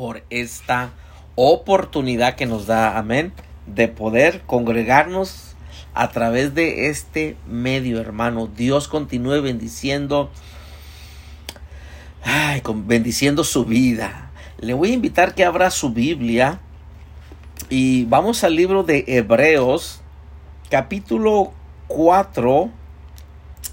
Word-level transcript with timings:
por 0.00 0.24
esta 0.30 0.92
oportunidad 1.34 2.34
que 2.34 2.46
nos 2.46 2.66
da, 2.66 2.96
amén, 2.96 3.34
de 3.66 3.86
poder 3.86 4.40
congregarnos 4.46 5.54
a 5.92 6.08
través 6.08 6.54
de 6.54 6.88
este 6.88 7.36
medio, 7.46 8.00
hermano. 8.00 8.46
Dios 8.46 8.88
continúe 8.88 9.42
bendiciendo, 9.42 10.30
ay, 12.24 12.62
bendiciendo 12.86 13.44
su 13.44 13.66
vida. 13.66 14.30
Le 14.58 14.72
voy 14.72 14.92
a 14.92 14.94
invitar 14.94 15.34
que 15.34 15.44
abra 15.44 15.70
su 15.70 15.92
Biblia 15.92 16.60
y 17.68 18.06
vamos 18.06 18.42
al 18.42 18.56
libro 18.56 18.84
de 18.84 19.04
Hebreos, 19.06 20.00
capítulo 20.70 21.52
4. 21.88 22.70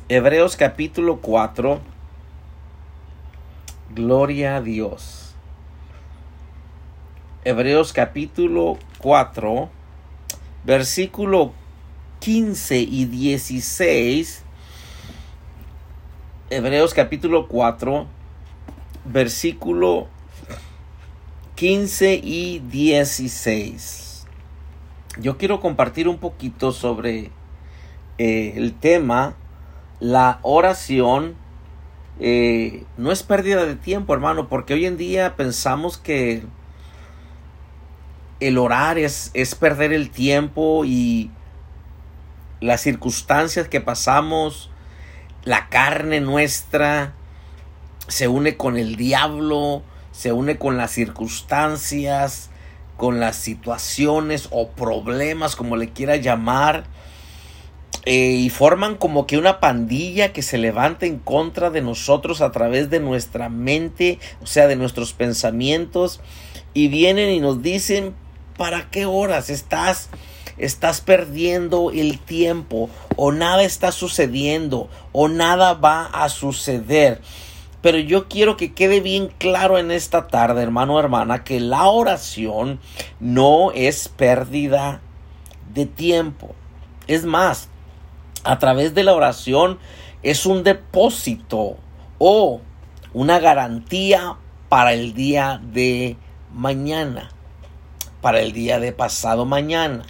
Hebreos 0.09 0.57
capítulo 0.57 1.21
4. 1.21 1.79
Gloria 3.95 4.57
a 4.57 4.61
Dios. 4.61 5.26
Hebreos 7.43 7.93
capítulo 7.93 8.77
4, 8.97 9.69
versículo 10.65 11.53
15 12.19 12.79
y 12.79 13.05
16. 13.05 14.43
Hebreos 16.49 16.93
capítulo 16.93 17.47
4, 17.47 18.07
versículo 19.05 20.07
15 21.55 22.19
y 22.21 22.59
16. 22.59 24.25
Yo 25.19 25.37
quiero 25.37 25.59
compartir 25.59 26.07
un 26.07 26.17
poquito 26.17 26.71
sobre 26.71 27.31
eh, 28.17 28.53
el 28.55 28.73
tema, 28.73 29.35
la 29.99 30.39
oración. 30.41 31.35
Eh, 32.19 32.83
no 32.97 33.11
es 33.11 33.21
pérdida 33.21 33.65
de 33.65 33.75
tiempo, 33.75 34.13
hermano, 34.13 34.49
porque 34.49 34.73
hoy 34.73 34.87
en 34.87 34.97
día 34.97 35.35
pensamos 35.35 35.97
que 35.97 36.43
el 38.39 38.57
orar 38.57 38.97
es, 38.97 39.31
es 39.33 39.55
perder 39.55 39.93
el 39.93 40.09
tiempo 40.09 40.83
y 40.85 41.31
las 42.59 42.81
circunstancias 42.81 43.67
que 43.67 43.81
pasamos, 43.81 44.69
la 45.43 45.69
carne 45.69 46.19
nuestra 46.19 47.13
se 48.07 48.27
une 48.27 48.57
con 48.57 48.77
el 48.77 48.95
diablo, 48.95 49.83
se 50.11 50.31
une 50.31 50.57
con 50.57 50.77
las 50.77 50.91
circunstancias, 50.91 52.49
con 52.95 53.19
las 53.19 53.35
situaciones 53.35 54.47
o 54.51 54.69
problemas, 54.69 55.55
como 55.55 55.75
le 55.75 55.89
quiera 55.89 56.15
llamar, 56.15 56.85
eh, 58.05 58.31
y 58.31 58.49
forman 58.49 58.95
como 58.95 59.27
que 59.27 59.37
una 59.37 59.59
pandilla 59.59 60.31
que 60.31 60.41
se 60.41 60.57
levanta 60.57 61.05
en 61.05 61.19
contra 61.19 61.69
de 61.69 61.81
nosotros 61.81 62.41
a 62.41 62.51
través 62.51 62.89
de 62.89 62.99
nuestra 62.99 63.49
mente, 63.49 64.19
o 64.41 64.47
sea, 64.47 64.67
de 64.67 64.77
nuestros 64.77 65.13
pensamientos, 65.13 66.21
y 66.73 66.87
vienen 66.87 67.29
y 67.31 67.39
nos 67.39 67.61
dicen, 67.61 68.15
¿para 68.57 68.89
qué 68.89 69.05
horas 69.05 69.49
estás? 69.49 70.09
Estás 70.57 71.01
perdiendo 71.01 71.91
el 71.91 72.19
tiempo 72.19 72.89
o 73.15 73.31
nada 73.31 73.63
está 73.63 73.91
sucediendo 73.91 74.89
o 75.11 75.27
nada 75.27 75.75
va 75.75 76.05
a 76.05 76.27
suceder. 76.29 77.21
Pero 77.81 77.99
yo 77.99 78.27
quiero 78.27 78.57
que 78.57 78.73
quede 78.73 78.99
bien 78.99 79.31
claro 79.37 79.77
en 79.77 79.91
esta 79.91 80.27
tarde, 80.27 80.63
hermano 80.63 80.99
hermana, 80.99 81.43
que 81.43 81.59
la 81.59 81.85
oración 81.85 82.79
no 83.19 83.71
es 83.71 84.09
pérdida 84.09 84.99
de 85.73 85.85
tiempo. 85.85 86.55
Es 87.05 87.23
más, 87.23 87.69
a 88.43 88.57
través 88.57 88.95
de 88.95 89.03
la 89.03 89.13
oración 89.13 89.77
es 90.23 90.47
un 90.47 90.63
depósito 90.63 91.77
o 92.17 92.61
una 93.13 93.39
garantía 93.39 94.37
para 94.69 94.93
el 94.93 95.13
día 95.13 95.61
de 95.63 96.17
mañana 96.51 97.29
para 98.21 98.41
el 98.41 98.51
día 98.51 98.79
de 98.79 98.91
pasado 98.91 99.45
mañana, 99.45 100.03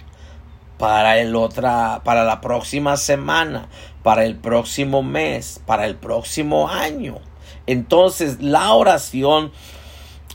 para 0.78 1.18
el 1.18 1.36
otra, 1.36 2.02
para 2.04 2.24
la 2.24 2.40
próxima 2.40 2.96
semana, 2.96 3.68
para 4.02 4.24
el 4.24 4.36
próximo 4.36 5.02
mes, 5.02 5.60
para 5.66 5.86
el 5.86 5.96
próximo 5.96 6.68
año. 6.68 7.18
Entonces, 7.66 8.40
la 8.40 8.72
oración 8.72 9.52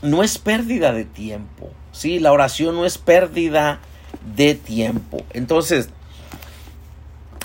no 0.02 0.22
es 0.22 0.38
pérdida 0.38 0.92
de 0.92 1.04
tiempo. 1.04 1.70
Sí, 1.92 2.20
la 2.20 2.32
oración 2.32 2.76
no 2.76 2.84
es 2.84 2.98
pérdida 2.98 3.80
de 4.36 4.54
tiempo. 4.54 5.18
Entonces, 5.32 5.88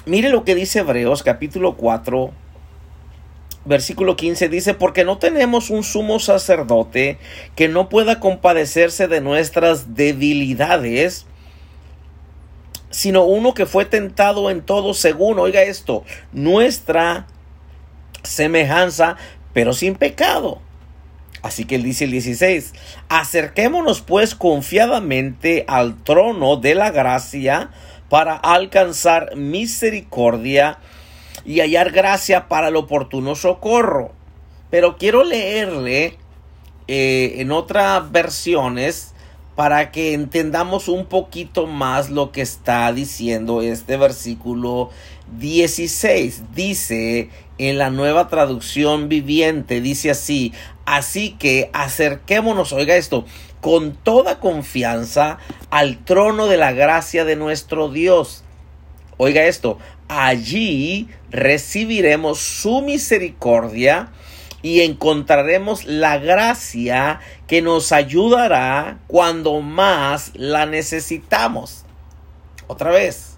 mire 0.05 0.29
lo 0.29 0.43
que 0.43 0.55
dice 0.55 0.79
Hebreos 0.79 1.23
capítulo 1.23 1.75
4, 1.75 2.31
versículo 3.69 4.15
15 4.15 4.49
dice, 4.49 4.73
porque 4.73 5.05
no 5.05 5.19
tenemos 5.19 5.69
un 5.69 5.83
sumo 5.83 6.19
sacerdote 6.19 7.19
que 7.55 7.67
no 7.67 7.87
pueda 7.87 8.19
compadecerse 8.19 9.07
de 9.07 9.21
nuestras 9.21 9.93
debilidades, 9.93 11.27
sino 12.89 13.23
uno 13.25 13.53
que 13.53 13.67
fue 13.67 13.85
tentado 13.85 14.49
en 14.49 14.63
todo 14.63 14.95
según, 14.95 15.37
oiga 15.37 15.61
esto, 15.61 16.03
nuestra 16.33 17.27
semejanza, 18.23 19.17
pero 19.53 19.73
sin 19.73 19.95
pecado. 19.95 20.61
Así 21.43 21.65
que 21.65 21.75
él 21.75 21.83
dice 21.83 22.05
el 22.05 22.11
16, 22.11 22.73
acerquémonos 23.07 24.01
pues 24.01 24.33
confiadamente 24.33 25.63
al 25.67 26.03
trono 26.03 26.57
de 26.57 26.73
la 26.73 26.89
gracia 26.89 27.69
para 28.09 28.35
alcanzar 28.35 29.35
misericordia 29.35 30.79
y 31.45 31.59
hallar 31.59 31.91
gracia 31.91 32.47
para 32.47 32.69
el 32.69 32.75
oportuno 32.75 33.35
socorro. 33.35 34.11
Pero 34.69 34.97
quiero 34.97 35.23
leerle 35.23 36.17
eh, 36.87 37.35
en 37.37 37.51
otras 37.51 38.11
versiones 38.11 39.13
para 39.55 39.91
que 39.91 40.13
entendamos 40.13 40.87
un 40.87 41.05
poquito 41.05 41.67
más 41.67 42.09
lo 42.09 42.31
que 42.31 42.41
está 42.41 42.91
diciendo 42.93 43.61
este 43.61 43.97
versículo 43.97 44.89
16. 45.37 46.55
Dice 46.55 47.29
en 47.57 47.77
la 47.77 47.89
nueva 47.89 48.29
traducción 48.29 49.09
viviente, 49.09 49.81
dice 49.81 50.11
así, 50.11 50.53
así 50.85 51.31
que 51.37 51.69
acerquémonos, 51.73 52.71
oiga 52.71 52.95
esto, 52.95 53.25
con 53.59 53.93
toda 53.93 54.39
confianza 54.39 55.39
al 55.69 55.97
trono 56.05 56.47
de 56.47 56.55
la 56.55 56.71
gracia 56.71 57.25
de 57.25 57.35
nuestro 57.35 57.89
Dios. 57.89 58.43
Oiga 59.17 59.43
esto, 59.43 59.77
allí 60.07 61.09
recibiremos 61.31 62.39
su 62.39 62.81
misericordia 62.81 64.11
y 64.61 64.81
encontraremos 64.81 65.85
la 65.85 66.17
gracia 66.17 67.19
que 67.47 67.61
nos 67.61 67.91
ayudará 67.91 68.99
cuando 69.07 69.61
más 69.61 70.31
la 70.35 70.65
necesitamos. 70.65 71.85
Otra 72.67 72.91
vez. 72.91 73.37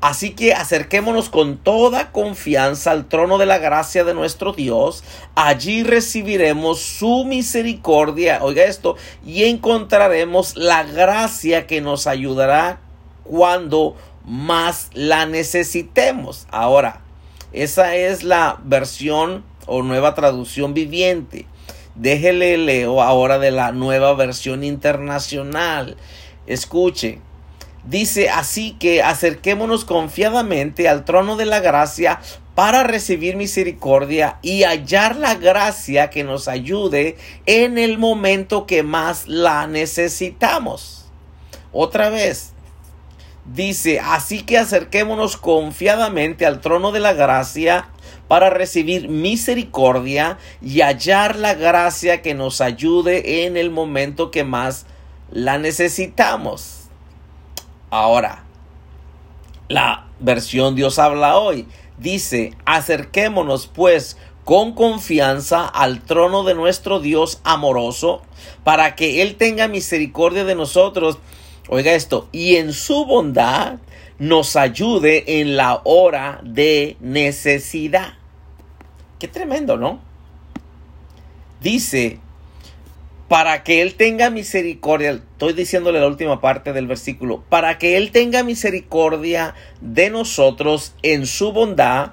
Así 0.00 0.30
que 0.30 0.54
acerquémonos 0.54 1.28
con 1.28 1.56
toda 1.56 2.12
confianza 2.12 2.92
al 2.92 3.08
trono 3.08 3.36
de 3.36 3.46
la 3.46 3.58
gracia 3.58 4.04
de 4.04 4.14
nuestro 4.14 4.52
Dios. 4.52 5.02
Allí 5.34 5.82
recibiremos 5.82 6.80
su 6.80 7.24
misericordia, 7.24 8.38
oiga 8.42 8.62
esto, 8.62 8.96
y 9.26 9.44
encontraremos 9.44 10.56
la 10.56 10.84
gracia 10.84 11.66
que 11.66 11.80
nos 11.80 12.06
ayudará 12.06 12.78
cuando 13.24 13.96
más 14.28 14.90
la 14.92 15.26
necesitemos. 15.26 16.46
Ahora, 16.50 17.00
esa 17.52 17.96
es 17.96 18.22
la 18.22 18.60
versión 18.62 19.42
o 19.66 19.82
nueva 19.82 20.14
traducción 20.14 20.74
viviente. 20.74 21.46
Déjele 21.94 22.58
leo 22.58 23.02
ahora 23.02 23.38
de 23.38 23.50
la 23.50 23.72
nueva 23.72 24.14
versión 24.14 24.62
internacional. 24.62 25.96
Escuche. 26.46 27.20
Dice 27.84 28.28
así 28.28 28.76
que 28.78 29.02
acerquémonos 29.02 29.86
confiadamente 29.86 30.88
al 30.88 31.06
trono 31.06 31.36
de 31.36 31.46
la 31.46 31.60
gracia 31.60 32.20
para 32.54 32.82
recibir 32.82 33.36
misericordia 33.36 34.38
y 34.42 34.64
hallar 34.64 35.16
la 35.16 35.36
gracia 35.36 36.10
que 36.10 36.22
nos 36.22 36.48
ayude 36.48 37.16
en 37.46 37.78
el 37.78 37.96
momento 37.96 38.66
que 38.66 38.82
más 38.82 39.26
la 39.26 39.66
necesitamos. 39.66 41.06
Otra 41.72 42.10
vez, 42.10 42.52
Dice, 43.54 43.98
así 43.98 44.42
que 44.42 44.58
acerquémonos 44.58 45.38
confiadamente 45.38 46.44
al 46.44 46.60
trono 46.60 46.92
de 46.92 47.00
la 47.00 47.14
gracia 47.14 47.88
para 48.28 48.50
recibir 48.50 49.08
misericordia 49.08 50.36
y 50.60 50.82
hallar 50.82 51.36
la 51.36 51.54
gracia 51.54 52.20
que 52.20 52.34
nos 52.34 52.60
ayude 52.60 53.46
en 53.46 53.56
el 53.56 53.70
momento 53.70 54.30
que 54.30 54.44
más 54.44 54.84
la 55.30 55.56
necesitamos. 55.56 56.88
Ahora, 57.88 58.44
la 59.68 60.06
versión 60.20 60.74
Dios 60.74 60.98
habla 60.98 61.38
hoy 61.38 61.66
dice, 61.96 62.52
acerquémonos 62.66 63.66
pues 63.66 64.18
con 64.44 64.74
confianza 64.74 65.66
al 65.66 66.00
trono 66.02 66.44
de 66.44 66.54
nuestro 66.54 67.00
Dios 67.00 67.40
amoroso 67.44 68.22
para 68.64 68.94
que 68.94 69.22
Él 69.22 69.36
tenga 69.36 69.68
misericordia 69.68 70.44
de 70.44 70.54
nosotros 70.54 71.18
Oiga 71.68 71.92
esto, 71.92 72.28
y 72.32 72.56
en 72.56 72.72
su 72.72 73.04
bondad 73.04 73.78
nos 74.18 74.56
ayude 74.56 75.40
en 75.40 75.56
la 75.56 75.82
hora 75.84 76.40
de 76.42 76.96
necesidad. 77.00 78.14
Qué 79.18 79.28
tremendo, 79.28 79.76
¿no? 79.76 80.00
Dice, 81.60 82.20
para 83.28 83.64
que 83.64 83.82
Él 83.82 83.94
tenga 83.96 84.30
misericordia, 84.30 85.10
estoy 85.10 85.52
diciéndole 85.52 86.00
la 86.00 86.06
última 86.06 86.40
parte 86.40 86.72
del 86.72 86.86
versículo, 86.86 87.44
para 87.50 87.76
que 87.76 87.98
Él 87.98 88.12
tenga 88.12 88.42
misericordia 88.42 89.54
de 89.82 90.08
nosotros 90.08 90.94
en 91.02 91.26
su 91.26 91.52
bondad 91.52 92.12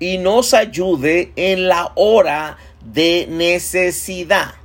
y 0.00 0.18
nos 0.18 0.54
ayude 0.54 1.32
en 1.36 1.68
la 1.68 1.92
hora 1.94 2.56
de 2.84 3.28
necesidad. 3.30 4.61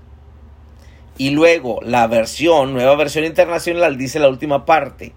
Y 1.17 1.31
luego 1.31 1.79
la 1.83 2.07
versión, 2.07 2.73
nueva 2.73 2.95
versión 2.95 3.25
internacional, 3.25 3.97
dice 3.97 4.19
la 4.19 4.29
última 4.29 4.65
parte 4.65 5.13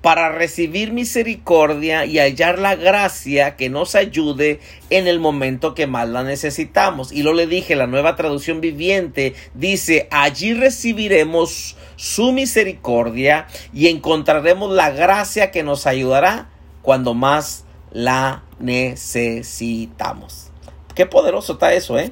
para 0.00 0.30
recibir 0.30 0.92
misericordia 0.92 2.06
y 2.06 2.18
hallar 2.18 2.58
la 2.58 2.74
gracia 2.74 3.56
que 3.56 3.68
nos 3.68 3.94
ayude 3.94 4.60
en 4.88 5.06
el 5.06 5.20
momento 5.20 5.74
que 5.74 5.86
más 5.86 6.08
la 6.08 6.22
necesitamos. 6.22 7.12
Y 7.12 7.22
lo 7.22 7.34
le 7.34 7.46
dije, 7.46 7.76
la 7.76 7.86
nueva 7.86 8.16
traducción 8.16 8.62
viviente 8.62 9.34
dice, 9.54 10.08
allí 10.10 10.54
recibiremos 10.54 11.76
su 11.96 12.32
misericordia 12.32 13.46
y 13.74 13.88
encontraremos 13.88 14.72
la 14.72 14.90
gracia 14.90 15.50
que 15.50 15.62
nos 15.62 15.86
ayudará 15.86 16.48
cuando 16.80 17.12
más 17.12 17.66
la 17.92 18.44
necesitamos. 18.58 20.50
Qué 20.94 21.04
poderoso 21.04 21.54
está 21.54 21.74
eso, 21.74 21.98
¿eh? 21.98 22.10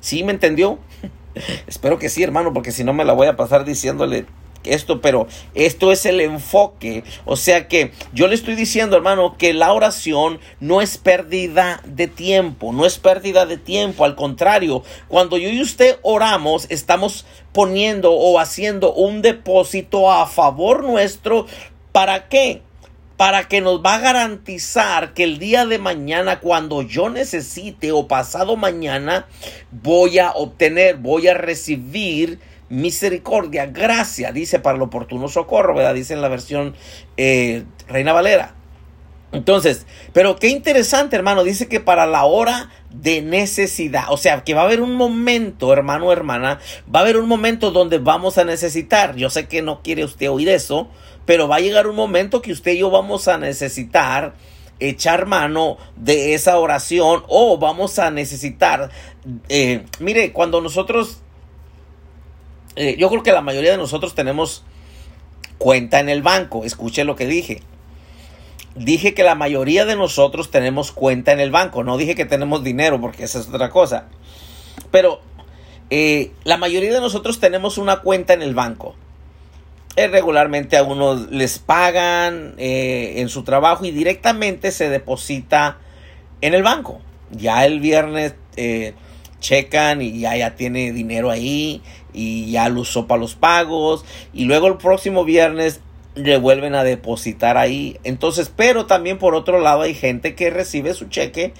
¿Sí 0.00 0.24
me 0.24 0.32
entendió? 0.32 0.78
Espero 1.66 1.98
que 1.98 2.08
sí, 2.08 2.22
hermano, 2.22 2.52
porque 2.52 2.72
si 2.72 2.84
no 2.84 2.92
me 2.92 3.04
la 3.04 3.12
voy 3.12 3.26
a 3.26 3.36
pasar 3.36 3.64
diciéndole 3.64 4.26
esto, 4.64 5.00
pero 5.00 5.26
esto 5.54 5.92
es 5.92 6.04
el 6.06 6.20
enfoque. 6.20 7.04
O 7.24 7.36
sea 7.36 7.68
que 7.68 7.92
yo 8.12 8.26
le 8.26 8.34
estoy 8.34 8.54
diciendo, 8.54 8.96
hermano, 8.96 9.36
que 9.38 9.54
la 9.54 9.72
oración 9.72 10.40
no 10.60 10.80
es 10.80 10.98
pérdida 10.98 11.80
de 11.86 12.08
tiempo, 12.08 12.72
no 12.72 12.84
es 12.84 12.98
pérdida 12.98 13.46
de 13.46 13.56
tiempo. 13.56 14.04
Al 14.04 14.16
contrario, 14.16 14.82
cuando 15.08 15.38
yo 15.38 15.48
y 15.48 15.62
usted 15.62 15.98
oramos, 16.02 16.66
estamos 16.68 17.26
poniendo 17.52 18.12
o 18.12 18.38
haciendo 18.38 18.92
un 18.92 19.22
depósito 19.22 20.12
a 20.12 20.26
favor 20.26 20.84
nuestro. 20.84 21.46
¿Para 21.92 22.28
qué? 22.28 22.62
Para 23.20 23.48
que 23.48 23.60
nos 23.60 23.82
va 23.82 23.96
a 23.96 23.98
garantizar 23.98 25.12
que 25.12 25.24
el 25.24 25.38
día 25.38 25.66
de 25.66 25.78
mañana, 25.78 26.40
cuando 26.40 26.80
yo 26.80 27.10
necesite 27.10 27.92
o 27.92 28.08
pasado 28.08 28.56
mañana, 28.56 29.26
voy 29.70 30.18
a 30.18 30.30
obtener, 30.30 30.96
voy 30.96 31.28
a 31.28 31.34
recibir 31.34 32.38
misericordia, 32.70 33.66
gracia, 33.66 34.32
dice 34.32 34.58
para 34.58 34.76
el 34.76 34.82
oportuno 34.82 35.28
socorro, 35.28 35.74
¿verdad? 35.74 35.92
Dice 35.92 36.14
en 36.14 36.22
la 36.22 36.28
versión 36.28 36.74
eh, 37.18 37.64
Reina 37.88 38.14
Valera. 38.14 38.54
Entonces, 39.32 39.86
pero 40.14 40.36
qué 40.36 40.48
interesante, 40.48 41.14
hermano, 41.14 41.44
dice 41.44 41.68
que 41.68 41.78
para 41.78 42.06
la 42.06 42.24
hora 42.24 42.70
de 42.88 43.20
necesidad, 43.20 44.04
o 44.08 44.16
sea, 44.16 44.44
que 44.44 44.54
va 44.54 44.62
a 44.62 44.64
haber 44.64 44.80
un 44.80 44.94
momento, 44.94 45.74
hermano 45.74 46.10
hermana, 46.10 46.58
va 46.92 47.00
a 47.00 47.02
haber 47.02 47.18
un 47.18 47.28
momento 47.28 47.70
donde 47.70 47.98
vamos 47.98 48.38
a 48.38 48.44
necesitar. 48.44 49.14
Yo 49.14 49.28
sé 49.28 49.46
que 49.46 49.60
no 49.60 49.82
quiere 49.82 50.04
usted 50.04 50.30
oír 50.30 50.48
eso, 50.48 50.88
pero 51.30 51.46
va 51.46 51.58
a 51.58 51.60
llegar 51.60 51.86
un 51.86 51.94
momento 51.94 52.42
que 52.42 52.50
usted 52.50 52.72
y 52.72 52.78
yo 52.78 52.90
vamos 52.90 53.28
a 53.28 53.38
necesitar 53.38 54.34
echar 54.80 55.26
mano 55.26 55.76
de 55.94 56.34
esa 56.34 56.58
oración 56.58 57.22
o 57.28 57.56
vamos 57.56 58.00
a 58.00 58.10
necesitar, 58.10 58.90
eh, 59.48 59.86
mire, 60.00 60.32
cuando 60.32 60.60
nosotros 60.60 61.18
eh, 62.74 62.96
yo 62.98 63.08
creo 63.10 63.22
que 63.22 63.30
la 63.30 63.42
mayoría 63.42 63.70
de 63.70 63.76
nosotros 63.76 64.16
tenemos 64.16 64.64
cuenta 65.58 66.00
en 66.00 66.08
el 66.08 66.20
banco. 66.20 66.64
Escuche 66.64 67.04
lo 67.04 67.14
que 67.14 67.26
dije. 67.26 67.62
Dije 68.74 69.14
que 69.14 69.22
la 69.22 69.36
mayoría 69.36 69.84
de 69.84 69.94
nosotros 69.94 70.50
tenemos 70.50 70.90
cuenta 70.90 71.30
en 71.30 71.38
el 71.38 71.52
banco. 71.52 71.84
No 71.84 71.96
dije 71.96 72.16
que 72.16 72.24
tenemos 72.24 72.64
dinero 72.64 73.00
porque 73.00 73.22
esa 73.22 73.38
es 73.38 73.46
otra 73.46 73.70
cosa. 73.70 74.08
Pero 74.90 75.20
eh, 75.90 76.32
la 76.42 76.56
mayoría 76.56 76.92
de 76.92 77.00
nosotros 77.00 77.38
tenemos 77.38 77.78
una 77.78 78.00
cuenta 78.00 78.32
en 78.32 78.42
el 78.42 78.56
banco. 78.56 78.96
Eh, 80.04 80.08
regularmente 80.08 80.76
a 80.76 80.82
unos 80.82 81.30
les 81.30 81.58
pagan 81.58 82.54
en 82.58 83.28
su 83.28 83.42
trabajo 83.42 83.84
y 83.84 83.90
directamente 83.90 84.70
se 84.70 84.88
deposita 84.88 85.78
en 86.40 86.54
el 86.54 86.62
banco. 86.62 87.00
Ya 87.30 87.66
el 87.66 87.80
viernes 87.80 88.34
checan 89.40 90.02
y 90.02 90.20
ya, 90.20 90.36
ya 90.36 90.54
tiene 90.54 90.92
dinero 90.92 91.30
ahí 91.30 91.82
y 92.12 92.50
ya 92.50 92.68
lo 92.68 92.82
usó 92.82 93.06
para 93.06 93.20
los 93.20 93.34
pagos 93.34 94.04
y 94.32 94.44
luego 94.44 94.68
el 94.68 94.76
próximo 94.76 95.24
viernes 95.24 95.80
le 96.14 96.36
vuelven 96.38 96.74
a 96.74 96.84
depositar 96.84 97.56
ahí. 97.56 97.98
Entonces, 98.04 98.52
pero 98.54 98.86
también 98.86 99.18
por 99.18 99.34
otro 99.34 99.60
lado 99.60 99.82
hay 99.82 99.94
gente 99.94 100.34
que 100.34 100.50
recibe 100.50 100.94
su 100.94 101.08
cheque, 101.08 101.54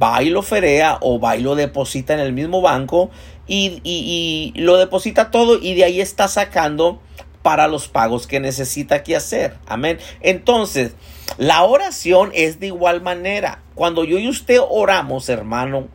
va 0.00 0.22
y 0.22 0.30
lo 0.30 0.42
ferea 0.42 0.98
o 1.00 1.18
va 1.18 1.36
y 1.36 1.42
lo 1.42 1.54
deposita 1.54 2.14
en 2.14 2.20
el 2.20 2.32
mismo 2.32 2.60
banco 2.60 3.10
y, 3.46 3.80
y 3.82 4.52
lo 4.56 4.76
deposita 4.76 5.30
todo 5.30 5.58
y 5.60 5.74
de 5.74 5.84
ahí 5.84 6.00
está 6.00 6.28
sacando 6.28 7.00
para 7.44 7.68
los 7.68 7.88
pagos 7.88 8.26
que 8.26 8.40
necesita 8.40 9.02
que 9.02 9.14
hacer. 9.14 9.58
Amén. 9.66 9.98
Entonces, 10.22 10.94
la 11.36 11.62
oración 11.62 12.30
es 12.32 12.58
de 12.58 12.68
igual 12.68 13.02
manera. 13.02 13.60
Cuando 13.74 14.04
yo 14.04 14.18
y 14.18 14.30
usted 14.30 14.58
oramos, 14.66 15.28
hermano, 15.28 15.88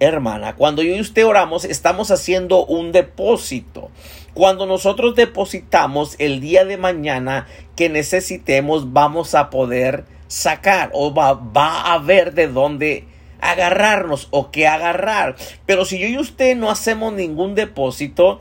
hermana, 0.00 0.56
cuando 0.56 0.82
yo 0.82 0.96
y 0.96 1.00
usted 1.00 1.24
oramos, 1.24 1.64
estamos 1.64 2.10
haciendo 2.10 2.66
un 2.66 2.90
depósito. 2.90 3.88
Cuando 4.34 4.66
nosotros 4.66 5.14
depositamos 5.14 6.16
el 6.18 6.40
día 6.40 6.64
de 6.64 6.76
mañana 6.76 7.46
que 7.76 7.88
necesitemos, 7.88 8.92
vamos 8.92 9.36
a 9.36 9.48
poder 9.48 10.06
sacar 10.26 10.90
o 10.92 11.14
va, 11.14 11.34
va 11.34 11.82
a 11.82 11.92
haber 11.92 12.34
de 12.34 12.48
dónde 12.48 13.04
agarrarnos 13.40 14.26
o 14.32 14.50
qué 14.50 14.66
agarrar. 14.66 15.36
Pero 15.66 15.84
si 15.84 16.00
yo 16.00 16.08
y 16.08 16.18
usted 16.18 16.56
no 16.56 16.68
hacemos 16.68 17.12
ningún 17.12 17.54
depósito, 17.54 18.40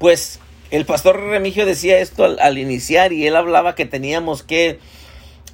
pues 0.00 0.40
el 0.70 0.84
pastor 0.86 1.20
Remigio 1.20 1.66
decía 1.66 1.98
esto 1.98 2.24
al, 2.24 2.58
iniciar 2.58 3.12
y 3.12 3.26
él 3.26 3.36
hablaba 3.36 3.74
que 3.74 3.86
teníamos 3.86 4.42
que 4.42 4.78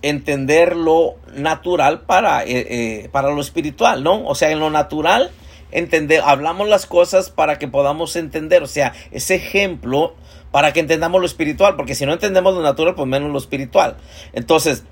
entender 0.02 0.76
lo 0.76 1.16
natural 1.34 2.02
para, 2.02 2.44
eh, 2.44 2.48
eh, 2.48 3.08
para 3.10 3.30
lo 3.30 3.40
espiritual, 3.40 4.02
¿no? 4.02 4.26
O 4.26 4.34
sea, 4.34 4.50
en 4.50 4.60
lo 4.60 4.70
natural 4.70 5.30
entender, 5.72 6.22
hablamos 6.24 6.68
las 6.68 6.86
cosas 6.86 7.30
para 7.30 7.58
que 7.58 7.68
podamos 7.68 8.16
entender, 8.16 8.62
o 8.62 8.66
sea, 8.66 8.94
ese 9.10 9.34
ejemplo 9.36 10.14
para 10.50 10.72
que 10.72 10.80
entendamos 10.80 11.20
lo 11.20 11.26
espiritual, 11.26 11.76
porque 11.76 11.94
si 11.94 12.06
no 12.06 12.12
entendemos 12.12 12.54
lo 12.54 12.62
natural, 12.62 12.94
pues 12.94 13.08
menos 13.08 13.30
lo 13.30 13.38
espiritual. 13.38 13.96
Entonces, 14.32 14.84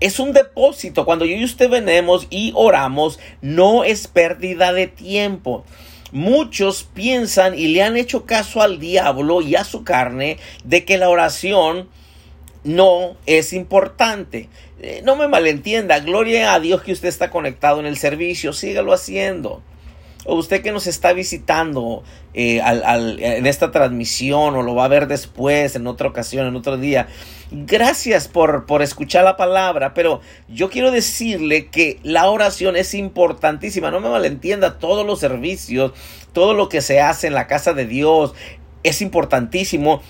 es 0.00 0.18
un 0.18 0.32
depósito. 0.32 1.04
Cuando 1.04 1.24
yo 1.24 1.36
y 1.36 1.44
usted 1.44 1.68
venemos 1.68 2.26
y 2.30 2.52
oramos, 2.54 3.18
no 3.40 3.84
es 3.84 4.08
pérdida 4.08 4.72
de 4.72 4.86
tiempo. 4.86 5.64
Muchos 6.14 6.84
piensan 6.84 7.58
y 7.58 7.68
le 7.68 7.82
han 7.82 7.98
hecho 7.98 8.24
caso 8.24 8.62
al 8.62 8.78
diablo 8.80 9.42
y 9.42 9.56
a 9.56 9.64
su 9.64 9.84
carne 9.84 10.38
de 10.64 10.86
que 10.86 10.96
la 10.96 11.10
oración 11.10 11.88
no 12.62 13.16
es 13.26 13.52
importante. 13.52 14.48
Eh, 14.80 15.02
no 15.04 15.16
me 15.16 15.28
malentienda, 15.28 15.98
gloria 16.00 16.54
a 16.54 16.60
Dios 16.60 16.82
que 16.82 16.92
usted 16.92 17.08
está 17.08 17.30
conectado 17.30 17.80
en 17.80 17.86
el 17.86 17.98
servicio, 17.98 18.54
sígalo 18.54 18.94
haciendo 18.94 19.62
o 20.24 20.34
usted 20.36 20.62
que 20.62 20.72
nos 20.72 20.86
está 20.86 21.12
visitando 21.12 22.02
eh, 22.32 22.60
en 22.60 23.46
esta 23.46 23.70
transmisión 23.70 24.54
o 24.56 24.62
lo 24.62 24.74
va 24.74 24.86
a 24.86 24.88
ver 24.88 25.06
después, 25.06 25.76
en 25.76 25.86
otra 25.86 26.08
ocasión, 26.08 26.46
en 26.46 26.56
otro 26.56 26.76
día, 26.76 27.08
gracias 27.50 28.28
por, 28.28 28.66
por 28.66 28.82
escuchar 28.82 29.24
la 29.24 29.36
palabra, 29.36 29.94
pero 29.94 30.20
yo 30.48 30.70
quiero 30.70 30.90
decirle 30.90 31.66
que 31.66 31.98
la 32.02 32.30
oración 32.30 32.76
es 32.76 32.94
importantísima, 32.94 33.90
no 33.90 34.00
me 34.00 34.08
malentienda, 34.08 34.78
todos 34.78 35.06
los 35.06 35.20
servicios, 35.20 35.92
todo 36.32 36.54
lo 36.54 36.68
que 36.68 36.80
se 36.80 37.00
hace 37.00 37.26
en 37.26 37.34
la 37.34 37.46
casa 37.46 37.72
de 37.74 37.86
Dios 37.86 38.34
es 38.82 39.02
importantísimo 39.02 40.02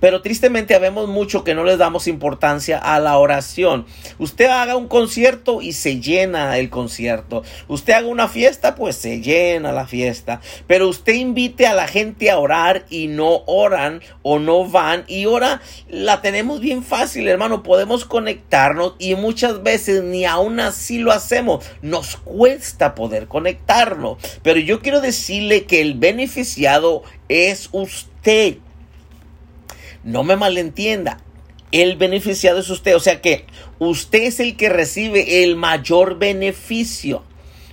pero 0.00 0.22
tristemente 0.22 0.74
habemos 0.74 1.08
mucho 1.08 1.44
que 1.44 1.54
no 1.54 1.64
les 1.64 1.78
damos 1.78 2.06
importancia 2.06 2.78
a 2.78 3.00
la 3.00 3.18
oración. 3.18 3.86
Usted 4.18 4.46
haga 4.46 4.76
un 4.76 4.88
concierto 4.88 5.62
y 5.62 5.72
se 5.72 6.00
llena 6.00 6.58
el 6.58 6.70
concierto. 6.70 7.42
Usted 7.68 7.94
haga 7.94 8.08
una 8.08 8.28
fiesta, 8.28 8.74
pues 8.74 8.96
se 8.96 9.20
llena 9.20 9.72
la 9.72 9.86
fiesta. 9.86 10.40
Pero 10.66 10.88
usted 10.88 11.14
invite 11.14 11.66
a 11.66 11.74
la 11.74 11.88
gente 11.88 12.30
a 12.30 12.38
orar 12.38 12.84
y 12.90 13.08
no 13.08 13.42
oran 13.46 14.02
o 14.22 14.38
no 14.38 14.64
van. 14.64 15.04
Y 15.08 15.24
ahora 15.24 15.60
la 15.88 16.20
tenemos 16.20 16.60
bien 16.60 16.82
fácil, 16.82 17.28
hermano. 17.28 17.62
Podemos 17.62 18.04
conectarnos 18.04 18.94
y 18.98 19.14
muchas 19.14 19.62
veces 19.62 20.02
ni 20.02 20.24
aún 20.24 20.60
así 20.60 20.98
lo 20.98 21.12
hacemos. 21.12 21.64
Nos 21.82 22.16
cuesta 22.16 22.94
poder 22.94 23.26
conectarnos. 23.26 24.18
Pero 24.42 24.60
yo 24.60 24.80
quiero 24.80 25.00
decirle 25.00 25.64
que 25.64 25.80
el 25.80 25.94
beneficiado 25.94 27.02
es 27.28 27.68
usted. 27.72 28.58
No 30.08 30.24
me 30.24 30.36
malentienda. 30.36 31.18
El 31.70 31.96
beneficiado 31.96 32.60
es 32.60 32.70
usted. 32.70 32.96
O 32.96 33.00
sea 33.00 33.20
que 33.20 33.44
usted 33.78 34.22
es 34.22 34.40
el 34.40 34.56
que 34.56 34.70
recibe 34.70 35.44
el 35.44 35.54
mayor 35.54 36.18
beneficio 36.18 37.24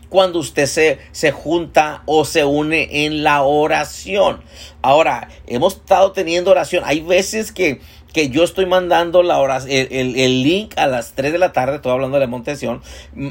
cuando 0.10 0.39
usted 0.39 0.65
se, 0.65 1.00
se, 1.13 1.32
junta 1.32 2.04
o 2.06 2.25
se 2.25 2.44
une 2.44 3.06
en 3.06 3.24
la 3.24 3.44
oración. 3.44 4.42
Ahora, 4.82 5.30
hemos 5.48 5.75
estado 5.75 6.12
teniendo 6.12 6.51
oración. 6.51 6.84
Hay 6.86 7.00
veces 7.00 7.54
que 7.54 7.80
que 8.15 8.29
yo 8.29 8.45
estoy 8.45 8.65
mandando 8.65 9.24
la 9.24 9.39
hora, 9.39 9.57
el, 9.67 10.15
el, 10.15 10.41
link 10.41 10.74
a 10.77 10.88
las 10.88 11.15
3 11.15 11.34
de 11.34 11.38
la 11.38 11.51
tarde, 11.51 11.75
estoy 11.75 11.91
hablando 11.91 12.15
de 12.15 12.22
la 12.22 12.27
Montesión, 12.27 12.81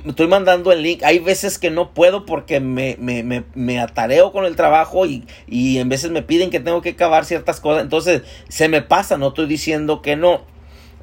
estoy 0.07 0.29
mandando 0.29 0.73
el 0.73 0.83
link, 0.83 1.03
hay 1.05 1.21
veces 1.21 1.59
que 1.59 1.71
no 1.71 1.95
puedo 1.95 2.27
porque 2.27 2.61
me, 2.61 2.95
me, 3.01 3.23
me, 3.23 3.45
me 3.55 3.81
atareo 3.81 4.31
con 4.31 4.45
el 4.45 4.57
trabajo 4.57 5.07
y, 5.07 5.25
y 5.49 5.79
en 5.79 5.89
veces 5.89 6.11
me 6.11 6.21
piden 6.21 6.51
que 6.51 6.61
tengo 6.61 6.83
que 6.83 6.91
acabar 6.91 7.25
ciertas 7.25 7.61
cosas, 7.61 7.83
entonces 7.83 8.25
se 8.51 8.69
me 8.69 8.83
pasa, 8.83 9.17
no 9.17 9.29
estoy 9.29 9.47
diciendo 9.47 10.03
que 10.03 10.17
no, 10.17 10.43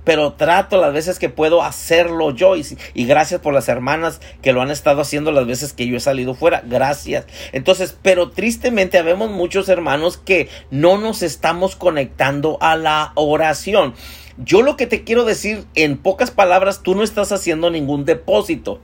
pero 0.03 0.33
trato 0.33 0.79
las 0.79 0.93
veces 0.93 1.19
que 1.19 1.29
puedo 1.29 1.63
hacerlo 1.63 2.31
yo 2.31 2.55
y, 2.55 2.65
y, 2.93 3.05
gracias 3.05 3.41
por 3.41 3.53
las 3.53 3.69
hermanas 3.69 4.19
que 4.41 4.53
lo 4.53 4.61
han 4.61 4.71
estado 4.71 5.01
haciendo 5.01 5.31
las 5.31 5.45
veces 5.45 5.73
que 5.73 5.87
yo 5.87 5.97
he 5.97 5.99
salido 5.99 6.33
fuera, 6.33 6.63
gracias. 6.65 7.25
Entonces, 7.51 7.95
pero 8.01 8.29
tristemente 8.29 8.97
habemos 8.97 9.29
muchos 9.29 9.69
hermanos 9.69 10.17
que 10.17 10.49
no 10.69 10.97
nos 10.97 11.21
estamos 11.21 11.75
conectando 11.75 12.57
a 12.61 12.75
la 12.75 13.11
oración. 13.15 13.93
Yo 14.37 14.61
lo 14.61 14.75
que 14.75 14.87
te 14.87 15.03
quiero 15.03 15.23
decir 15.23 15.65
en 15.75 15.97
pocas 15.97 16.31
palabras, 16.31 16.81
tú 16.81 16.95
no 16.95 17.03
estás 17.03 17.31
haciendo 17.31 17.69
ningún 17.69 18.05
depósito 18.05 18.79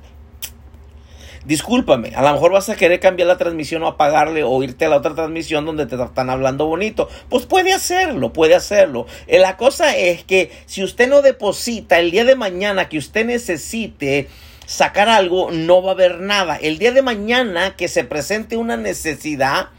discúlpame, 1.45 2.13
a 2.15 2.21
lo 2.21 2.33
mejor 2.33 2.51
vas 2.51 2.69
a 2.69 2.75
querer 2.75 2.99
cambiar 2.99 3.27
la 3.27 3.37
transmisión 3.37 3.83
o 3.83 3.87
apagarle 3.87 4.43
o 4.43 4.63
irte 4.63 4.85
a 4.85 4.89
la 4.89 4.97
otra 4.97 5.15
transmisión 5.15 5.65
donde 5.65 5.85
te 5.85 5.95
están 5.95 6.29
hablando 6.29 6.65
bonito. 6.65 7.09
Pues 7.29 7.45
puede 7.45 7.73
hacerlo, 7.73 8.33
puede 8.33 8.55
hacerlo. 8.55 9.05
Eh, 9.27 9.39
la 9.39 9.57
cosa 9.57 9.95
es 9.95 10.23
que 10.23 10.51
si 10.65 10.83
usted 10.83 11.07
no 11.07 11.21
deposita 11.21 11.99
el 11.99 12.11
día 12.11 12.25
de 12.25 12.35
mañana 12.35 12.89
que 12.89 12.97
usted 12.97 13.25
necesite 13.25 14.27
sacar 14.65 15.09
algo, 15.09 15.49
no 15.51 15.81
va 15.81 15.91
a 15.91 15.93
haber 15.93 16.19
nada. 16.19 16.57
El 16.57 16.77
día 16.77 16.91
de 16.91 17.01
mañana 17.01 17.75
que 17.75 17.87
se 17.87 18.03
presente 18.03 18.57
una 18.57 18.77
necesidad, 18.77 19.69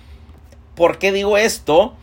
¿por 0.74 0.98
qué 0.98 1.12
digo 1.12 1.36
esto? 1.36 1.94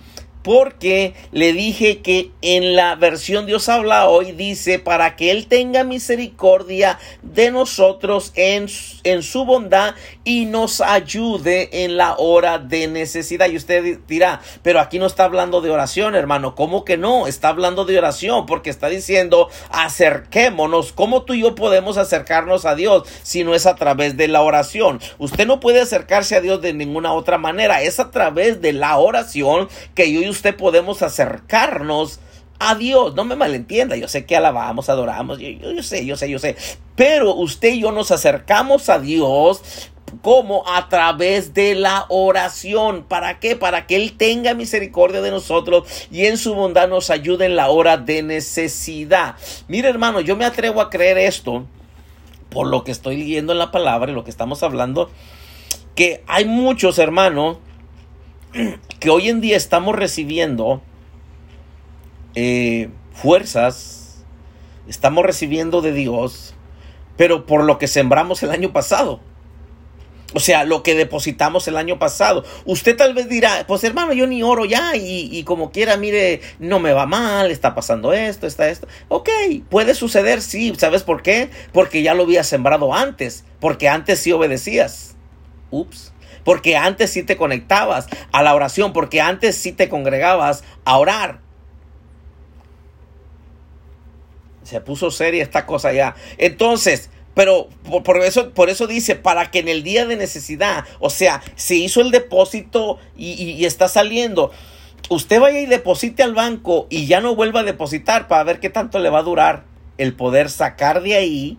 Porque 0.45 1.15
le 1.31 1.53
dije 1.53 2.03
que 2.03 2.29
en 2.43 2.75
la 2.75 2.93
versión 2.93 3.47
Dios 3.47 3.67
habla 3.67 4.07
hoy 4.07 4.31
dice 4.31 4.77
para 4.77 5.15
que 5.15 5.31
Él 5.31 5.47
tenga 5.47 5.83
misericordia 5.83 6.99
de 7.23 7.49
nosotros 7.49 8.31
en, 8.35 8.67
en 9.03 9.23
su 9.23 9.43
bondad 9.43 9.95
y 10.25 10.45
nos 10.45 10.81
ayude 10.81 11.85
en 11.85 11.97
la 11.97 12.15
hora 12.17 12.57
de 12.57 12.87
necesidad. 12.87 13.47
Y 13.47 13.55
usted 13.55 13.99
dirá, 14.07 14.41
pero 14.63 14.81
aquí 14.81 14.99
no 14.99 15.05
está 15.05 15.23
hablando 15.23 15.61
de 15.61 15.69
oración, 15.69 16.15
hermano. 16.15 16.55
¿Cómo 16.55 16.83
que 16.83 16.97
no? 16.97 17.27
Está 17.27 17.49
hablando 17.49 17.85
de 17.85 17.97
oración 17.97 18.45
porque 18.47 18.71
está 18.71 18.89
diciendo 18.89 19.49
acerquémonos. 19.69 20.91
¿Cómo 20.91 21.23
tú 21.23 21.33
y 21.35 21.41
yo 21.41 21.55
podemos 21.55 21.97
acercarnos 21.97 22.65
a 22.65 22.75
Dios 22.75 23.07
si 23.23 23.43
no 23.43 23.53
es 23.53 23.67
a 23.67 23.75
través 23.75 24.17
de 24.17 24.27
la 24.27 24.41
oración? 24.41 24.99
Usted 25.19 25.45
no 25.45 25.59
puede 25.59 25.79
acercarse 25.79 26.35
a 26.35 26.41
Dios 26.41 26.61
de 26.61 26.73
ninguna 26.73 27.13
otra 27.13 27.37
manera. 27.37 27.83
Es 27.83 27.99
a 27.99 28.09
través 28.09 28.61
de 28.61 28.73
la 28.73 28.97
oración 28.97 29.69
que 29.93 30.11
yo 30.11 30.21
y 30.21 30.29
usted 30.29 30.55
podemos 30.55 31.03
acercarnos 31.03 32.19
a 32.59 32.73
Dios. 32.75 33.13
No 33.15 33.25
me 33.25 33.35
malentienda, 33.35 33.95
yo 33.95 34.07
sé 34.07 34.25
que 34.25 34.35
alabamos, 34.35 34.89
adoramos, 34.89 35.39
yo, 35.39 35.49
yo, 35.49 35.83
sé, 35.83 36.05
yo 36.05 36.17
sé, 36.17 36.29
yo 36.29 36.39
sé. 36.39 36.55
Pero 36.95 37.35
usted 37.35 37.73
y 37.73 37.81
yo 37.81 37.91
nos 37.91 38.11
acercamos 38.11 38.89
a 38.89 38.99
Dios 38.99 39.91
como 40.21 40.67
a 40.67 40.89
través 40.89 41.53
de 41.53 41.75
la 41.75 42.05
oración. 42.09 43.03
¿Para 43.03 43.39
qué? 43.39 43.55
Para 43.55 43.87
que 43.87 43.95
Él 43.95 44.17
tenga 44.17 44.53
misericordia 44.53 45.21
de 45.21 45.31
nosotros 45.31 46.07
y 46.11 46.25
en 46.25 46.37
su 46.37 46.53
bondad 46.53 46.87
nos 46.87 47.09
ayude 47.09 47.45
en 47.45 47.55
la 47.55 47.69
hora 47.69 47.97
de 47.97 48.23
necesidad. 48.23 49.35
Mire 49.67 49.89
hermano, 49.89 50.21
yo 50.21 50.35
me 50.35 50.45
atrevo 50.45 50.81
a 50.81 50.89
creer 50.89 51.17
esto 51.17 51.65
por 52.49 52.67
lo 52.67 52.83
que 52.85 52.91
estoy 52.91 53.17
leyendo 53.17 53.51
en 53.51 53.59
la 53.59 53.71
palabra 53.71 54.11
y 54.11 54.15
lo 54.15 54.23
que 54.23 54.29
estamos 54.29 54.63
hablando, 54.63 55.09
que 55.93 56.23
hay 56.25 56.45
muchos 56.45 56.99
hermanos 56.99 57.57
que 58.99 59.09
hoy 59.09 59.27
en 59.27 59.41
día 59.41 59.57
estamos 59.57 59.93
recibiendo 59.93 60.81
eh, 62.33 62.89
fuerzas, 63.13 64.23
estamos 64.87 65.25
recibiendo 65.25 65.81
de 65.81 65.91
Dios, 65.91 66.53
pero 67.17 67.45
por 67.45 67.63
lo 67.65 67.77
que 67.77 67.87
sembramos 67.87 68.41
el 68.43 68.51
año 68.51 68.71
pasado. 68.71 69.19
O 70.35 70.41
sea, 70.41 70.65
lo 70.65 70.83
que 70.83 70.95
depositamos 70.95 71.65
el 71.69 71.77
año 71.77 71.97
pasado. 71.97 72.43
Usted 72.65 72.97
tal 72.97 73.13
vez 73.13 73.29
dirá, 73.29 73.63
pues 73.69 73.85
hermano, 73.85 74.11
yo 74.11 74.27
ni 74.27 74.43
oro 74.43 74.65
ya 74.65 74.97
y, 74.97 75.29
y, 75.31 75.43
como 75.45 75.71
quiera, 75.71 75.95
mire, 75.95 76.41
no 76.59 76.79
me 76.79 76.91
va 76.91 77.05
mal, 77.05 77.51
está 77.51 77.73
pasando 77.73 78.11
esto, 78.11 78.45
está 78.45 78.67
esto. 78.67 78.85
Ok, 79.07 79.29
puede 79.69 79.95
suceder, 79.95 80.41
sí. 80.41 80.73
¿Sabes 80.77 81.03
por 81.03 81.23
qué? 81.23 81.49
Porque 81.71 82.03
ya 82.03 82.13
lo 82.13 82.23
había 82.23 82.43
sembrado 82.43 82.93
antes, 82.93 83.45
porque 83.61 83.87
antes 83.87 84.19
sí 84.19 84.33
obedecías. 84.33 85.15
Ups 85.71 86.11
porque 86.43 86.77
antes 86.77 87.09
sí 87.09 87.23
te 87.23 87.37
conectabas 87.37 88.05
a 88.31 88.43
la 88.43 88.53
oración, 88.53 88.93
porque 88.93 89.19
antes 89.19 89.55
sí 89.55 89.71
te 89.71 89.89
congregabas 89.89 90.63
a 90.83 90.97
orar. 90.97 91.39
Se 94.61 94.79
puso 94.81 95.11
seria 95.11 95.41
esta 95.41 95.65
cosa 95.65 95.91
ya. 95.91 96.15
Entonces, 96.37 97.09
pero 97.35 97.69
por, 98.03 98.17
eso, 98.23 98.51
por 98.51 98.69
eso 98.69 98.87
dice, 98.87 99.15
para 99.15 99.51
que 99.51 99.59
en 99.59 99.67
el 99.67 99.83
día 99.83 100.07
de 100.07 100.15
necesidad, 100.15 100.85
o 100.99 101.11
sea, 101.11 101.43
se 101.55 101.75
hizo 101.75 102.01
el 102.01 102.09
depósito 102.09 102.97
y, 103.15 103.33
y 103.33 103.65
está 103.65 103.87
saliendo 103.87 104.51
usted 105.09 105.39
vaya 105.39 105.59
y 105.59 105.65
deposite 105.65 106.23
al 106.23 106.33
banco 106.33 106.87
y 106.89 107.05
ya 107.05 107.21
no 107.21 107.35
vuelva 107.35 107.61
a 107.61 107.63
depositar 107.63 108.27
para 108.27 108.43
ver 108.43 108.59
qué 108.59 108.69
tanto 108.69 108.99
le 108.99 109.09
va 109.09 109.19
a 109.19 109.23
durar 109.23 109.63
el 109.97 110.13
poder 110.13 110.49
sacar 110.49 111.01
de 111.01 111.15
ahí 111.15 111.57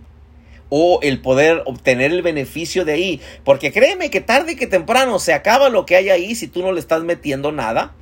o 0.68 0.99
el 1.02 1.21
poder 1.21 1.62
obtener 1.66 2.11
el 2.12 2.23
beneficio 2.23 2.85
de 2.85 2.92
ahí. 2.95 3.21
Porque 3.45 3.73
créeme 3.73 4.11
que 4.11 4.21
tarde 4.21 4.56
que 4.56 4.66
temprano 4.66 5.18
se 5.18 5.33
acaba 5.33 5.68
lo 5.68 5.87
que 5.87 5.97
hay 5.97 6.09
ahí 6.09 6.35
si 6.35 6.49
tú 6.49 6.62
no 6.62 6.73
le 6.73 6.80
estás 6.80 7.02
metiendo 7.04 7.52
nada. 7.52 7.95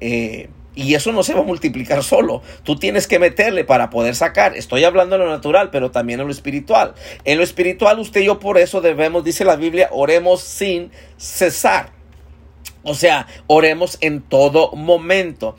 Eh, 0.00 0.48
y 0.74 0.94
eso 0.94 1.12
no 1.12 1.22
se 1.22 1.34
va 1.34 1.40
a 1.40 1.44
multiplicar 1.44 2.02
solo. 2.02 2.42
Tú 2.62 2.76
tienes 2.76 3.06
que 3.06 3.18
meterle 3.18 3.64
para 3.64 3.90
poder 3.90 4.14
sacar. 4.14 4.56
Estoy 4.56 4.84
hablando 4.84 5.18
de 5.18 5.24
lo 5.24 5.30
natural, 5.30 5.70
pero 5.70 5.90
también 5.90 6.20
en 6.20 6.26
lo 6.26 6.32
espiritual. 6.32 6.94
En 7.24 7.38
lo 7.38 7.44
espiritual, 7.44 7.98
usted 7.98 8.22
y 8.22 8.26
yo 8.26 8.38
por 8.38 8.58
eso 8.58 8.80
debemos, 8.80 9.24
dice 9.24 9.44
la 9.44 9.56
Biblia, 9.56 9.88
oremos 9.92 10.40
sin 10.40 10.90
cesar. 11.18 11.90
O 12.84 12.94
sea, 12.94 13.26
oremos 13.46 13.98
en 14.00 14.22
todo 14.22 14.72
momento. 14.72 15.56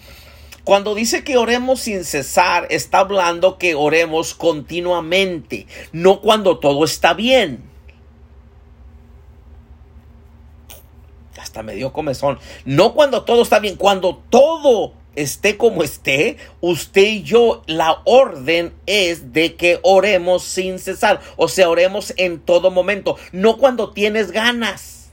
Cuando 0.63 0.95
dice 0.95 1.23
que 1.23 1.37
oremos 1.37 1.81
sin 1.81 2.05
cesar, 2.05 2.67
está 2.69 2.99
hablando 2.99 3.57
que 3.57 3.75
oremos 3.75 4.33
continuamente, 4.33 5.67
no 5.91 6.21
cuando 6.21 6.59
todo 6.59 6.85
está 6.85 7.13
bien. 7.13 7.69
Hasta 11.37 11.61
me 11.61 11.75
dio 11.75 11.91
comezón. 11.91 12.39
No 12.63 12.93
cuando 12.93 13.23
todo 13.23 13.41
está 13.41 13.59
bien, 13.59 13.75
cuando 13.75 14.23
todo 14.29 14.93
esté 15.15 15.57
como 15.57 15.83
esté, 15.83 16.37
usted 16.61 17.03
y 17.03 17.23
yo, 17.23 17.63
la 17.67 18.01
orden 18.05 18.73
es 18.85 19.33
de 19.33 19.55
que 19.55 19.79
oremos 19.83 20.43
sin 20.43 20.79
cesar. 20.79 21.21
O 21.37 21.47
sea, 21.47 21.69
oremos 21.69 22.13
en 22.17 22.39
todo 22.39 22.71
momento, 22.71 23.17
no 23.31 23.57
cuando 23.57 23.91
tienes 23.91 24.31
ganas. 24.31 25.11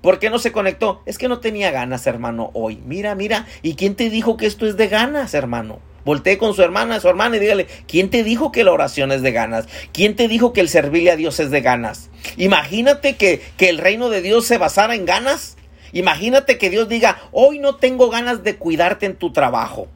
¿Por 0.00 0.18
qué 0.18 0.30
no 0.30 0.38
se 0.38 0.52
conectó? 0.52 1.02
Es 1.04 1.18
que 1.18 1.28
no 1.28 1.40
tenía 1.40 1.70
ganas, 1.70 2.06
hermano, 2.06 2.50
hoy. 2.54 2.80
Mira, 2.86 3.14
mira. 3.14 3.46
¿Y 3.62 3.74
quién 3.74 3.94
te 3.94 4.08
dijo 4.08 4.36
que 4.38 4.46
esto 4.46 4.66
es 4.66 4.76
de 4.78 4.88
ganas, 4.88 5.34
hermano? 5.34 5.80
Voltee 6.04 6.38
con 6.38 6.54
su 6.54 6.62
hermana, 6.62 6.98
su 7.00 7.08
hermana 7.08 7.36
y 7.36 7.40
dígale, 7.40 7.66
¿quién 7.86 8.08
te 8.08 8.24
dijo 8.24 8.52
que 8.52 8.64
la 8.64 8.72
oración 8.72 9.12
es 9.12 9.20
de 9.20 9.32
ganas? 9.32 9.66
¿Quién 9.92 10.16
te 10.16 10.28
dijo 10.28 10.54
que 10.54 10.62
el 10.62 10.70
servirle 10.70 11.10
a 11.10 11.16
Dios 11.16 11.38
es 11.40 11.50
de 11.50 11.60
ganas? 11.60 12.08
Imagínate 12.38 13.16
que, 13.16 13.42
que 13.58 13.68
el 13.68 13.76
reino 13.78 14.08
de 14.08 14.22
Dios 14.22 14.46
se 14.46 14.56
basara 14.56 14.94
en 14.94 15.04
ganas. 15.04 15.56
Imagínate 15.92 16.58
que 16.58 16.70
Dios 16.70 16.88
diga, 16.88 17.18
hoy 17.32 17.58
no 17.58 17.76
tengo 17.76 18.10
ganas 18.10 18.42
de 18.42 18.56
cuidarte 18.56 19.06
en 19.06 19.16
tu 19.16 19.32
trabajo. 19.32 19.88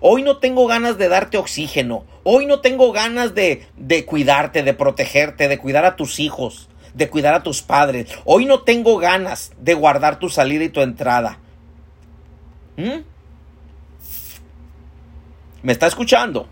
Hoy 0.00 0.22
no 0.22 0.38
tengo 0.38 0.66
ganas 0.66 0.98
de 0.98 1.08
darte 1.08 1.38
oxígeno. 1.38 2.04
Hoy 2.22 2.46
no 2.46 2.60
tengo 2.60 2.92
ganas 2.92 3.34
de, 3.34 3.66
de 3.76 4.04
cuidarte, 4.04 4.62
de 4.62 4.74
protegerte, 4.74 5.48
de 5.48 5.58
cuidar 5.58 5.84
a 5.84 5.96
tus 5.96 6.18
hijos 6.18 6.68
de 6.94 7.08
cuidar 7.08 7.34
a 7.34 7.42
tus 7.42 7.62
padres. 7.62 8.10
Hoy 8.24 8.46
no 8.46 8.62
tengo 8.62 8.98
ganas 8.98 9.52
de 9.58 9.74
guardar 9.74 10.18
tu 10.18 10.28
salida 10.28 10.64
y 10.64 10.68
tu 10.68 10.80
entrada. 10.80 11.38
¿Mm? 12.76 13.02
¿Me 15.62 15.72
está 15.72 15.86
escuchando? 15.86 16.48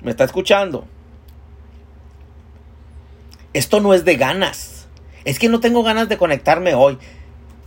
¿Me 0.00 0.10
está 0.10 0.24
escuchando? 0.24 0.86
Esto 3.52 3.80
no 3.80 3.92
es 3.94 4.04
de 4.04 4.16
ganas. 4.16 4.88
Es 5.24 5.38
que 5.38 5.48
no 5.48 5.60
tengo 5.60 5.82
ganas 5.82 6.08
de 6.08 6.16
conectarme 6.16 6.74
hoy. 6.74 6.98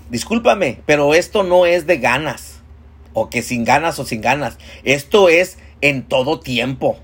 Discúlpame, 0.09 0.81
pero 0.85 1.13
esto 1.13 1.43
no 1.43 1.65
es 1.65 1.87
de 1.87 1.97
ganas. 1.97 2.61
O 3.13 3.29
que 3.29 3.41
sin 3.41 3.63
ganas 3.63 3.99
o 3.99 4.05
sin 4.05 4.21
ganas. 4.21 4.57
Esto 4.83 5.29
es 5.29 5.57
en 5.81 6.03
todo 6.03 6.39
tiempo. 6.39 6.97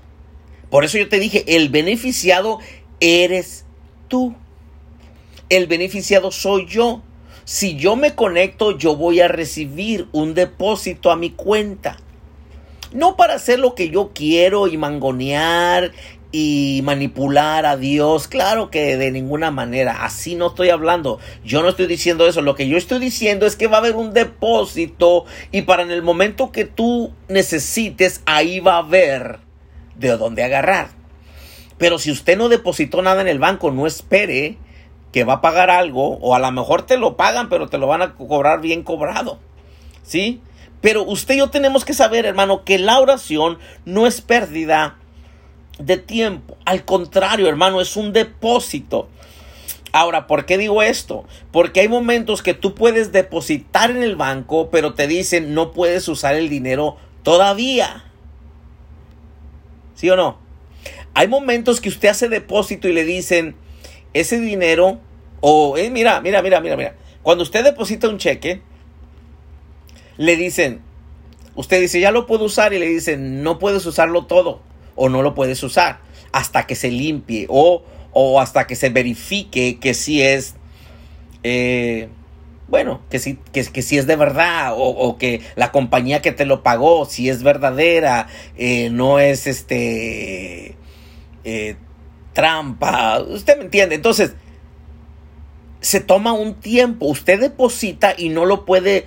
Por 0.70 0.84
eso 0.84 0.98
yo 0.98 1.08
te 1.08 1.18
dije, 1.18 1.44
el 1.56 1.68
beneficiado 1.68 2.58
eres 3.00 3.64
tú. 4.08 4.34
El 5.48 5.66
beneficiado 5.66 6.30
soy 6.30 6.66
yo. 6.66 7.02
Si 7.44 7.76
yo 7.76 7.96
me 7.96 8.14
conecto, 8.14 8.78
yo 8.78 8.94
voy 8.94 9.20
a 9.20 9.28
recibir 9.28 10.08
un 10.12 10.34
depósito 10.34 11.10
a 11.10 11.16
mi 11.16 11.30
cuenta. 11.30 11.96
No 12.92 13.16
para 13.16 13.34
hacer 13.34 13.58
lo 13.58 13.74
que 13.74 13.88
yo 13.90 14.12
quiero 14.14 14.68
y 14.68 14.76
mangonear 14.76 15.92
y 16.32 16.80
manipular 16.84 17.66
a 17.66 17.76
Dios. 17.76 18.28
Claro 18.28 18.70
que 18.70 18.96
de 18.96 19.10
ninguna 19.10 19.50
manera. 19.50 20.04
Así 20.04 20.34
no 20.34 20.48
estoy 20.48 20.70
hablando. 20.70 21.18
Yo 21.44 21.62
no 21.62 21.68
estoy 21.68 21.86
diciendo 21.86 22.26
eso. 22.26 22.42
Lo 22.42 22.54
que 22.54 22.68
yo 22.68 22.76
estoy 22.76 22.98
diciendo 22.98 23.46
es 23.46 23.56
que 23.56 23.66
va 23.66 23.76
a 23.76 23.80
haber 23.80 23.96
un 23.96 24.12
depósito 24.12 25.24
y 25.50 25.62
para 25.62 25.82
en 25.82 25.90
el 25.90 26.02
momento 26.02 26.52
que 26.52 26.64
tú 26.64 27.12
necesites, 27.28 28.22
ahí 28.26 28.60
va 28.60 28.74
a 28.74 28.78
haber 28.78 29.38
de 29.96 30.16
dónde 30.16 30.44
agarrar. 30.44 30.88
Pero 31.78 31.98
si 31.98 32.10
usted 32.10 32.36
no 32.36 32.48
depositó 32.48 33.02
nada 33.02 33.22
en 33.22 33.28
el 33.28 33.38
banco, 33.38 33.70
no 33.70 33.86
espere 33.86 34.58
que 35.12 35.24
va 35.24 35.34
a 35.34 35.40
pagar 35.40 35.70
algo 35.70 36.18
o 36.18 36.34
a 36.34 36.38
lo 36.38 36.52
mejor 36.52 36.82
te 36.82 36.96
lo 36.96 37.16
pagan, 37.16 37.48
pero 37.48 37.68
te 37.68 37.78
lo 37.78 37.86
van 37.86 38.02
a 38.02 38.14
cobrar 38.14 38.60
bien 38.60 38.82
cobrado. 38.82 39.38
¿Sí? 40.02 40.40
Pero 40.80 41.02
usted 41.02 41.34
y 41.34 41.38
yo 41.38 41.50
tenemos 41.50 41.84
que 41.84 41.92
saber, 41.92 42.24
hermano, 42.24 42.64
que 42.64 42.78
la 42.78 43.00
oración 43.00 43.58
no 43.84 44.06
es 44.06 44.20
pérdida 44.20 44.99
de 45.80 45.96
tiempo. 45.96 46.56
Al 46.64 46.84
contrario, 46.84 47.48
hermano, 47.48 47.80
es 47.80 47.96
un 47.96 48.12
depósito. 48.12 49.08
Ahora, 49.92 50.26
¿por 50.26 50.46
qué 50.46 50.56
digo 50.56 50.82
esto? 50.82 51.24
Porque 51.50 51.80
hay 51.80 51.88
momentos 51.88 52.42
que 52.42 52.54
tú 52.54 52.74
puedes 52.74 53.10
depositar 53.10 53.90
en 53.90 54.02
el 54.02 54.14
banco, 54.14 54.70
pero 54.70 54.94
te 54.94 55.08
dicen 55.08 55.54
no 55.54 55.72
puedes 55.72 56.06
usar 56.06 56.36
el 56.36 56.48
dinero 56.48 56.96
todavía. 57.24 58.04
¿Sí 59.94 60.08
o 60.08 60.16
no? 60.16 60.38
Hay 61.14 61.26
momentos 61.26 61.80
que 61.80 61.88
usted 61.88 62.08
hace 62.08 62.28
depósito 62.28 62.88
y 62.88 62.92
le 62.92 63.04
dicen 63.04 63.56
ese 64.14 64.38
dinero, 64.38 65.00
o 65.40 65.76
eh, 65.76 65.90
mira, 65.90 66.20
mira, 66.20 66.40
mira, 66.40 66.60
mira, 66.60 66.76
mira. 66.76 66.94
Cuando 67.22 67.42
usted 67.42 67.64
deposita 67.64 68.08
un 68.08 68.18
cheque, 68.18 68.62
le 70.18 70.36
dicen, 70.36 70.82
usted 71.56 71.80
dice, 71.80 71.98
ya 71.98 72.12
lo 72.12 72.26
puedo 72.26 72.44
usar 72.44 72.72
y 72.72 72.78
le 72.78 72.86
dicen, 72.86 73.42
no 73.42 73.58
puedes 73.58 73.84
usarlo 73.86 74.26
todo 74.26 74.69
o 75.00 75.08
no 75.08 75.22
lo 75.22 75.34
puedes 75.34 75.62
usar 75.62 76.00
hasta 76.30 76.66
que 76.66 76.74
se 76.74 76.90
limpie 76.90 77.46
o, 77.48 77.82
o 78.12 78.38
hasta 78.38 78.66
que 78.66 78.76
se 78.76 78.90
verifique 78.90 79.78
que 79.80 79.94
sí 79.94 80.20
es, 80.20 80.56
eh, 81.42 82.10
bueno, 82.68 83.00
que 83.08 83.18
sí, 83.18 83.38
que, 83.50 83.64
que 83.64 83.80
es 83.80 84.06
de 84.06 84.16
verdad 84.16 84.74
o, 84.76 85.16
que 85.16 85.40
la 85.56 85.72
compañía 85.72 86.20
que 86.20 86.32
te 86.32 86.44
lo 86.44 86.62
pagó, 86.62 87.06
si 87.06 87.30
es 87.30 87.42
verdadera, 87.42 88.28
eh, 88.58 88.90
no 88.90 89.18
es 89.18 89.46
este 89.46 90.76
eh, 91.44 91.76
trampa, 92.34 93.20
usted 93.20 93.56
me 93.56 93.64
entiende, 93.64 93.94
entonces 93.94 94.34
se 95.80 96.00
toma 96.00 96.34
un 96.34 96.60
tiempo, 96.60 97.06
usted 97.06 97.40
deposita 97.40 98.12
y 98.14 98.28
no 98.28 98.44
lo 98.44 98.66
puede 98.66 99.06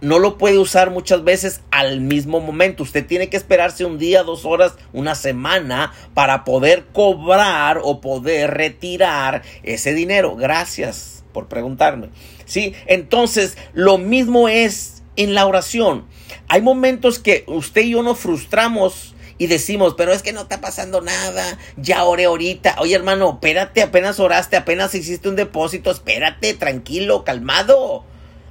no 0.00 0.18
lo 0.18 0.38
puede 0.38 0.58
usar 0.58 0.90
muchas 0.90 1.24
veces 1.24 1.60
al 1.70 2.00
mismo 2.00 2.40
momento. 2.40 2.82
Usted 2.82 3.06
tiene 3.06 3.28
que 3.28 3.36
esperarse 3.36 3.84
un 3.84 3.98
día, 3.98 4.22
dos 4.22 4.44
horas, 4.44 4.74
una 4.92 5.14
semana 5.14 5.92
para 6.14 6.44
poder 6.44 6.86
cobrar 6.92 7.80
o 7.82 8.00
poder 8.00 8.54
retirar 8.54 9.42
ese 9.62 9.94
dinero. 9.94 10.36
Gracias 10.36 11.24
por 11.32 11.48
preguntarme. 11.48 12.10
Sí, 12.44 12.74
entonces 12.86 13.56
lo 13.72 13.98
mismo 13.98 14.48
es 14.48 15.02
en 15.16 15.34
la 15.34 15.46
oración. 15.46 16.04
Hay 16.48 16.62
momentos 16.62 17.18
que 17.18 17.44
usted 17.46 17.82
y 17.82 17.90
yo 17.90 18.02
nos 18.02 18.18
frustramos 18.18 19.14
y 19.38 19.48
decimos, 19.48 19.94
pero 19.96 20.12
es 20.12 20.22
que 20.22 20.32
no 20.32 20.42
está 20.42 20.60
pasando 20.60 21.00
nada, 21.00 21.58
ya 21.76 22.04
oré 22.04 22.24
ahorita. 22.24 22.76
Oye, 22.78 22.94
hermano, 22.94 23.32
espérate, 23.34 23.82
apenas 23.82 24.20
oraste, 24.20 24.56
apenas 24.56 24.94
hiciste 24.94 25.28
un 25.28 25.36
depósito, 25.36 25.90
espérate, 25.90 26.54
tranquilo, 26.54 27.24
calmado 27.24 28.04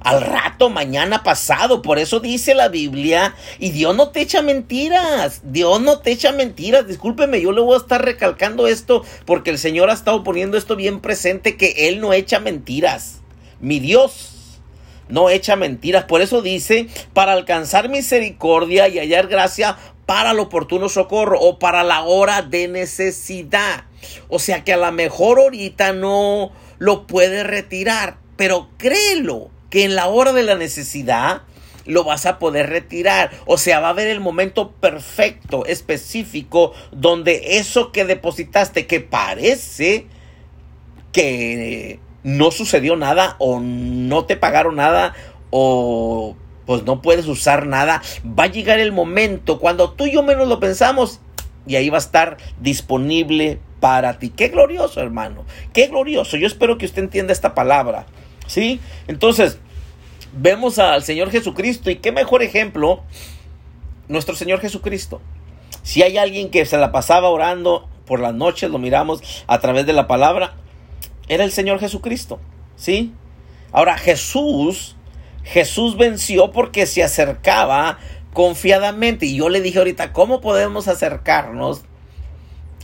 al 0.06 0.20
rato, 0.20 0.70
mañana 0.70 1.24
pasado. 1.24 1.82
Por 1.82 1.98
eso 1.98 2.20
dice 2.20 2.54
la 2.54 2.68
Biblia. 2.68 3.34
Y 3.58 3.70
Dios 3.70 3.96
no 3.96 4.10
te 4.10 4.20
echa 4.20 4.40
mentiras. 4.40 5.40
Dios 5.42 5.80
no 5.80 5.98
te 5.98 6.12
echa 6.12 6.30
mentiras. 6.30 6.86
Discúlpeme, 6.86 7.40
yo 7.40 7.50
le 7.50 7.60
voy 7.60 7.74
a 7.74 7.78
estar 7.78 8.04
recalcando 8.04 8.68
esto 8.68 9.04
porque 9.24 9.50
el 9.50 9.58
Señor 9.58 9.90
ha 9.90 9.94
estado 9.94 10.22
poniendo 10.22 10.56
esto 10.56 10.76
bien 10.76 11.00
presente 11.00 11.56
que 11.56 11.88
Él 11.88 12.00
no 12.00 12.12
echa 12.12 12.38
mentiras. 12.38 13.20
Mi 13.58 13.80
Dios 13.80 14.60
no 15.08 15.28
echa 15.28 15.56
mentiras. 15.56 16.04
Por 16.04 16.22
eso 16.22 16.40
dice, 16.40 16.86
para 17.12 17.32
alcanzar 17.32 17.88
misericordia 17.88 18.86
y 18.86 19.00
hallar 19.00 19.26
gracia 19.26 19.76
para 20.06 20.30
el 20.30 20.38
oportuno 20.38 20.88
socorro 20.88 21.40
o 21.40 21.58
para 21.58 21.82
la 21.82 22.04
hora 22.04 22.42
de 22.42 22.68
necesidad. 22.68 23.86
O 24.28 24.38
sea 24.38 24.62
que 24.62 24.72
a 24.72 24.76
lo 24.76 24.92
mejor 24.92 25.40
ahorita 25.40 25.92
no 25.92 26.52
lo 26.78 27.08
puede 27.08 27.42
retirar, 27.42 28.18
pero 28.36 28.68
créelo 28.78 29.50
que 29.70 29.84
en 29.84 29.94
la 29.94 30.08
hora 30.08 30.32
de 30.32 30.42
la 30.42 30.54
necesidad 30.54 31.42
lo 31.86 32.04
vas 32.04 32.26
a 32.26 32.38
poder 32.38 32.68
retirar. 32.68 33.30
O 33.46 33.58
sea, 33.58 33.80
va 33.80 33.88
a 33.88 33.90
haber 33.90 34.08
el 34.08 34.20
momento 34.20 34.72
perfecto, 34.72 35.64
específico, 35.66 36.72
donde 36.92 37.58
eso 37.58 37.92
que 37.92 38.04
depositaste, 38.04 38.86
que 38.86 39.00
parece 39.00 40.06
que 41.12 42.00
no 42.22 42.50
sucedió 42.50 42.96
nada 42.96 43.36
o 43.38 43.60
no 43.60 44.24
te 44.24 44.36
pagaron 44.36 44.76
nada 44.76 45.14
o 45.50 46.36
pues 46.66 46.82
no 46.82 47.00
puedes 47.00 47.28
usar 47.28 47.66
nada, 47.66 48.02
va 48.26 48.44
a 48.44 48.48
llegar 48.48 48.80
el 48.80 48.90
momento 48.90 49.60
cuando 49.60 49.92
tú 49.92 50.06
y 50.06 50.12
yo 50.12 50.24
menos 50.24 50.48
lo 50.48 50.58
pensamos 50.58 51.20
y 51.64 51.76
ahí 51.76 51.88
va 51.90 51.98
a 51.98 52.00
estar 52.00 52.36
disponible 52.60 53.60
para 53.78 54.18
ti. 54.18 54.30
Qué 54.30 54.48
glorioso, 54.48 55.00
hermano. 55.00 55.44
Qué 55.72 55.86
glorioso. 55.86 56.36
Yo 56.36 56.46
espero 56.46 56.78
que 56.78 56.86
usted 56.86 57.04
entienda 57.04 57.32
esta 57.32 57.54
palabra. 57.54 58.06
¿Sí? 58.46 58.80
Entonces, 59.08 59.58
vemos 60.32 60.78
al 60.78 61.02
Señor 61.02 61.30
Jesucristo 61.30 61.90
y 61.90 61.96
qué 61.96 62.12
mejor 62.12 62.42
ejemplo 62.42 63.02
nuestro 64.08 64.34
Señor 64.36 64.60
Jesucristo. 64.60 65.20
Si 65.82 66.02
hay 66.02 66.18
alguien 66.18 66.50
que 66.50 66.66
se 66.66 66.78
la 66.78 66.92
pasaba 66.92 67.28
orando 67.28 67.88
por 68.06 68.20
las 68.20 68.34
noches, 68.34 68.70
lo 68.70 68.78
miramos 68.78 69.22
a 69.46 69.58
través 69.58 69.86
de 69.86 69.92
la 69.92 70.06
palabra, 70.06 70.54
era 71.28 71.44
el 71.44 71.52
Señor 71.52 71.80
Jesucristo, 71.80 72.38
¿sí? 72.76 73.12
Ahora 73.72 73.98
Jesús, 73.98 74.96
Jesús 75.42 75.96
venció 75.96 76.52
porque 76.52 76.86
se 76.86 77.02
acercaba 77.02 77.98
confiadamente 78.32 79.26
y 79.26 79.36
yo 79.36 79.48
le 79.48 79.60
dije 79.60 79.78
ahorita, 79.78 80.12
¿cómo 80.12 80.40
podemos 80.40 80.88
acercarnos 80.88 81.82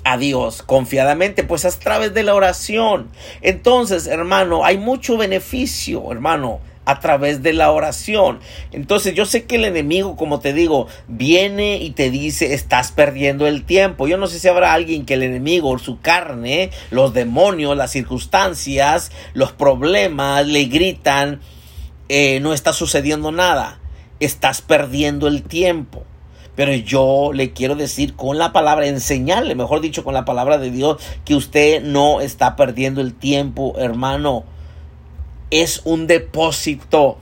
a 0.05 0.17
Dios 0.17 0.63
confiadamente, 0.63 1.45
pues 1.45 1.65
a 1.65 1.71
través 1.79 2.15
de 2.15 2.23
la 2.23 2.35
oración. 2.35 3.09
Entonces, 3.41 4.07
hermano, 4.07 4.65
hay 4.65 4.79
mucho 4.79 5.17
beneficio, 5.17 6.11
hermano, 6.11 6.61
a 6.85 7.01
través 7.01 7.43
de 7.43 7.53
la 7.53 7.71
oración. 7.71 8.41
Entonces 8.73 9.15
yo 9.15 9.27
sé 9.27 9.45
que 9.45 9.57
el 9.57 9.65
enemigo, 9.65 10.17
como 10.17 10.41
te 10.41 10.53
digo, 10.53 10.89
viene 11.07 11.77
y 11.77 11.91
te 11.91 12.11
dice, 12.11 12.55
estás 12.55 12.91
perdiendo 12.93 13.47
el 13.47 13.65
tiempo. 13.65 14.09
Yo 14.09 14.17
no 14.17 14.27
sé 14.27 14.41
si 14.41 14.49
habrá 14.49 14.73
alguien 14.73 15.07
que 15.07 15.15
el 15.15 15.23
enemigo, 15.23 15.79
su 15.79 16.01
carne, 16.01 16.71
los 16.91 17.15
demonios, 17.15 17.77
las 17.77 17.93
circunstancias, 17.93 19.13
los 19.35 19.53
problemas, 19.53 20.47
le 20.47 20.65
gritan, 20.65 21.41
eh, 22.09 22.41
no 22.41 22.53
está 22.53 22.73
sucediendo 22.73 23.31
nada, 23.31 23.79
estás 24.19 24.63
perdiendo 24.63 25.29
el 25.29 25.43
tiempo. 25.43 26.05
Pero 26.63 26.77
yo 26.77 27.33
le 27.35 27.51
quiero 27.51 27.75
decir 27.75 28.15
con 28.15 28.39
la 28.39 28.53
palabra, 28.53 28.87
enseñarle, 28.87 29.57
mejor 29.57 29.81
dicho, 29.81 30.05
con 30.05 30.15
la 30.15 30.25
palabra 30.25 30.59
de 30.59 30.71
Dios, 30.71 31.03
que 31.25 31.35
usted 31.35 31.83
no 31.83 32.21
está 32.21 32.55
perdiendo 32.55 33.01
el 33.01 33.15
tiempo, 33.15 33.75
hermano. 33.79 34.45
Es 35.51 35.83
un 35.85 36.07
depósito. 36.07 37.19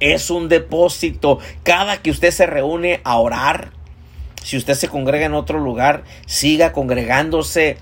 Es 0.00 0.30
un 0.30 0.48
depósito. 0.48 1.38
Cada 1.64 2.00
que 2.00 2.10
usted 2.10 2.30
se 2.30 2.46
reúne 2.46 3.02
a 3.04 3.18
orar, 3.18 3.72
si 4.42 4.56
usted 4.56 4.72
se 4.72 4.88
congrega 4.88 5.26
en 5.26 5.34
otro 5.34 5.58
lugar, 5.58 6.04
siga 6.24 6.72
congregándose 6.72 7.76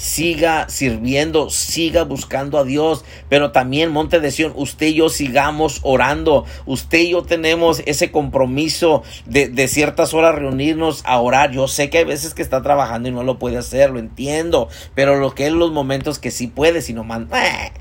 siga 0.00 0.66
sirviendo, 0.70 1.50
siga 1.50 2.04
buscando 2.04 2.56
a 2.56 2.64
Dios, 2.64 3.04
pero 3.28 3.52
también 3.52 3.92
Monte 3.92 4.18
de 4.18 4.30
Sion, 4.30 4.54
usted 4.56 4.86
y 4.86 4.94
yo 4.94 5.10
sigamos 5.10 5.80
orando, 5.82 6.46
usted 6.64 7.00
y 7.00 7.10
yo 7.10 7.22
tenemos 7.22 7.82
ese 7.84 8.10
compromiso 8.10 9.02
de, 9.26 9.48
de 9.48 9.68
ciertas 9.68 10.14
horas 10.14 10.34
reunirnos 10.34 11.02
a 11.04 11.20
orar, 11.20 11.50
yo 11.50 11.68
sé 11.68 11.90
que 11.90 11.98
hay 11.98 12.04
veces 12.04 12.32
que 12.32 12.40
está 12.40 12.62
trabajando 12.62 13.10
y 13.10 13.12
no 13.12 13.24
lo 13.24 13.38
puede 13.38 13.58
hacer, 13.58 13.90
lo 13.90 13.98
entiendo, 13.98 14.70
pero 14.94 15.16
lo 15.16 15.34
que 15.34 15.48
es 15.48 15.52
los 15.52 15.70
momentos 15.70 16.18
que 16.18 16.30
sí 16.30 16.46
puede, 16.46 16.80
si 16.80 16.94
no 16.94 17.04
manda... 17.04 17.38
Eh, 17.46 17.72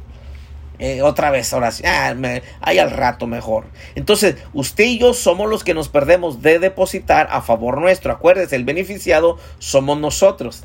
eh, 0.81 1.01
otra 1.01 1.29
vez 1.29 1.51
oración, 1.51 1.91
ah, 1.91 2.15
al 2.61 2.91
rato 2.91 3.27
mejor. 3.27 3.65
Entonces, 3.95 4.37
usted 4.53 4.85
y 4.85 4.97
yo 4.97 5.13
somos 5.13 5.49
los 5.49 5.65
que 5.65 5.73
nos 5.73 5.89
perdemos 5.89 6.41
de 6.41 6.57
depositar 6.57 7.27
a 7.31 7.41
favor 7.41 7.81
nuestro. 7.81 8.13
Acuérdese, 8.13 8.55
el 8.55 8.63
beneficiado 8.63 9.37
somos 9.57 9.99
nosotros. 9.99 10.63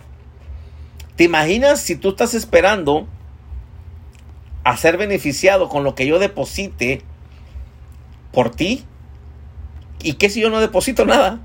¿Te 1.16 1.24
imaginas 1.24 1.81
si 1.81 1.96
tú 1.96 2.11
estás 2.11 2.35
esperando 2.35 3.07
a 4.64 4.77
ser 4.77 4.96
beneficiado 4.96 5.68
con 5.68 5.85
lo 5.85 5.94
que 5.94 6.07
yo 6.07 6.18
deposite 6.18 7.03
por 8.33 8.50
ti? 8.50 8.85
¿Y 10.03 10.14
qué 10.14 10.29
si 10.29 10.40
yo 10.40 10.50
no 10.50 10.61
deposito 10.61 11.07
nada? 11.07 11.40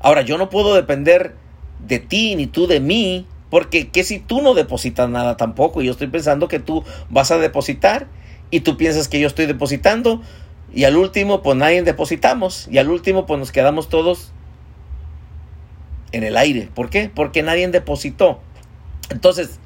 Ahora, 0.00 0.22
yo 0.22 0.38
no 0.38 0.50
puedo 0.50 0.74
depender 0.74 1.36
de 1.78 1.98
ti 1.98 2.34
ni 2.34 2.46
tú 2.46 2.66
de 2.66 2.80
mí, 2.80 3.26
porque 3.48 3.88
¿qué 3.88 4.02
si 4.02 4.18
tú 4.18 4.42
no 4.42 4.54
depositas 4.54 5.08
nada 5.08 5.36
tampoco? 5.36 5.80
Y 5.80 5.86
yo 5.86 5.92
estoy 5.92 6.08
pensando 6.08 6.48
que 6.48 6.58
tú 6.58 6.84
vas 7.10 7.30
a 7.30 7.38
depositar 7.38 8.08
y 8.50 8.60
tú 8.60 8.76
piensas 8.76 9.08
que 9.08 9.20
yo 9.20 9.26
estoy 9.26 9.46
depositando 9.46 10.20
y 10.72 10.84
al 10.84 10.96
último 10.96 11.42
pues 11.42 11.56
nadie 11.56 11.82
depositamos 11.82 12.68
y 12.70 12.78
al 12.78 12.90
último 12.90 13.26
pues 13.26 13.38
nos 13.38 13.52
quedamos 13.52 13.88
todos 13.88 14.32
en 16.12 16.24
el 16.24 16.36
aire. 16.36 16.68
¿Por 16.74 16.90
qué? 16.90 17.10
Porque 17.14 17.42
nadie 17.42 17.66
depositó. 17.68 18.40
Entonces, 19.10 19.58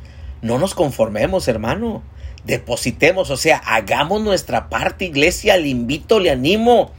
no 0.42 0.58
nos 0.58 0.74
conformemos, 0.74 1.48
hermano. 1.48 2.02
Depositemos, 2.44 3.30
o 3.30 3.36
sea, 3.36 3.56
hagamos 3.56 4.22
nuestra 4.22 4.68
parte, 4.68 5.06
iglesia. 5.06 5.56
Le 5.56 5.68
invito, 5.68 6.20
le 6.20 6.30
animo 6.30 6.92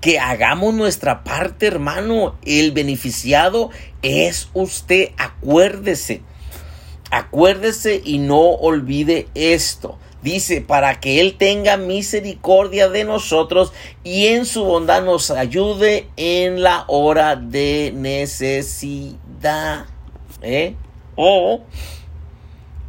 que 0.00 0.18
hagamos 0.18 0.74
nuestra 0.74 1.24
parte, 1.24 1.66
hermano. 1.66 2.36
El 2.44 2.72
beneficiado 2.72 3.70
es 4.02 4.48
usted. 4.54 5.10
Acuérdese. 5.16 6.22
Acuérdese 7.10 8.00
y 8.04 8.18
no 8.18 8.40
olvide 8.40 9.28
esto. 9.34 9.98
Dice, 10.22 10.60
para 10.60 10.98
que 10.98 11.20
Él 11.20 11.36
tenga 11.38 11.76
misericordia 11.76 12.88
de 12.88 13.04
nosotros 13.04 13.72
y 14.02 14.26
en 14.26 14.46
su 14.46 14.64
bondad 14.64 15.04
nos 15.04 15.30
ayude 15.30 16.08
en 16.16 16.62
la 16.62 16.84
hora 16.88 17.36
de 17.36 17.92
necesidad. 17.94 19.86
¿Eh? 20.42 20.74
O 21.14 21.62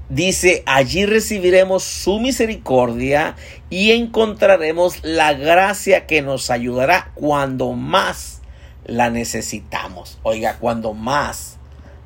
dice, 0.10 0.64
allí 0.66 1.06
recibiremos 1.06 1.84
su 1.84 2.20
misericordia 2.20 3.36
y 3.70 3.92
encontraremos 3.92 5.04
la 5.04 5.34
gracia 5.34 6.08
que 6.08 6.24
nos 6.24 6.50
ayudará 6.50 7.12
cuando 7.14 7.74
más 7.74 8.42
la 8.86 9.12
necesitamos. 9.12 10.18
Oiga, 10.24 10.58
cuando 10.60 10.94
más 10.94 11.58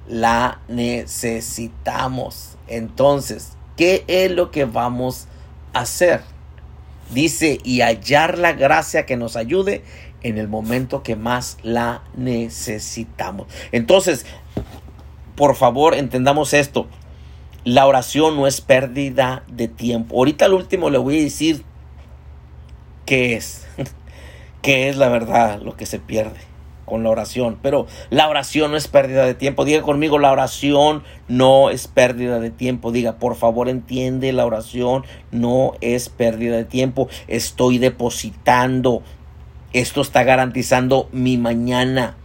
la 0.08 0.60
necesitamos. 0.68 2.58
Entonces, 2.68 3.53
¿qué 3.78 4.04
es 4.08 4.32
lo 4.32 4.52
que 4.52 4.66
vamos 4.66 5.28
a 5.74 5.82
hacer? 5.82 6.22
Dice, 7.12 7.60
y 7.64 7.82
hallar 7.82 8.38
la 8.38 8.54
gracia 8.54 9.06
que 9.06 9.18
nos 9.18 9.36
ayude 9.36 9.84
en 10.22 10.38
el 10.38 10.48
momento 10.48 11.04
que 11.04 11.16
más 11.16 11.58
la 11.64 12.04
necesitamos. 12.16 13.48
Entonces, 13.72 14.26
por 15.36 15.56
favor, 15.56 15.96
entendamos 15.96 16.54
esto. 16.54 16.88
La 17.66 17.86
oración 17.86 18.36
no 18.36 18.48
es 18.48 18.62
pérdida 18.62 19.44
de 19.48 19.68
tiempo. 19.68 20.18
Ahorita 20.18 20.46
al 20.46 20.54
último 20.54 20.90
le 20.90 20.98
voy 20.98 21.20
a 21.20 21.24
decir 21.24 21.64
qué 23.06 23.36
es. 23.36 23.68
qué 24.62 24.90
es 24.90 24.98
la 24.98 25.10
verdad 25.10 25.62
lo 25.62 25.76
que 25.76 25.86
se 25.86 26.00
pierde 26.00 26.53
con 26.86 27.04
la 27.04 27.10
oración. 27.10 27.58
Pero 27.62 27.88
la 28.10 28.28
oración 28.28 28.72
no 28.72 28.78
es 28.78 28.88
pérdida 28.88 29.26
de 29.26 29.34
tiempo. 29.34 29.66
Diga 29.66 29.82
conmigo, 29.82 30.20
la 30.20 30.32
oración 30.32 31.04
no 31.28 31.70
es 31.70 31.88
pérdida 31.88 32.40
de 32.40 32.50
tiempo. 32.50 32.92
Diga, 32.92 33.18
por 33.18 33.36
favor, 33.36 33.70
entiende, 33.70 34.32
la 34.34 34.46
oración 34.46 35.06
no 35.32 35.74
es 35.82 36.10
pérdida 36.10 36.58
de 36.58 36.66
tiempo. 36.66 37.08
Estoy 37.28 37.78
depositando. 37.78 39.04
Esto 39.74 40.02
está 40.02 40.24
garantizando 40.24 41.10
mi 41.12 41.38
mañana, 41.38 42.16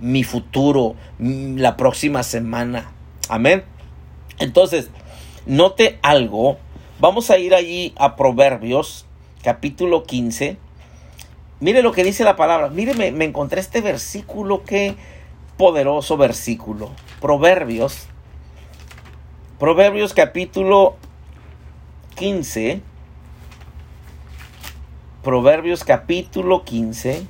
mi 0.00 0.24
futuro, 0.24 0.96
la 1.18 1.76
próxima 1.76 2.22
semana. 2.22 2.90
Amén. 3.28 3.62
Entonces, 4.38 4.90
note 5.46 5.98
algo. 6.02 6.58
Vamos 7.00 7.30
a 7.30 7.38
ir 7.38 7.54
allí 7.54 7.92
a 7.96 8.16
Proverbios, 8.16 9.06
capítulo 9.42 10.02
15. 10.02 10.56
Mire 11.60 11.82
lo 11.82 11.92
que 11.92 12.04
dice 12.04 12.24
la 12.24 12.36
palabra. 12.36 12.68
Mire, 12.68 12.94
me, 12.94 13.24
encontré 13.24 13.60
este 13.60 13.80
versículo. 13.80 14.64
Qué 14.64 14.96
poderoso 15.56 16.16
versículo. 16.16 16.90
Proverbios. 17.20 18.06
Proverbios 19.58 20.14
capítulo 20.14 20.96
15. 22.14 22.80
Proverbios 25.24 25.82
capítulo 25.82 26.64
15. 26.64 27.26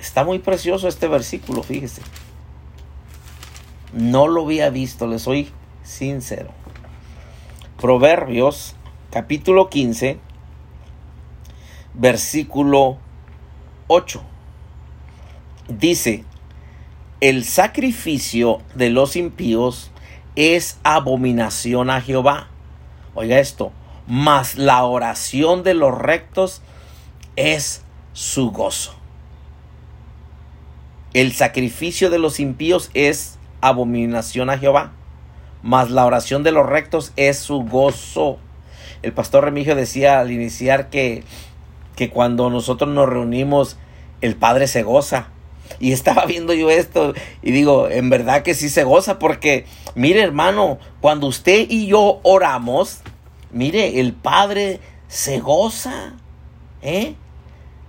Está 0.00 0.24
muy 0.24 0.40
precioso 0.40 0.88
este 0.88 1.08
versículo, 1.08 1.62
fíjese. 1.62 2.02
No 3.92 4.26
lo 4.26 4.44
había 4.44 4.70
visto, 4.70 5.06
le 5.06 5.18
soy 5.18 5.50
sincero. 5.84 6.50
Proverbios 7.80 8.74
capítulo 9.10 9.70
15, 9.70 10.18
versículo 11.96 12.98
8. 13.88 14.22
Dice, 15.68 16.24
el 17.20 17.44
sacrificio 17.44 18.60
de 18.74 18.90
los 18.90 19.16
impíos 19.16 19.90
es 20.36 20.78
abominación 20.84 21.90
a 21.90 22.00
Jehová. 22.00 22.48
Oiga 23.14 23.38
esto, 23.38 23.72
mas 24.06 24.56
la 24.56 24.84
oración 24.84 25.62
de 25.62 25.74
los 25.74 25.96
rectos 25.96 26.60
es 27.34 27.82
su 28.12 28.50
gozo. 28.50 28.94
El 31.14 31.32
sacrificio 31.32 32.10
de 32.10 32.18
los 32.18 32.38
impíos 32.40 32.90
es 32.92 33.38
abominación 33.62 34.50
a 34.50 34.58
Jehová, 34.58 34.92
mas 35.62 35.90
la 35.90 36.04
oración 36.04 36.42
de 36.42 36.52
los 36.52 36.66
rectos 36.66 37.12
es 37.16 37.38
su 37.38 37.62
gozo. 37.62 38.38
El 39.02 39.12
pastor 39.12 39.44
Remigio 39.44 39.74
decía 39.74 40.20
al 40.20 40.30
iniciar 40.30 40.90
que, 40.90 41.24
que 41.96 42.10
cuando 42.10 42.50
nosotros 42.50 42.90
nos 42.90 43.08
reunimos, 43.08 43.76
el 44.20 44.36
Padre 44.36 44.68
se 44.68 44.82
goza. 44.82 45.30
Y 45.80 45.92
estaba 45.92 46.24
viendo 46.26 46.54
yo 46.54 46.70
esto 46.70 47.14
y 47.42 47.50
digo, 47.50 47.88
en 47.88 48.08
verdad 48.08 48.42
que 48.42 48.54
sí 48.54 48.68
se 48.68 48.84
goza 48.84 49.18
porque, 49.18 49.66
mire 49.96 50.20
hermano, 50.20 50.78
cuando 51.00 51.26
usted 51.26 51.66
y 51.68 51.88
yo 51.88 52.20
oramos, 52.22 53.00
mire, 53.50 53.98
el 53.98 54.12
Padre 54.12 54.80
se 55.08 55.40
goza. 55.40 56.14
¿Eh? 56.82 57.14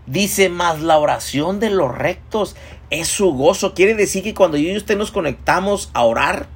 Dice, 0.07 0.49
más 0.49 0.81
la 0.81 0.97
oración 0.97 1.59
de 1.59 1.69
los 1.69 1.95
rectos 1.95 2.55
es 2.89 3.09
su 3.09 3.33
gozo. 3.33 3.73
Quiere 3.73 3.93
decir 3.93 4.23
que 4.23 4.33
cuando 4.33 4.57
yo 4.57 4.71
y 4.71 4.77
usted 4.77 4.97
nos 4.97 5.11
conectamos 5.11 5.91
a 5.93 6.03
orar, 6.03 6.47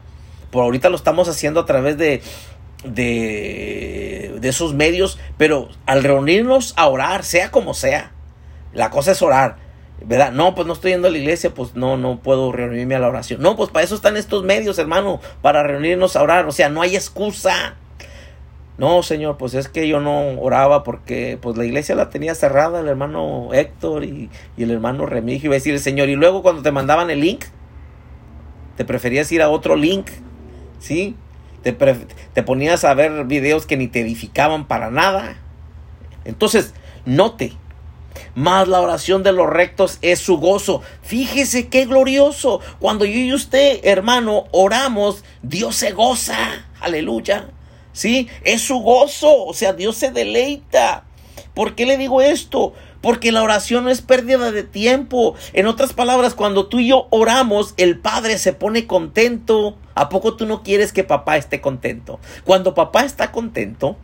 por 0.49 0.63
ahorita 0.63 0.89
lo 0.89 0.95
estamos 0.95 1.27
haciendo 1.27 1.59
a 1.59 1.65
través 1.65 1.97
de, 1.97 2.21
de, 2.83 4.37
de 4.39 4.49
esos 4.49 4.73
medios, 4.73 5.19
pero 5.37 5.69
al 5.85 6.03
reunirnos 6.03 6.73
a 6.77 6.87
orar, 6.87 7.23
sea 7.23 7.51
como 7.51 7.73
sea, 7.73 8.11
la 8.73 8.89
cosa 8.89 9.11
es 9.11 9.21
orar. 9.21 9.57
¿Verdad? 10.03 10.31
No, 10.31 10.55
pues 10.55 10.65
no 10.65 10.73
estoy 10.73 10.91
yendo 10.91 11.07
a 11.07 11.11
la 11.11 11.17
iglesia, 11.19 11.53
pues 11.53 11.75
no, 11.75 11.95
no 11.95 12.19
puedo 12.21 12.51
reunirme 12.51 12.95
a 12.95 12.99
la 12.99 13.07
oración. 13.07 13.39
No, 13.41 13.55
pues 13.55 13.69
para 13.69 13.85
eso 13.85 13.93
están 13.93 14.17
estos 14.17 14.43
medios, 14.43 14.79
hermano, 14.79 15.19
para 15.43 15.61
reunirnos 15.61 16.15
a 16.15 16.23
orar. 16.23 16.47
O 16.47 16.51
sea, 16.51 16.69
no 16.69 16.81
hay 16.81 16.95
excusa. 16.95 17.75
No, 18.79 19.03
señor, 19.03 19.37
pues 19.37 19.53
es 19.53 19.67
que 19.67 19.87
yo 19.87 19.99
no 19.99 20.39
oraba 20.41 20.83
porque 20.83 21.37
pues 21.39 21.55
la 21.55 21.65
iglesia 21.65 21.93
la 21.93 22.09
tenía 22.09 22.33
cerrada 22.33 22.79
el 22.79 22.87
hermano 22.87 23.49
Héctor 23.53 24.03
y, 24.03 24.31
el 24.57 24.71
hermano 24.71 25.05
Remigio. 25.05 25.49
Iba 25.49 25.53
a 25.53 25.57
decir 25.57 25.75
el 25.75 25.79
señor, 25.79 26.09
y 26.09 26.15
luego 26.15 26.41
cuando 26.41 26.63
te 26.63 26.71
mandaban 26.71 27.11
el 27.11 27.21
link, 27.21 27.45
te 28.77 28.83
preferías 28.83 29.31
ir 29.31 29.43
a 29.43 29.49
otro 29.49 29.75
link, 29.75 30.07
¿sí? 30.79 31.15
Te, 31.63 31.73
te 31.73 32.43
ponías 32.43 32.83
a 32.83 32.93
ver 32.93 33.25
videos 33.25 33.65
que 33.65 33.77
ni 33.77 33.87
te 33.87 34.01
edificaban 34.01 34.67
para 34.67 34.89
nada. 34.89 35.37
Entonces, 36.25 36.73
note, 37.05 37.53
más 38.35 38.67
la 38.67 38.81
oración 38.81 39.23
de 39.23 39.31
los 39.31 39.49
rectos 39.49 39.97
es 40.01 40.19
su 40.19 40.37
gozo. 40.37 40.81
Fíjese 41.01 41.67
qué 41.67 41.85
glorioso. 41.85 42.61
Cuando 42.79 43.05
yo 43.05 43.19
y 43.19 43.33
usted, 43.33 43.79
hermano, 43.83 44.45
oramos, 44.51 45.23
Dios 45.41 45.75
se 45.75 45.91
goza. 45.91 46.37
Aleluya. 46.79 47.49
¿sí? 47.93 48.29
Es 48.43 48.61
su 48.61 48.79
gozo, 48.79 49.45
o 49.45 49.53
sea, 49.53 49.73
Dios 49.73 49.97
se 49.97 50.11
deleita. 50.11 51.03
¿Por 51.53 51.75
qué 51.75 51.85
le 51.85 51.97
digo 51.97 52.21
esto? 52.21 52.73
Porque 53.01 53.31
la 53.31 53.41
oración 53.41 53.83
no 53.83 53.89
es 53.89 54.01
pérdida 54.01 54.51
de 54.51 54.63
tiempo. 54.63 55.35
En 55.53 55.65
otras 55.65 55.93
palabras, 55.93 56.35
cuando 56.35 56.67
tú 56.67 56.79
y 56.79 56.89
yo 56.89 57.07
oramos, 57.09 57.73
el 57.77 57.97
Padre 57.99 58.37
se 58.37 58.53
pone 58.53 58.87
contento. 58.87 59.77
¿A 59.95 60.09
poco 60.09 60.35
tú 60.35 60.45
no 60.45 60.63
quieres 60.63 60.93
que 60.93 61.03
papá 61.03 61.37
esté 61.37 61.61
contento? 61.61 62.19
Cuando 62.45 62.73
papá 62.73 63.03
está 63.03 63.31
contento, 63.31 63.97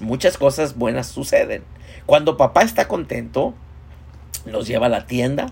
muchas 0.00 0.38
cosas 0.38 0.76
buenas 0.76 1.08
suceden. 1.08 1.62
Cuando 2.06 2.36
papá 2.36 2.62
está 2.62 2.88
contento, 2.88 3.54
nos 4.46 4.66
lleva 4.66 4.86
a 4.86 4.90
la 4.90 5.06
tienda. 5.06 5.46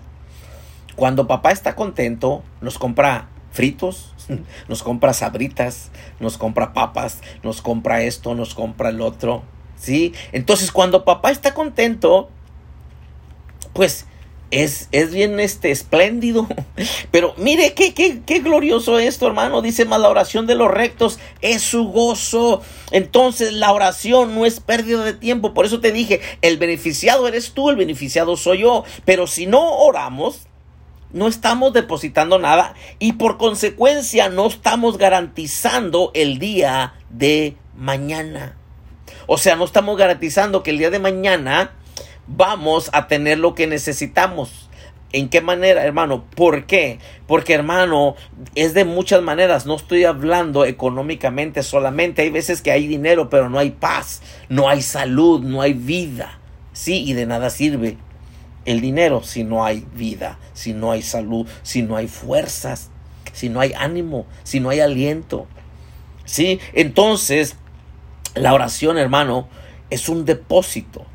Cuando 0.95 1.27
papá 1.27 1.51
está 1.51 1.75
contento, 1.75 2.43
nos 2.59 2.77
compra 2.77 3.29
fritos, 3.51 4.13
nos 4.67 4.83
compra 4.83 5.13
sabritas, 5.13 5.91
nos 6.19 6.37
compra 6.37 6.73
papas, 6.73 7.19
nos 7.43 7.61
compra 7.61 8.01
esto, 8.01 8.35
nos 8.35 8.55
compra 8.55 8.89
el 8.89 9.01
otro, 9.01 9.43
¿sí? 9.75 10.13
Entonces 10.31 10.71
cuando 10.71 11.05
papá 11.05 11.31
está 11.31 11.53
contento, 11.53 12.29
pues 13.73 14.05
es, 14.51 14.89
es, 14.91 15.11
bien 15.11 15.39
este, 15.39 15.71
espléndido. 15.71 16.47
Pero 17.11 17.33
mire 17.37 17.73
qué, 17.73 17.93
qué, 17.93 18.21
qué 18.25 18.39
glorioso 18.39 18.99
esto, 18.99 19.27
hermano. 19.27 19.61
Dice 19.61 19.85
más 19.85 20.01
la 20.01 20.09
oración 20.09 20.45
de 20.45 20.55
los 20.55 20.69
rectos 20.69 21.19
es 21.41 21.61
su 21.61 21.85
gozo. 21.85 22.61
Entonces 22.91 23.53
la 23.53 23.71
oración 23.71 24.35
no 24.35 24.45
es 24.45 24.59
pérdida 24.59 25.03
de 25.03 25.13
tiempo. 25.13 25.53
Por 25.53 25.65
eso 25.65 25.79
te 25.79 25.91
dije, 25.91 26.21
el 26.41 26.57
beneficiado 26.57 27.27
eres 27.27 27.53
tú, 27.53 27.69
el 27.69 27.77
beneficiado 27.77 28.35
soy 28.35 28.59
yo. 28.59 28.83
Pero 29.05 29.25
si 29.25 29.47
no 29.47 29.77
oramos, 29.77 30.47
no 31.13 31.27
estamos 31.27 31.73
depositando 31.73 32.39
nada 32.39 32.73
y 32.99 33.13
por 33.13 33.37
consecuencia 33.37 34.29
no 34.29 34.47
estamos 34.47 34.97
garantizando 34.97 36.11
el 36.13 36.39
día 36.39 36.93
de 37.09 37.55
mañana. 37.75 38.57
O 39.27 39.37
sea, 39.37 39.55
no 39.55 39.65
estamos 39.65 39.97
garantizando 39.97 40.63
que 40.63 40.71
el 40.71 40.77
día 40.77 40.89
de 40.89 40.99
mañana 40.99 41.71
vamos 42.27 42.89
a 42.93 43.07
tener 43.07 43.39
lo 43.39 43.55
que 43.55 43.67
necesitamos. 43.67 44.69
¿En 45.13 45.27
qué 45.27 45.41
manera, 45.41 45.83
hermano? 45.83 46.23
¿Por 46.35 46.65
qué? 46.65 46.99
Porque, 47.27 47.53
hermano, 47.53 48.15
es 48.55 48.73
de 48.73 48.85
muchas 48.85 49.21
maneras. 49.21 49.65
No 49.65 49.75
estoy 49.75 50.05
hablando 50.05 50.63
económicamente 50.63 51.63
solamente. 51.63 52.21
Hay 52.21 52.29
veces 52.29 52.61
que 52.61 52.71
hay 52.71 52.87
dinero, 52.87 53.29
pero 53.29 53.49
no 53.49 53.59
hay 53.59 53.71
paz, 53.71 54.21
no 54.47 54.69
hay 54.69 54.81
salud, 54.81 55.41
no 55.41 55.61
hay 55.61 55.73
vida. 55.73 56.39
Sí, 56.71 57.03
y 57.03 57.13
de 57.13 57.25
nada 57.25 57.49
sirve 57.49 57.97
el 58.65 58.79
dinero 58.79 59.23
si 59.23 59.43
no 59.43 59.65
hay 59.65 59.85
vida, 59.93 60.37
si 60.53 60.73
no 60.73 60.91
hay 60.91 61.01
salud, 61.01 61.47
si 61.63 61.81
no 61.81 61.95
hay 61.95 62.07
fuerzas, 62.07 62.89
si 63.33 63.49
no 63.49 63.59
hay 63.59 63.73
ánimo, 63.73 64.25
si 64.43 64.59
no 64.59 64.69
hay 64.69 64.79
aliento. 64.79 65.47
Sí, 66.25 66.59
entonces 66.73 67.55
la 68.35 68.53
oración, 68.53 68.97
hermano, 68.97 69.49
es 69.89 70.09
un 70.09 70.25
depósito. 70.25 71.05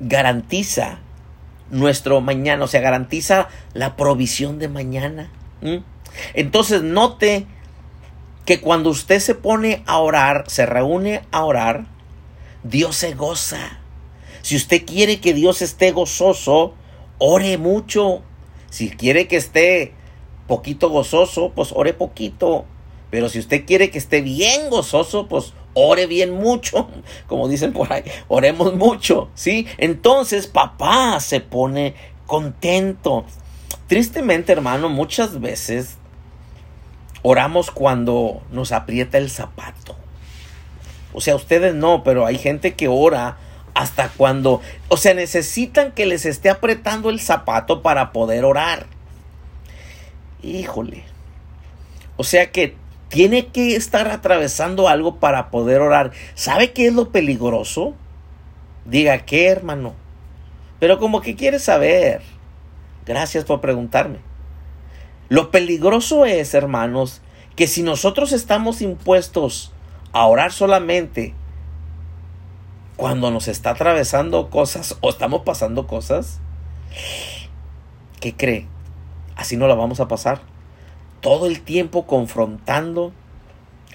Garantiza 0.00 1.00
nuestro 1.70 2.20
mañana, 2.20 2.64
o 2.64 2.68
sea, 2.68 2.80
garantiza 2.80 3.48
la 3.74 3.96
provisión 3.96 4.58
de 4.58 4.68
mañana. 4.68 5.30
Entonces, 6.34 6.82
note 6.82 7.46
que 8.44 8.60
cuando 8.60 8.90
usted 8.90 9.20
se 9.20 9.34
pone 9.34 9.82
a 9.86 9.98
orar, 9.98 10.44
se 10.48 10.64
reúne 10.64 11.22
a 11.30 11.44
orar, 11.44 11.86
Dios 12.62 12.96
se 12.96 13.14
goza. 13.14 13.78
Si 14.42 14.56
usted 14.56 14.86
quiere 14.86 15.20
que 15.20 15.34
Dios 15.34 15.60
esté 15.62 15.92
gozoso, 15.92 16.74
ore 17.18 17.58
mucho. 17.58 18.22
Si 18.70 18.90
quiere 18.90 19.28
que 19.28 19.36
esté 19.36 19.92
poquito 20.46 20.88
gozoso, 20.88 21.52
pues 21.54 21.72
ore 21.74 21.92
poquito. 21.92 22.64
Pero 23.10 23.28
si 23.28 23.38
usted 23.38 23.64
quiere 23.64 23.90
que 23.90 23.98
esté 23.98 24.20
bien 24.20 24.70
gozoso, 24.70 25.28
pues 25.28 25.54
ore 25.74 26.06
bien 26.06 26.32
mucho, 26.32 26.88
como 27.26 27.48
dicen 27.48 27.72
por 27.72 27.92
ahí, 27.92 28.04
oremos 28.28 28.74
mucho, 28.74 29.28
¿sí? 29.34 29.66
Entonces 29.78 30.46
papá 30.46 31.20
se 31.20 31.40
pone 31.40 31.94
contento. 32.26 33.24
Tristemente, 33.86 34.52
hermano, 34.52 34.88
muchas 34.88 35.40
veces 35.40 35.96
oramos 37.22 37.70
cuando 37.70 38.42
nos 38.50 38.72
aprieta 38.72 39.18
el 39.18 39.30
zapato. 39.30 39.96
O 41.12 41.20
sea, 41.20 41.34
ustedes 41.34 41.74
no, 41.74 42.04
pero 42.04 42.26
hay 42.26 42.38
gente 42.38 42.74
que 42.74 42.88
ora 42.88 43.38
hasta 43.74 44.08
cuando, 44.10 44.60
o 44.88 44.96
sea, 44.96 45.14
necesitan 45.14 45.92
que 45.92 46.04
les 46.04 46.26
esté 46.26 46.50
apretando 46.50 47.10
el 47.10 47.20
zapato 47.20 47.82
para 47.82 48.12
poder 48.12 48.44
orar. 48.44 48.86
Híjole. 50.42 51.04
O 52.16 52.24
sea 52.24 52.50
que 52.50 52.76
tiene 53.08 53.46
que 53.46 53.74
estar 53.74 54.08
atravesando 54.08 54.88
algo 54.88 55.16
para 55.16 55.50
poder 55.50 55.80
orar. 55.80 56.12
¿Sabe 56.34 56.72
qué 56.72 56.88
es 56.88 56.94
lo 56.94 57.10
peligroso? 57.10 57.94
Diga, 58.84 59.24
¿qué 59.24 59.48
hermano? 59.48 59.94
Pero 60.78 60.98
como 60.98 61.20
que 61.20 61.34
quiere 61.34 61.58
saber. 61.58 62.22
Gracias 63.06 63.44
por 63.44 63.60
preguntarme. 63.60 64.18
Lo 65.28 65.50
peligroso 65.50 66.24
es, 66.26 66.54
hermanos, 66.54 67.22
que 67.56 67.66
si 67.66 67.82
nosotros 67.82 68.32
estamos 68.32 68.80
impuestos 68.82 69.72
a 70.12 70.26
orar 70.26 70.52
solamente 70.52 71.34
cuando 72.96 73.30
nos 73.30 73.48
está 73.48 73.70
atravesando 73.70 74.50
cosas 74.50 74.96
o 75.00 75.10
estamos 75.10 75.42
pasando 75.42 75.86
cosas, 75.86 76.40
¿qué 78.20 78.34
cree? 78.34 78.66
Así 79.36 79.56
no 79.56 79.68
la 79.68 79.74
vamos 79.74 80.00
a 80.00 80.08
pasar 80.08 80.40
todo 81.20 81.46
el 81.46 81.60
tiempo 81.60 82.06
confrontando 82.06 83.12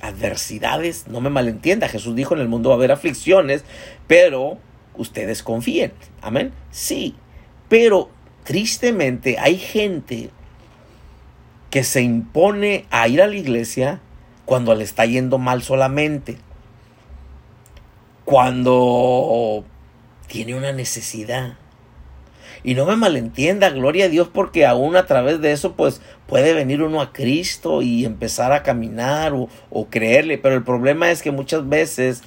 adversidades. 0.01 1.07
No 1.07 1.21
me 1.21 1.29
malentienda, 1.29 1.87
Jesús 1.87 2.15
dijo 2.15 2.33
en 2.33 2.41
el 2.41 2.49
mundo 2.49 2.69
va 2.69 2.75
a 2.75 2.77
haber 2.77 2.91
aflicciones, 2.91 3.63
pero 4.07 4.57
ustedes 4.95 5.43
confíen. 5.43 5.93
Amén. 6.21 6.51
Sí, 6.71 7.15
pero 7.69 8.09
tristemente 8.43 9.37
hay 9.39 9.57
gente 9.57 10.29
que 11.69 11.83
se 11.83 12.01
impone 12.01 12.85
a 12.91 13.07
ir 13.07 13.21
a 13.21 13.27
la 13.27 13.35
iglesia 13.35 14.01
cuando 14.45 14.75
le 14.75 14.83
está 14.83 15.05
yendo 15.05 15.37
mal 15.37 15.63
solamente. 15.63 16.37
Cuando 18.25 19.65
tiene 20.27 20.55
una 20.55 20.71
necesidad. 20.71 21.57
Y 22.63 22.75
no 22.75 22.85
me 22.85 22.95
malentienda, 22.95 23.69
gloria 23.69 24.05
a 24.05 24.09
Dios, 24.09 24.29
porque 24.33 24.65
aún 24.65 24.95
a 24.95 25.05
través 25.05 25.41
de 25.41 25.51
eso, 25.51 25.73
pues 25.73 26.01
puede 26.27 26.53
venir 26.53 26.81
uno 26.81 27.01
a 27.01 27.11
Cristo 27.11 27.81
y 27.81 28.05
empezar 28.05 28.53
a 28.53 28.63
caminar 28.63 29.33
o, 29.33 29.87
creerle. 29.89 30.37
Pero 30.37 30.55
el 30.55 30.63
problema 30.63 31.11
es 31.11 31.21
que 31.21 31.31
muchas 31.31 31.67
veces 31.67 32.23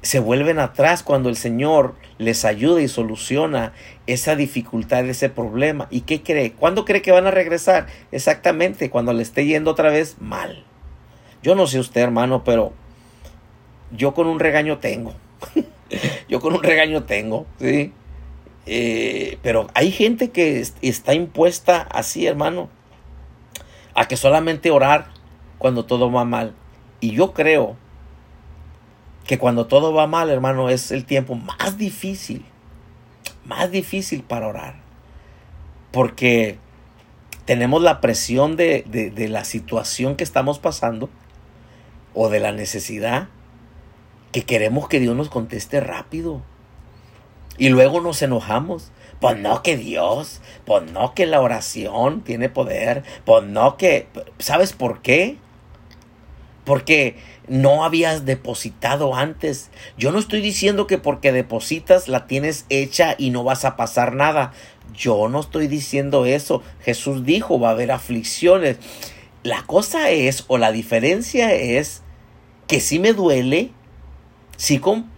se 0.00 0.20
vuelven 0.20 0.60
atrás 0.60 1.02
cuando 1.02 1.28
el 1.28 1.36
Señor 1.36 1.94
les 2.18 2.44
ayuda 2.44 2.82
y 2.82 2.88
soluciona 2.88 3.72
esa 4.06 4.36
dificultad, 4.36 5.08
ese 5.08 5.28
problema. 5.28 5.88
¿Y 5.90 6.02
qué 6.02 6.22
cree? 6.22 6.52
¿Cuándo 6.52 6.84
cree 6.84 7.02
que 7.02 7.10
van 7.10 7.26
a 7.26 7.32
regresar? 7.32 7.86
Exactamente, 8.12 8.90
cuando 8.90 9.12
le 9.12 9.22
esté 9.22 9.44
yendo 9.44 9.72
otra 9.72 9.90
vez 9.90 10.16
mal. 10.20 10.62
Yo 11.42 11.56
no 11.56 11.66
sé 11.66 11.80
usted, 11.80 12.00
hermano, 12.00 12.44
pero 12.44 12.72
yo 13.90 14.14
con 14.14 14.28
un 14.28 14.38
regaño 14.38 14.78
tengo. 14.78 15.14
yo 16.28 16.38
con 16.38 16.54
un 16.54 16.62
regaño 16.62 17.04
tengo, 17.04 17.46
¿sí? 17.58 17.92
Eh, 18.66 19.38
pero 19.42 19.68
hay 19.74 19.90
gente 19.90 20.30
que 20.30 20.64
está 20.82 21.14
impuesta 21.14 21.82
así, 21.82 22.26
hermano, 22.26 22.68
a 23.94 24.08
que 24.08 24.16
solamente 24.16 24.70
orar 24.70 25.08
cuando 25.58 25.84
todo 25.84 26.10
va 26.10 26.24
mal. 26.24 26.54
Y 27.00 27.12
yo 27.12 27.32
creo 27.32 27.76
que 29.26 29.38
cuando 29.38 29.66
todo 29.66 29.92
va 29.92 30.06
mal, 30.06 30.30
hermano, 30.30 30.68
es 30.68 30.90
el 30.90 31.04
tiempo 31.04 31.34
más 31.34 31.76
difícil, 31.78 32.44
más 33.44 33.70
difícil 33.70 34.22
para 34.22 34.48
orar. 34.48 34.76
Porque 35.92 36.58
tenemos 37.44 37.82
la 37.82 38.00
presión 38.00 38.56
de, 38.56 38.82
de 38.86 39.28
la 39.28 39.44
situación 39.44 40.16
que 40.16 40.24
estamos 40.24 40.58
pasando 40.58 41.10
o 42.14 42.28
de 42.28 42.40
la 42.40 42.52
necesidad 42.52 43.28
que 44.34 44.42
queremos 44.42 44.88
que 44.88 44.98
Dios 44.98 45.14
nos 45.14 45.28
conteste 45.28 45.80
rápido. 45.80 46.42
Y 47.58 47.68
luego 47.68 48.00
nos 48.00 48.22
enojamos. 48.22 48.90
Pues 49.20 49.38
no 49.38 49.62
que 49.62 49.78
Dios, 49.78 50.42
pues 50.66 50.90
no 50.92 51.14
que 51.14 51.24
la 51.24 51.40
oración 51.40 52.20
tiene 52.20 52.50
poder, 52.50 53.04
pues 53.24 53.44
no 53.44 53.78
que... 53.78 54.06
¿Sabes 54.38 54.74
por 54.74 55.00
qué? 55.00 55.38
Porque 56.64 57.16
no 57.48 57.84
habías 57.84 58.26
depositado 58.26 59.14
antes. 59.14 59.70
Yo 59.96 60.12
no 60.12 60.18
estoy 60.18 60.42
diciendo 60.42 60.86
que 60.86 60.98
porque 60.98 61.32
depositas 61.32 62.08
la 62.08 62.26
tienes 62.26 62.66
hecha 62.68 63.14
y 63.16 63.30
no 63.30 63.44
vas 63.44 63.64
a 63.64 63.76
pasar 63.76 64.14
nada. 64.14 64.52
Yo 64.94 65.28
no 65.28 65.40
estoy 65.40 65.68
diciendo 65.68 66.26
eso. 66.26 66.62
Jesús 66.80 67.24
dijo, 67.24 67.58
va 67.58 67.68
a 67.68 67.72
haber 67.72 67.92
aflicciones. 67.92 68.78
La 69.42 69.62
cosa 69.62 70.10
es, 70.10 70.44
o 70.48 70.58
la 70.58 70.72
diferencia 70.72 71.54
es, 71.54 72.02
que 72.66 72.80
si 72.80 72.98
me 72.98 73.12
duele, 73.12 73.70
sí 74.56 74.78
con 74.78 75.13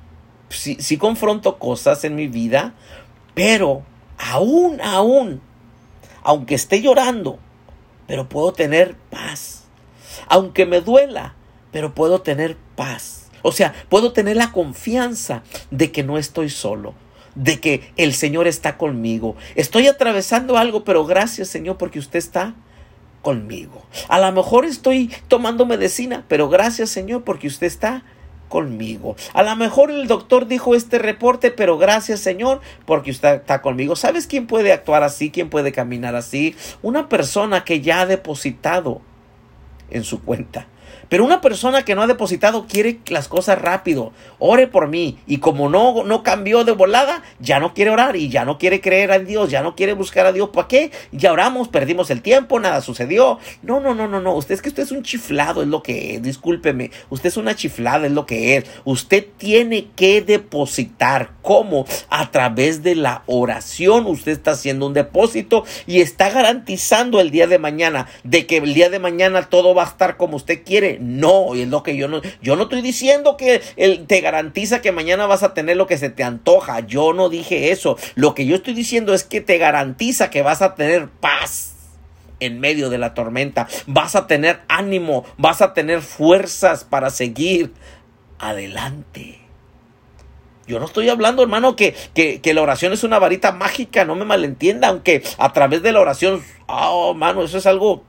sí, 0.49 0.97
confronto 0.99 1.59
cosas 1.59 2.05
en 2.05 2.15
mi 2.15 2.29
vida, 2.29 2.75
pero 3.35 3.83
aún, 4.19 4.81
aún, 4.81 5.41
aunque 6.23 6.55
esté 6.55 6.81
llorando, 6.81 7.39
pero 8.07 8.29
puedo 8.29 8.53
tener 8.53 8.97
paz. 9.11 9.65
Aunque 10.29 10.67
me 10.67 10.81
duela, 10.81 11.35
pero 11.73 11.95
puedo 11.95 12.23
tener 12.23 12.57
paz. 12.75 13.29
O 13.43 13.53
sea, 13.53 13.75
puedo 13.89 14.13
tener 14.13 14.37
la 14.37 14.53
confianza 14.53 15.43
de 15.71 15.93
que 15.93 16.03
no 16.03 16.19
estoy 16.19 16.51
solo, 16.51 16.95
de 17.35 17.61
que 17.61 17.93
el 17.97 18.15
Señor 18.15 18.47
está 18.47 18.77
conmigo. 18.77 19.37
Estoy 19.55 19.87
atravesando 19.87 20.57
algo, 20.57 20.85
pero 20.85 21.05
gracias 21.05 21.49
Señor 21.49 21.77
porque 21.77 21.99
usted 21.99 22.19
está 22.19 22.55
conmigo. 23.23 23.85
A 24.09 24.19
lo 24.19 24.33
mejor 24.33 24.65
estoy 24.65 25.13
tomando 25.29 25.67
medicina, 25.67 26.25
pero 26.29 26.49
gracias 26.49 26.91
Señor 26.91 27.25
porque 27.25 27.49
usted 27.49 27.67
está 27.67 28.05
conmigo. 28.49 29.17
A 29.33 29.43
lo 29.43 29.57
mejor 29.57 29.91
el 29.91 30.07
doctor 30.07 30.47
dijo 30.47 30.75
este 30.75 30.99
reporte, 30.99 31.51
pero 31.51 31.79
gracias 31.79 32.21
Señor 32.21 32.61
porque 32.85 33.11
usted 33.11 33.35
está 33.35 33.63
conmigo. 33.63 33.97
¿Sabes 33.97 34.27
quién 34.27 34.47
puede 34.47 34.73
actuar 34.73 35.03
así? 35.03 35.31
¿Quién 35.31 35.51
puede 35.51 35.73
caminar 35.73 36.15
así? 36.15 36.55
Una 36.83 37.09
persona 37.09 37.65
que 37.65 37.81
ya 37.81 38.03
ha 38.03 38.07
depositado 38.07 39.01
en 39.91 40.05
su 40.05 40.23
cuenta. 40.23 40.67
Pero 41.09 41.25
una 41.25 41.41
persona 41.41 41.85
que 41.85 41.95
no 41.95 42.03
ha 42.03 42.07
depositado 42.07 42.67
quiere 42.67 42.99
las 43.09 43.29
cosas 43.29 43.61
rápido. 43.61 44.13
Ore 44.39 44.67
por 44.67 44.89
mí. 44.89 45.19
Y 45.27 45.39
como 45.39 45.69
no, 45.69 46.05
no 46.05 46.23
cambió 46.23 46.65
de 46.65 46.73
volada, 46.73 47.23
ya 47.39 47.61
no 47.61 47.75
quiere 47.75 47.91
orar 47.91 48.17
y 48.17 48.29
ya 48.29 48.45
no 48.45 48.59
quiere 48.59 48.81
creer 48.81 49.11
en 49.11 49.27
Dios, 49.27 49.51
ya 49.51 49.63
no 49.63 49.75
quiere 49.75 49.93
buscar 49.93 50.27
a 50.27 50.33
Dios. 50.33 50.51
¿Para 50.51 50.69
qué? 50.69 50.91
Ya 51.13 51.33
oramos, 51.33 51.69
perdimos 51.69 52.11
el 52.11 52.23
tiempo, 52.23 52.61
nada 52.61 52.81
sucedió. 52.81 53.39
No, 53.63 53.81
no, 53.81 53.95
no, 53.95 54.09
no, 54.09 54.21
no. 54.21 54.35
Usted 54.35 54.55
es 54.55 54.63
que 54.63 54.69
usted 54.69 54.83
es 54.83 54.93
un 54.93 55.03
chiflado, 55.03 55.63
es 55.63 55.69
lo 55.69 55.83
que 55.83 56.17
es. 56.17 56.23
Discúlpeme. 56.23 56.91
Usted 57.11 57.29
es 57.29 57.37
una 57.37 57.55
chiflada, 57.55 58.07
es 58.07 58.13
lo 58.13 58.27
que 58.27 58.57
es. 58.57 58.65
Usted 58.85 59.27
tiene 59.37 59.89
que 59.97 60.23
depositar 60.23 61.31
cómo 61.43 61.87
a 62.11 62.31
través 62.31 62.83
de 62.83 62.95
la 62.95 63.23
oración 63.27 64.07
usted 64.07 64.33
está 64.33 64.53
haciendo 64.53 64.87
un 64.87 64.95
depósito 64.95 65.65
y 65.87 66.01
está 66.01 66.31
garantizando 66.31 67.21
el 67.21 67.31
día 67.31 67.47
de 67.47 67.59
mañana 67.59 68.07
de 68.25 68.47
que 68.47 68.59
el 68.59 68.75
día 68.75 68.91
de 68.91 68.99
mañana 68.99 69.49
todo 69.49 69.75
va 69.75 69.85
a 69.85 69.87
estar 69.87 70.17
como 70.17 70.37
usted 70.37 70.65
quiere. 70.65 70.96
No, 71.01 71.55
es 71.55 71.69
lo 71.69 71.83
que 71.83 71.97
yo 71.97 72.09
no, 72.09 72.21
yo 72.43 72.57
no 72.57 72.65
estoy 72.65 72.83
diciendo 72.83 73.37
que 73.37 73.63
él 73.77 74.07
te 74.07 74.21
garantiza 74.21 74.81
que 74.81 74.93
mañana 74.93 75.27
vas 75.27 75.43
a 75.43 75.55
tener 75.55 75.77
lo 75.77 75.87
que 75.87 75.99
se 75.99 76.11
te 76.11 76.25
antoja. 76.25 76.81
Yo 76.81 77.13
no 77.13 77.29
dije 77.29 77.71
eso. 77.71 77.97
Lo 78.15 78.35
que 78.35 78.47
yo 78.47 78.57
estoy 78.57 78.75
diciendo 78.75 79.15
es 79.15 79.25
que 79.25 79.41
te 79.41 79.59
garantiza 79.59 80.31
que 80.31 80.43
vas 80.43 80.63
a 80.63 80.75
tener 80.75 81.09
paz 81.09 81.75
en 82.41 82.61
medio 82.61 82.91
de 82.91 82.99
la 82.99 83.15
tormenta. 83.15 83.69
Vas 83.87 84.15
a 84.17 84.27
tener 84.27 84.61
ánimo, 84.69 85.25
vas 85.39 85.63
a 85.63 85.75
tener 85.75 86.03
fuerzas 86.03 86.85
para 86.85 87.11
seguir 87.11 87.73
adelante. 88.39 89.41
Yo 90.67 90.81
no 90.81 90.87
estoy 90.87 91.09
hablando, 91.09 91.43
hermano, 91.43 91.77
que, 91.77 91.95
que, 92.13 92.55
la 92.55 92.63
oración 92.63 92.93
es 92.93 93.05
una 93.05 93.21
varita 93.21 93.53
mágica, 93.53 94.05
no 94.05 94.17
me 94.17 94.25
malentienda, 94.25 94.89
aunque 94.89 95.23
a 95.39 95.53
través 95.53 95.83
de 95.83 95.93
la 95.93 96.01
oración, 96.01 96.43
oh, 96.67 97.13
hermano, 97.13 97.45
eso 97.45 97.59
es 97.59 97.67
algo 97.67 98.03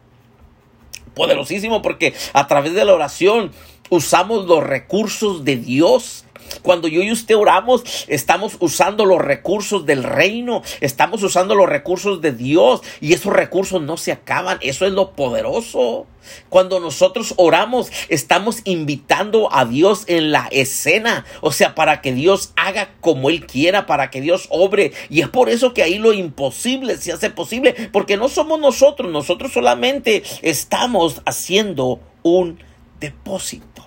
poderosísimo, 1.18 1.82
porque 1.82 2.14
a 2.32 2.48
través 2.48 2.74
de 2.74 2.86
la 2.86 2.94
oración 2.94 3.52
usamos 3.90 4.46
los 4.46 4.64
recursos 4.64 5.44
de 5.44 5.58
Dios 5.58 6.24
cuando 6.62 6.88
yo 6.88 7.02
y 7.02 7.12
usted 7.12 7.36
oramos, 7.36 7.84
estamos 8.08 8.58
usando 8.60 9.06
los 9.06 9.20
recursos 9.20 9.86
del 9.86 10.04
reino, 10.04 10.62
estamos 10.82 11.24
usando 11.24 11.56
los 11.56 11.68
recursos 11.68 12.22
de 12.22 12.32
Dios 12.32 12.82
y 13.02 13.14
esos 13.14 13.34
recursos 13.34 13.82
no 13.82 13.98
se 13.98 14.12
acaban. 14.12 14.58
Eso 14.62 14.86
es 14.86 14.94
lo 14.94 15.12
poderoso. 15.12 16.06
Cuando 16.50 16.80
nosotros 16.80 17.34
oramos, 17.38 17.92
estamos 18.10 18.62
invitando 18.66 19.54
a 19.54 19.66
Dios 19.66 20.04
en 20.08 20.32
la 20.32 20.48
escena, 20.52 21.26
o 21.42 21.52
sea, 21.52 21.76
para 21.76 22.02
que 22.02 22.14
Dios 22.14 22.52
haga 22.56 22.90
como 23.02 23.30
Él 23.30 23.46
quiera, 23.46 23.86
para 23.86 24.10
que 24.10 24.22
Dios 24.22 24.48
obre. 24.50 24.92
Y 25.10 25.22
es 25.22 25.30
por 25.30 25.50
eso 25.50 25.74
que 25.74 25.84
ahí 25.84 25.98
lo 25.98 26.14
imposible 26.14 26.98
se 26.98 27.12
hace 27.12 27.30
posible, 27.30 27.76
porque 27.92 28.18
no 28.18 28.30
somos 28.30 28.60
nosotros, 28.60 29.12
nosotros 29.12 29.54
solamente 29.54 30.24
estamos 30.42 31.22
haciendo 31.26 32.00
un 32.24 32.60
depósito. 33.00 33.86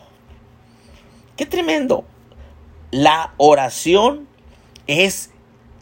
Qué 1.36 1.46
tremendo. 1.46 2.04
La 2.90 3.34
oración 3.36 4.26
es 4.86 5.30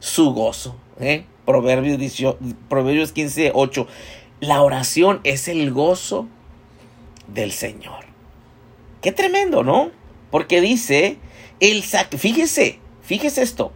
su 0.00 0.32
gozo. 0.32 0.76
¿eh? 1.00 1.24
Proverbios, 1.46 2.36
Proverbios 2.68 3.12
15, 3.12 3.52
8. 3.54 3.86
La 4.40 4.62
oración 4.62 5.20
es 5.24 5.48
el 5.48 5.72
gozo 5.72 6.28
del 7.26 7.52
Señor. 7.52 8.04
Qué 9.00 9.12
tremendo, 9.12 9.62
¿no? 9.62 9.90
Porque 10.30 10.60
dice, 10.60 11.18
el 11.60 11.82
fíjese, 11.82 12.78
fíjese 13.02 13.42
esto, 13.42 13.72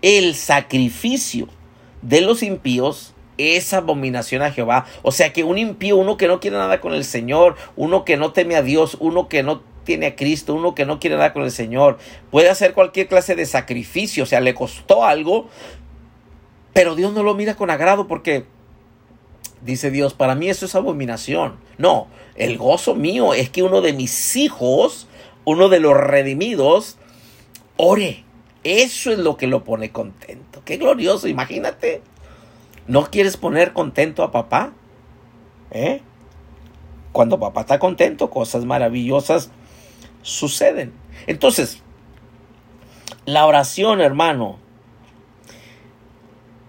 el 0.00 0.34
sacrificio 0.34 1.48
de 2.02 2.20
los 2.20 2.42
impíos 2.42 3.14
es 3.36 3.72
abominación 3.72 4.42
a 4.42 4.50
Jehová. 4.50 4.86
O 5.02 5.12
sea 5.12 5.32
que 5.32 5.44
un 5.44 5.58
impío, 5.58 5.96
uno 5.96 6.16
que 6.16 6.28
no 6.28 6.40
quiere 6.40 6.56
nada 6.56 6.80
con 6.80 6.92
el 6.92 7.04
Señor, 7.04 7.56
uno 7.76 8.04
que 8.04 8.16
no 8.16 8.32
teme 8.32 8.56
a 8.56 8.62
Dios, 8.62 8.96
uno 9.00 9.28
que 9.28 9.42
no 9.42 9.62
tiene 9.88 10.08
a 10.08 10.16
Cristo, 10.16 10.54
uno 10.54 10.74
que 10.74 10.84
no 10.84 11.00
quiere 11.00 11.16
nada 11.16 11.32
con 11.32 11.44
el 11.44 11.50
Señor, 11.50 11.96
puede 12.30 12.50
hacer 12.50 12.74
cualquier 12.74 13.08
clase 13.08 13.34
de 13.34 13.46
sacrificio, 13.46 14.24
o 14.24 14.26
sea, 14.26 14.38
le 14.40 14.52
costó 14.52 15.02
algo, 15.02 15.48
pero 16.74 16.94
Dios 16.94 17.14
no 17.14 17.22
lo 17.22 17.34
mira 17.34 17.54
con 17.56 17.70
agrado 17.70 18.06
porque 18.06 18.44
dice 19.62 19.90
Dios, 19.90 20.12
para 20.12 20.34
mí 20.34 20.50
eso 20.50 20.66
es 20.66 20.74
abominación. 20.74 21.56
No, 21.78 22.08
el 22.34 22.58
gozo 22.58 22.94
mío 22.94 23.32
es 23.32 23.48
que 23.48 23.62
uno 23.62 23.80
de 23.80 23.94
mis 23.94 24.36
hijos, 24.36 25.08
uno 25.46 25.70
de 25.70 25.80
los 25.80 25.96
redimidos, 25.96 26.98
ore. 27.78 28.26
Eso 28.64 29.10
es 29.10 29.18
lo 29.18 29.38
que 29.38 29.46
lo 29.46 29.64
pone 29.64 29.90
contento. 29.90 30.60
Qué 30.66 30.76
glorioso, 30.76 31.28
imagínate. 31.28 32.02
¿No 32.86 33.06
quieres 33.06 33.38
poner 33.38 33.72
contento 33.72 34.22
a 34.22 34.32
papá? 34.32 34.74
¿Eh? 35.70 36.02
Cuando 37.12 37.40
papá 37.40 37.62
está 37.62 37.78
contento, 37.78 38.28
cosas 38.28 38.66
maravillosas 38.66 39.50
suceden. 40.28 40.92
Entonces, 41.26 41.82
la 43.24 43.46
oración, 43.46 44.00
hermano, 44.00 44.58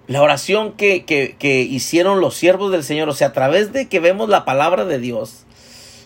la 0.08 0.22
oración 0.22 0.74
que, 0.74 1.06
que, 1.06 1.62
hicieron 1.62 2.20
los 2.20 2.36
siervos 2.36 2.72
del 2.72 2.84
Señor, 2.84 3.10
o 3.10 3.14
sea, 3.14 3.28
a 3.28 3.34
través 3.34 3.72
de 3.74 3.88
que 3.88 4.00
vemos 4.00 4.28
la 4.28 4.44
palabra 4.44 4.86
de 4.86 4.98
Dios, 4.98 5.46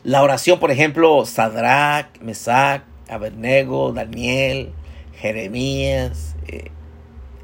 la 0.03 0.21
oración, 0.21 0.59
por 0.59 0.71
ejemplo, 0.71 1.25
Sadrach, 1.25 2.19
Mesach, 2.19 2.83
Abednego, 3.07 3.93
Daniel, 3.93 4.73
Jeremías, 5.15 6.35
eh, 6.47 6.71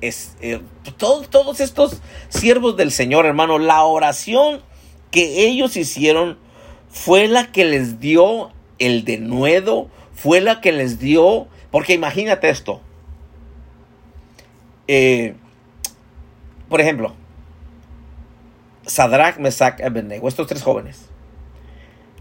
es, 0.02 0.36
eh, 0.42 0.60
todos 0.98 1.62
estos 1.62 2.02
siervos 2.28 2.76
del 2.76 2.92
Señor, 2.92 3.26
hermano, 3.26 3.58
la 3.58 3.84
oración 3.84 4.62
que 5.12 5.48
ellos 5.48 5.78
hicieron 5.78 6.38
fue 6.90 7.28
la 7.28 7.52
que 7.52 7.66
les 7.66 8.00
dio 8.00 8.52
el 8.80 9.06
denuedo, 9.06 9.90
fue 10.20 10.42
la 10.42 10.60
que 10.60 10.74
les 10.74 11.00
dio, 11.00 11.48
porque 11.72 11.94
imagínate 11.94 12.50
esto. 12.50 12.82
Eh, 14.90 15.36
por 16.68 16.82
ejemplo, 16.82 17.14
Sadrach, 18.86 19.38
Mesach, 19.38 19.82
Abednego, 19.82 20.28
estos 20.28 20.48
tres 20.48 20.62
jóvenes. 20.62 21.06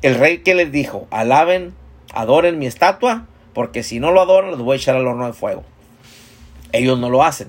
El 0.00 0.14
rey 0.14 0.38
que 0.38 0.54
les 0.54 0.70
dijo, 0.70 1.08
alaben, 1.10 1.74
adoren 2.14 2.60
mi 2.60 2.66
estatua, 2.66 3.26
porque 3.52 3.82
si 3.82 3.98
no 3.98 4.12
lo 4.12 4.20
adoran, 4.20 4.52
los 4.52 4.62
voy 4.62 4.74
a 4.74 4.76
echar 4.76 4.94
al 4.94 5.06
horno 5.06 5.26
de 5.26 5.32
fuego. 5.32 5.64
Ellos 6.70 7.00
no 7.00 7.10
lo 7.10 7.24
hacen. 7.24 7.48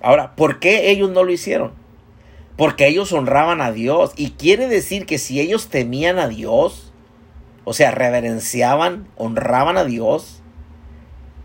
Ahora, 0.00 0.34
¿por 0.34 0.60
qué 0.60 0.90
ellos 0.90 1.10
no 1.10 1.24
lo 1.24 1.32
hicieron? 1.32 1.72
Porque 2.56 2.86
ellos 2.86 3.12
honraban 3.12 3.60
a 3.60 3.70
Dios. 3.70 4.12
Y 4.16 4.30
quiere 4.30 4.66
decir 4.66 5.04
que 5.04 5.18
si 5.18 5.40
ellos 5.40 5.68
temían 5.68 6.18
a 6.18 6.28
Dios, 6.28 6.85
o 7.68 7.72
sea, 7.72 7.90
reverenciaban, 7.90 9.08
honraban 9.16 9.76
a 9.76 9.84
Dios, 9.84 10.40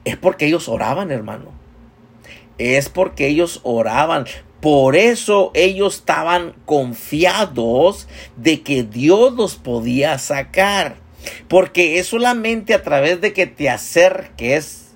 es 0.06 0.18
porque 0.18 0.46
ellos 0.46 0.70
oraban, 0.70 1.10
hermano. 1.10 1.52
Es 2.60 2.90
porque 2.90 3.26
ellos 3.26 3.60
oraban. 3.64 4.26
Por 4.60 4.96
eso 4.96 5.50
ellos 5.56 5.96
estaban 5.96 6.54
confiados 6.66 8.08
de 8.38 8.62
que 8.62 8.84
Dios 8.84 9.34
los 9.34 9.56
podía 9.56 10.20
sacar. 10.20 10.98
Porque 11.48 11.98
es 11.98 12.06
solamente 12.06 12.76
a 12.76 12.84
través 12.84 13.20
de 13.20 13.34
que 13.34 13.48
te 13.48 13.68
acerques 13.68 14.92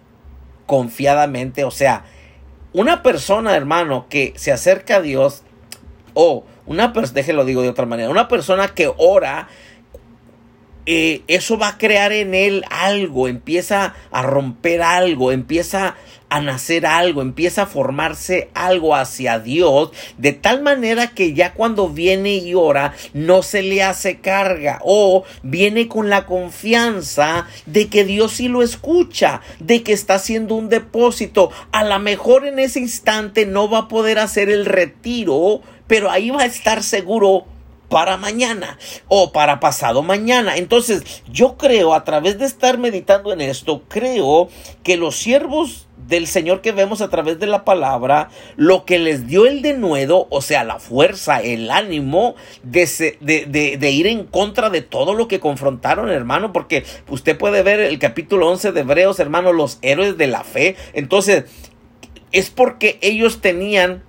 confiadamente. 0.67 1.63
O 1.63 1.71
sea, 1.71 2.05
una 2.71 3.01
persona, 3.01 3.55
hermano, 3.55 4.05
que 4.09 4.33
se 4.35 4.51
acerca 4.51 4.97
a 4.97 5.01
Dios, 5.01 5.41
o 6.13 6.45
una 6.67 6.93
persona, 6.93 7.15
déjelo 7.15 7.45
digo 7.45 7.63
de 7.63 7.69
otra 7.69 7.87
manera, 7.87 8.11
una 8.11 8.27
persona 8.27 8.67
que 8.67 8.93
ora 8.95 9.47
eh, 10.85 11.23
eso 11.27 11.57
va 11.57 11.69
a 11.69 11.77
crear 11.77 12.11
en 12.11 12.33
él 12.33 12.63
algo, 12.69 13.27
empieza 13.27 13.95
a 14.11 14.21
romper 14.21 14.81
algo, 14.81 15.31
empieza 15.31 15.95
a 16.29 16.41
nacer 16.41 16.85
algo, 16.85 17.21
empieza 17.21 17.63
a 17.63 17.67
formarse 17.67 18.49
algo 18.53 18.95
hacia 18.95 19.39
Dios, 19.39 19.91
de 20.17 20.33
tal 20.33 20.61
manera 20.61 21.11
que 21.11 21.33
ya 21.33 21.53
cuando 21.53 21.89
viene 21.89 22.35
y 22.35 22.53
ora 22.55 22.93
no 23.13 23.41
se 23.41 23.61
le 23.61 23.83
hace 23.83 24.19
carga 24.19 24.79
o 24.83 25.23
viene 25.43 25.87
con 25.87 26.09
la 26.09 26.25
confianza 26.25 27.47
de 27.65 27.87
que 27.87 28.03
Dios 28.03 28.33
sí 28.33 28.47
lo 28.47 28.63
escucha, 28.63 29.41
de 29.59 29.83
que 29.83 29.93
está 29.93 30.15
haciendo 30.15 30.55
un 30.55 30.69
depósito. 30.69 31.51
A 31.71 31.83
lo 31.83 31.97
mejor 31.99 32.45
en 32.45 32.59
ese 32.59 32.79
instante 32.79 33.45
no 33.45 33.69
va 33.69 33.79
a 33.79 33.87
poder 33.87 34.19
hacer 34.19 34.49
el 34.49 34.65
retiro, 34.65 35.61
pero 35.87 36.11
ahí 36.11 36.31
va 36.31 36.41
a 36.41 36.45
estar 36.45 36.83
seguro 36.83 37.45
para 37.95 38.17
mañana 38.17 38.77
o 39.07 39.31
para 39.31 39.61
pasado 39.61 40.03
mañana. 40.03 40.57
Entonces, 40.57 41.23
yo 41.31 41.55
creo, 41.55 41.93
a 41.93 42.03
través 42.03 42.37
de 42.37 42.43
estar 42.43 42.77
meditando 42.77 43.31
en 43.31 43.39
esto, 43.39 43.83
creo 43.87 44.49
que 44.83 44.97
los 44.97 45.15
siervos 45.15 45.87
del 45.95 46.27
Señor 46.27 46.59
que 46.59 46.73
vemos 46.73 46.99
a 46.99 47.07
través 47.07 47.39
de 47.39 47.47
la 47.47 47.63
palabra, 47.63 48.27
lo 48.57 48.83
que 48.83 48.99
les 48.99 49.27
dio 49.27 49.45
el 49.45 49.61
denuedo, 49.61 50.27
o 50.29 50.41
sea, 50.41 50.65
la 50.65 50.77
fuerza, 50.77 51.41
el 51.41 51.71
ánimo 51.71 52.35
de, 52.63 53.17
de, 53.21 53.77
de, 53.77 53.91
ir 53.91 54.07
en 54.07 54.25
contra 54.25 54.69
de 54.69 54.81
todo 54.81 55.13
lo 55.13 55.29
que 55.29 55.39
confrontaron, 55.39 56.09
hermano, 56.09 56.51
porque 56.51 56.83
usted 57.07 57.37
puede 57.37 57.63
ver 57.63 57.79
el 57.79 57.97
capítulo 57.97 58.49
11 58.49 58.73
de 58.73 58.81
Hebreos, 58.81 59.21
hermano, 59.21 59.53
los 59.53 59.79
héroes 59.81 60.17
de 60.17 60.27
la 60.27 60.43
fe. 60.43 60.75
Entonces, 60.91 61.45
es 62.33 62.49
porque 62.49 62.99
ellos 63.01 63.39
tenían 63.39 64.03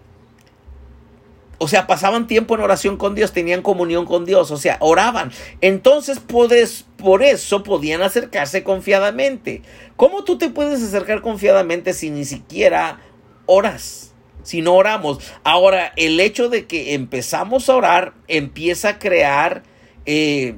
o 1.58 1.68
sea, 1.68 1.86
pasaban 1.86 2.26
tiempo 2.26 2.54
en 2.54 2.60
oración 2.60 2.96
con 2.96 3.14
Dios, 3.14 3.32
tenían 3.32 3.62
comunión 3.62 4.04
con 4.04 4.24
Dios, 4.24 4.50
o 4.50 4.56
sea, 4.56 4.76
oraban. 4.80 5.32
Entonces, 5.60 6.20
por 6.20 7.22
eso 7.22 7.62
podían 7.62 8.02
acercarse 8.02 8.62
confiadamente. 8.62 9.62
¿Cómo 9.96 10.24
tú 10.24 10.38
te 10.38 10.50
puedes 10.50 10.82
acercar 10.82 11.22
confiadamente 11.22 11.94
si 11.94 12.10
ni 12.10 12.24
siquiera 12.24 13.00
oras? 13.46 14.12
Si 14.42 14.60
no 14.60 14.74
oramos. 14.74 15.18
Ahora, 15.44 15.92
el 15.96 16.20
hecho 16.20 16.48
de 16.48 16.66
que 16.66 16.94
empezamos 16.94 17.68
a 17.68 17.76
orar 17.76 18.14
empieza 18.28 18.90
a 18.90 18.98
crear 18.98 19.62
eh, 20.04 20.54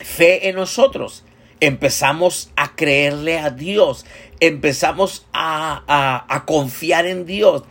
fe 0.00 0.48
en 0.48 0.56
nosotros 0.56 1.24
empezamos 1.60 2.50
a 2.56 2.76
creerle 2.76 3.38
a 3.38 3.50
Dios. 3.50 4.04
empezamos 4.40 5.26
a, 5.32 6.24
a 6.28 6.44
confiar 6.44 7.06
en 7.06 7.24
Dios. 7.24 7.62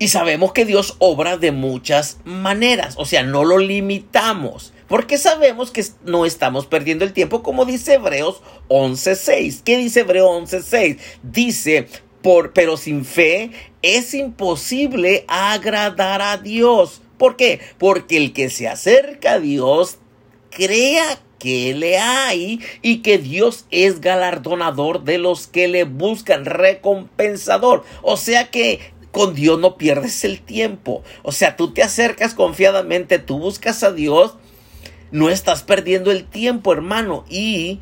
Y 0.00 0.08
sabemos 0.08 0.54
que 0.54 0.64
Dios 0.64 0.96
obra 0.98 1.36
de 1.36 1.52
muchas 1.52 2.20
maneras, 2.24 2.94
o 2.96 3.04
sea, 3.04 3.22
no 3.22 3.44
lo 3.44 3.58
limitamos, 3.58 4.72
porque 4.88 5.18
sabemos 5.18 5.70
que 5.70 5.84
no 6.06 6.24
estamos 6.24 6.64
perdiendo 6.64 7.04
el 7.04 7.12
tiempo, 7.12 7.42
como 7.42 7.66
dice 7.66 7.94
Hebreos 7.94 8.40
11.6. 8.68 9.60
¿Qué 9.62 9.76
dice 9.76 10.00
Hebreos 10.00 10.30
11.6? 10.50 10.96
Dice, 11.22 11.86
por, 12.22 12.54
pero 12.54 12.78
sin 12.78 13.04
fe 13.04 13.50
es 13.82 14.14
imposible 14.14 15.26
agradar 15.28 16.22
a 16.22 16.38
Dios. 16.38 17.02
¿Por 17.18 17.36
qué? 17.36 17.60
Porque 17.76 18.16
el 18.16 18.32
que 18.32 18.48
se 18.48 18.68
acerca 18.68 19.34
a 19.34 19.40
Dios 19.40 19.98
crea 20.50 21.20
que 21.38 21.74
le 21.74 21.98
hay 21.98 22.60
y 22.80 23.02
que 23.02 23.18
Dios 23.18 23.66
es 23.70 24.00
galardonador 24.00 25.04
de 25.04 25.18
los 25.18 25.46
que 25.46 25.68
le 25.68 25.84
buscan, 25.84 26.46
recompensador. 26.46 27.84
O 28.00 28.16
sea 28.16 28.50
que 28.50 28.98
con 29.12 29.34
Dios 29.34 29.58
no 29.58 29.76
pierdes 29.76 30.24
el 30.24 30.40
tiempo. 30.40 31.02
O 31.22 31.32
sea, 31.32 31.56
tú 31.56 31.72
te 31.72 31.82
acercas 31.82 32.34
confiadamente, 32.34 33.18
tú 33.18 33.38
buscas 33.38 33.82
a 33.82 33.92
Dios, 33.92 34.36
no 35.10 35.28
estás 35.30 35.62
perdiendo 35.62 36.10
el 36.10 36.24
tiempo, 36.24 36.72
hermano. 36.72 37.24
Y 37.28 37.80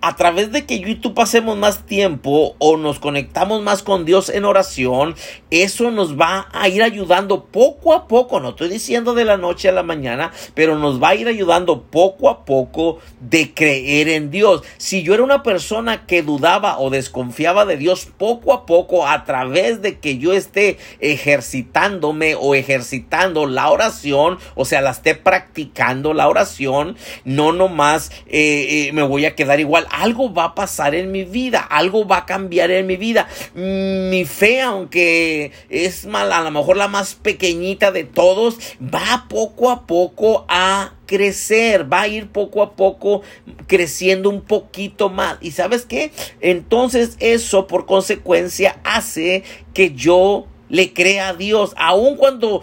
a 0.00 0.16
través 0.16 0.52
de 0.52 0.64
que 0.64 0.80
yo 0.80 0.88
y 0.88 0.94
tú 0.94 1.14
pasemos 1.14 1.56
más 1.56 1.84
tiempo 1.86 2.54
o 2.58 2.76
nos 2.76 2.98
conectamos 2.98 3.62
más 3.62 3.82
con 3.82 4.04
Dios 4.04 4.28
en 4.28 4.44
oración, 4.44 5.14
eso 5.50 5.90
nos 5.90 6.18
va 6.18 6.48
a 6.52 6.68
ir 6.68 6.82
ayudando 6.82 7.46
poco 7.46 7.94
a 7.94 8.06
poco, 8.06 8.40
no 8.40 8.50
estoy 8.50 8.68
diciendo 8.68 9.14
de 9.14 9.24
la 9.24 9.36
noche 9.36 9.68
a 9.68 9.72
la 9.72 9.82
mañana, 9.82 10.32
pero 10.54 10.78
nos 10.78 11.02
va 11.02 11.10
a 11.10 11.14
ir 11.14 11.26
ayudando 11.26 11.82
poco 11.82 12.30
a 12.30 12.44
poco 12.44 12.98
de 13.20 13.52
creer 13.54 14.08
en 14.08 14.30
Dios. 14.30 14.62
Si 14.76 15.02
yo 15.02 15.14
era 15.14 15.22
una 15.22 15.42
persona 15.42 16.06
que 16.06 16.22
dudaba 16.22 16.78
o 16.78 16.90
desconfiaba 16.90 17.64
de 17.64 17.76
Dios 17.76 18.08
poco 18.16 18.52
a 18.52 18.66
poco 18.66 19.06
a 19.06 19.24
través 19.24 19.82
de 19.82 19.98
que 19.98 20.18
yo 20.18 20.32
esté 20.32 20.78
ejercitándome 21.00 22.34
o 22.36 22.54
ejercitando 22.54 23.46
la 23.46 23.70
oración, 23.70 24.38
o 24.54 24.64
sea, 24.64 24.80
la 24.80 24.90
esté 24.90 25.14
practicando 25.14 26.14
la 26.14 26.28
oración, 26.28 26.96
no 27.24 27.52
nomás 27.52 28.10
eh, 28.26 28.88
eh, 28.88 28.92
me 28.92 29.02
voy 29.02 29.24
a 29.24 29.34
quedar 29.34 29.60
igual 29.60 29.87
algo 29.90 30.32
va 30.32 30.44
a 30.44 30.54
pasar 30.54 30.94
en 30.94 31.10
mi 31.12 31.24
vida, 31.24 31.60
algo 31.60 32.06
va 32.06 32.18
a 32.18 32.26
cambiar 32.26 32.70
en 32.70 32.86
mi 32.86 32.96
vida. 32.96 33.28
Mi 33.54 34.24
fe, 34.24 34.60
aunque 34.60 35.52
es 35.68 36.06
mal, 36.06 36.32
a 36.32 36.42
lo 36.42 36.50
mejor 36.50 36.76
la 36.76 36.88
más 36.88 37.14
pequeñita 37.14 37.92
de 37.92 38.04
todos, 38.04 38.58
va 38.82 39.26
poco 39.28 39.70
a 39.70 39.86
poco 39.86 40.44
a 40.48 40.94
crecer, 41.06 41.90
va 41.90 42.02
a 42.02 42.08
ir 42.08 42.28
poco 42.28 42.62
a 42.62 42.76
poco 42.76 43.22
creciendo 43.66 44.30
un 44.30 44.42
poquito 44.42 45.08
más. 45.08 45.38
¿Y 45.40 45.52
sabes 45.52 45.86
qué? 45.86 46.12
Entonces 46.40 47.16
eso 47.20 47.66
por 47.66 47.86
consecuencia 47.86 48.78
hace 48.84 49.42
que 49.74 49.94
yo 49.94 50.46
le 50.68 50.92
crea 50.92 51.28
a 51.30 51.34
Dios, 51.34 51.72
aun 51.76 52.16
cuando 52.16 52.62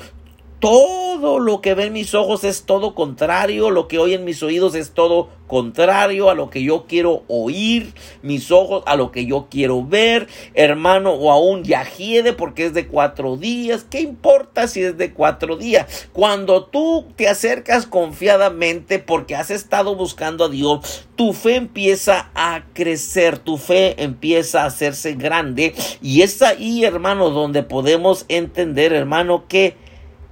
todo 0.59 1.39
lo 1.39 1.61
que 1.61 1.73
ven 1.73 1.93
mis 1.93 2.13
ojos 2.13 2.43
es 2.43 2.63
todo 2.63 2.95
contrario, 2.95 3.69
lo 3.69 3.87
que 3.87 3.99
oyen 3.99 4.23
mis 4.23 4.41
oídos 4.43 4.75
es 4.75 4.91
todo 4.91 5.29
contrario 5.47 6.29
a 6.29 6.33
lo 6.33 6.49
que 6.49 6.63
yo 6.63 6.85
quiero 6.87 7.23
oír, 7.27 7.93
mis 8.21 8.51
ojos 8.51 8.83
a 8.87 8.95
lo 8.95 9.11
que 9.11 9.25
yo 9.25 9.47
quiero 9.49 9.85
ver, 9.85 10.27
hermano, 10.53 11.11
o 11.11 11.31
aún 11.31 11.63
yajiede 11.63 12.33
porque 12.33 12.65
es 12.65 12.73
de 12.73 12.87
cuatro 12.87 13.37
días, 13.37 13.85
¿qué 13.89 14.01
importa 14.01 14.67
si 14.67 14.81
es 14.81 14.97
de 14.97 15.13
cuatro 15.13 15.55
días? 15.57 16.07
Cuando 16.13 16.65
tú 16.65 17.05
te 17.15 17.27
acercas 17.27 17.85
confiadamente 17.85 18.99
porque 18.99 19.35
has 19.35 19.51
estado 19.51 19.95
buscando 19.95 20.45
a 20.45 20.49
Dios, 20.49 21.05
tu 21.15 21.33
fe 21.33 21.55
empieza 21.55 22.31
a 22.33 22.63
crecer, 22.73 23.37
tu 23.37 23.57
fe 23.57 24.01
empieza 24.03 24.63
a 24.63 24.67
hacerse 24.67 25.13
grande. 25.13 25.73
Y 26.01 26.21
es 26.21 26.41
ahí, 26.41 26.83
hermano, 26.83 27.29
donde 27.29 27.63
podemos 27.63 28.25
entender, 28.27 28.93
hermano, 28.93 29.45
que 29.47 29.84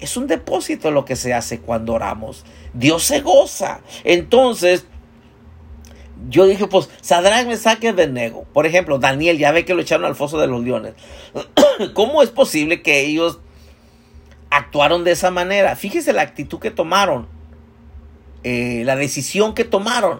es 0.03 0.17
un 0.17 0.27
depósito 0.27 0.91
lo 0.91 1.05
que 1.05 1.15
se 1.15 1.33
hace 1.33 1.59
cuando 1.59 1.93
oramos. 1.93 2.43
Dios 2.73 3.03
se 3.03 3.21
goza. 3.21 3.79
Entonces, 4.03 4.85
yo 6.29 6.45
dije, 6.45 6.67
pues, 6.67 6.89
Sadrach 7.01 7.47
me 7.47 7.55
saque 7.55 7.93
de 7.93 8.07
nego. 8.07 8.43
Por 8.53 8.65
ejemplo, 8.65 8.99
Daniel, 8.99 9.37
ya 9.37 9.51
ve 9.53 9.63
que 9.63 9.73
lo 9.73 9.81
echaron 9.81 10.05
al 10.05 10.15
foso 10.15 10.39
de 10.39 10.47
los 10.47 10.61
leones. 10.61 10.93
¿Cómo 11.93 12.21
es 12.21 12.31
posible 12.31 12.81
que 12.81 13.01
ellos 13.05 13.39
actuaron 14.49 15.05
de 15.05 15.11
esa 15.11 15.31
manera? 15.31 15.77
Fíjese 15.77 16.11
la 16.11 16.21
actitud 16.21 16.59
que 16.59 16.71
tomaron. 16.71 17.27
Eh, 18.43 18.83
la 18.85 18.97
decisión 18.97 19.53
que 19.53 19.63
tomaron. 19.63 20.19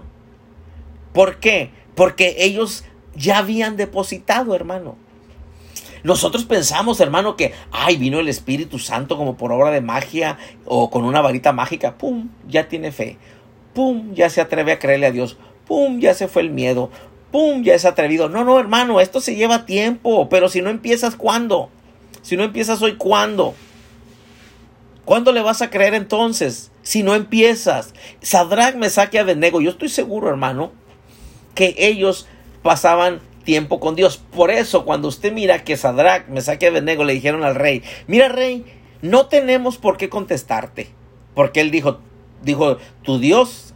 ¿Por 1.14 1.42
qué? 1.42 1.72
Porque 1.94 2.38
ellos 2.40 2.86
ya 3.16 3.40
habían 3.40 3.76
depositado, 3.76 4.56
hermano. 4.56 4.96
Nosotros 6.04 6.44
pensamos, 6.44 7.00
hermano, 7.00 7.38
que, 7.38 7.54
ay, 7.72 7.96
vino 7.96 8.20
el 8.20 8.28
Espíritu 8.28 8.78
Santo 8.78 9.18
como 9.18 9.38
por 9.38 9.52
obra 9.54 9.72
de 9.72 9.82
magia 9.82 10.38
o 10.66 10.90
con 10.90 11.06
una 11.06 11.22
varita 11.22 11.54
mágica, 11.54 11.98
pum, 11.98 12.30
ya 12.48 12.68
tiene 12.68 12.92
fe, 12.92 13.18
pum, 13.74 14.14
ya 14.14 14.30
se 14.30 14.42
atreve 14.42 14.74
a 14.74 14.80
creerle 14.80 15.08
a 15.08 15.12
Dios, 15.12 15.38
pum, 15.66 16.00
ya 16.00 16.14
se 16.14 16.28
fue 16.28 16.42
el 16.42 16.50
miedo, 16.50 16.90
pum, 17.32 17.64
ya 17.64 17.74
es 17.74 17.86
atrevido. 17.86 18.28
No, 18.28 18.44
no, 18.44 18.60
hermano, 18.60 19.00
esto 19.00 19.22
se 19.22 19.36
lleva 19.36 19.66
tiempo, 19.66 20.28
pero 20.28 20.50
si 20.50 20.62
no 20.62 20.70
empiezas, 20.70 21.16
¿cuándo? 21.16 21.70
Si 22.22 22.36
no 22.36 22.44
empiezas 22.44 22.82
hoy, 22.82 22.96
¿cuándo? 22.96 23.56
¿Cuándo 25.06 25.32
le 25.32 25.42
vas 25.42 25.62
a 25.62 25.70
creer 25.70 25.94
entonces? 25.94 26.72
Si 26.82 27.04
no 27.04 27.16
empiezas. 27.16 27.94
Sadrach, 28.22 28.76
me 28.76 28.90
saque 28.90 29.20
a 29.20 29.24
Benego. 29.24 29.62
Yo 29.62 29.72
estoy 29.72 29.90
seguro, 29.90 30.30
hermano, 30.30 30.72
que 31.56 31.76
ellos 31.78 32.28
pasaban 32.62 33.20
tiempo 33.44 33.80
con 33.80 33.96
Dios. 33.96 34.18
Por 34.18 34.52
eso, 34.52 34.86
cuando 34.86 35.08
usted 35.08 35.32
mira 35.32 35.64
que 35.64 35.78
Sadrach, 35.78 36.28
me 36.28 36.42
saque 36.42 36.72
de 36.72 36.82
nego, 36.82 37.04
le 37.04 37.14
dijeron 37.14 37.44
al 37.44 37.56
rey, 37.56 37.84
mira 38.08 38.30
rey, 38.30 38.66
no 39.02 39.28
tenemos 39.28 39.78
por 39.78 39.98
qué 39.98 40.10
contestarte. 40.10 40.90
Porque 41.36 41.62
él 41.62 41.72
dijo, 41.72 42.00
dijo, 42.44 42.78
tu 43.04 43.20
Dios, 43.20 43.74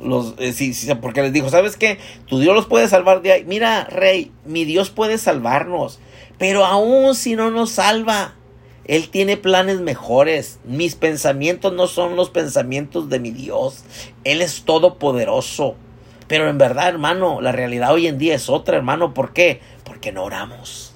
los, 0.00 0.34
eh, 0.38 0.96
porque 1.00 1.22
les 1.22 1.32
dijo, 1.32 1.48
¿sabes 1.48 1.76
qué? 1.76 1.98
Tu 2.26 2.40
Dios 2.40 2.54
los 2.54 2.66
puede 2.66 2.88
salvar 2.88 3.22
de 3.22 3.32
ahí. 3.32 3.44
Mira, 3.44 3.84
rey, 3.84 4.32
mi 4.44 4.64
Dios 4.64 4.90
puede 4.90 5.18
salvarnos. 5.18 6.00
Pero 6.38 6.64
aún 6.64 7.14
si 7.14 7.36
no 7.36 7.50
nos 7.50 7.70
salva, 7.70 8.34
Él 8.84 9.08
tiene 9.10 9.36
planes 9.36 9.80
mejores. 9.80 10.58
Mis 10.64 10.96
pensamientos 10.96 11.72
no 11.72 11.86
son 11.86 12.16
los 12.16 12.30
pensamientos 12.30 13.08
de 13.08 13.20
mi 13.20 13.30
Dios. 13.30 13.84
Él 14.24 14.42
es 14.42 14.64
todopoderoso. 14.64 15.76
Pero 16.32 16.48
en 16.48 16.56
verdad, 16.56 16.88
hermano, 16.88 17.42
la 17.42 17.52
realidad 17.52 17.92
hoy 17.92 18.06
en 18.06 18.16
día 18.16 18.34
es 18.34 18.48
otra, 18.48 18.78
hermano. 18.78 19.12
¿Por 19.12 19.34
qué? 19.34 19.60
Porque 19.84 20.12
no 20.12 20.24
oramos. 20.24 20.94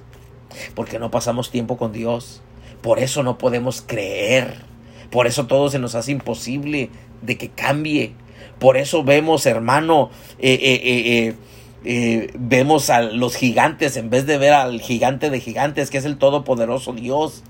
Porque 0.75 0.99
no 0.99 1.11
pasamos 1.11 1.51
tiempo 1.51 1.77
con 1.77 1.93
Dios. 1.93 2.41
Por 2.81 3.01
eso 3.01 3.23
no 3.23 3.37
podemos 3.37 3.83
creer. 3.83 4.63
Por 5.11 5.27
eso 5.27 5.47
todo 5.47 5.69
se 5.69 5.79
nos 5.79 5.95
hace 5.95 6.13
imposible 6.13 6.89
de 7.21 7.37
que 7.37 7.51
cambie. 7.51 8.15
Por 8.59 8.79
eso 8.79 9.05
vemos, 9.05 9.45
hermano, 9.45 10.09
eh, 10.39 10.59
eh, 10.59 11.35
eh, 11.85 12.31
vemos 12.39 12.89
a 12.89 13.03
los 13.03 13.37
gigantes 13.37 13.99
en 13.99 14.09
vez 14.09 14.25
de 14.25 14.39
ver 14.39 14.55
al 14.55 14.81
gigante 14.81 15.29
de 15.29 15.41
gigantes, 15.41 15.91
que 15.91 15.99
es 15.99 16.07
el 16.07 16.17
todopoderoso 16.17 16.95
Dios. 16.95 17.43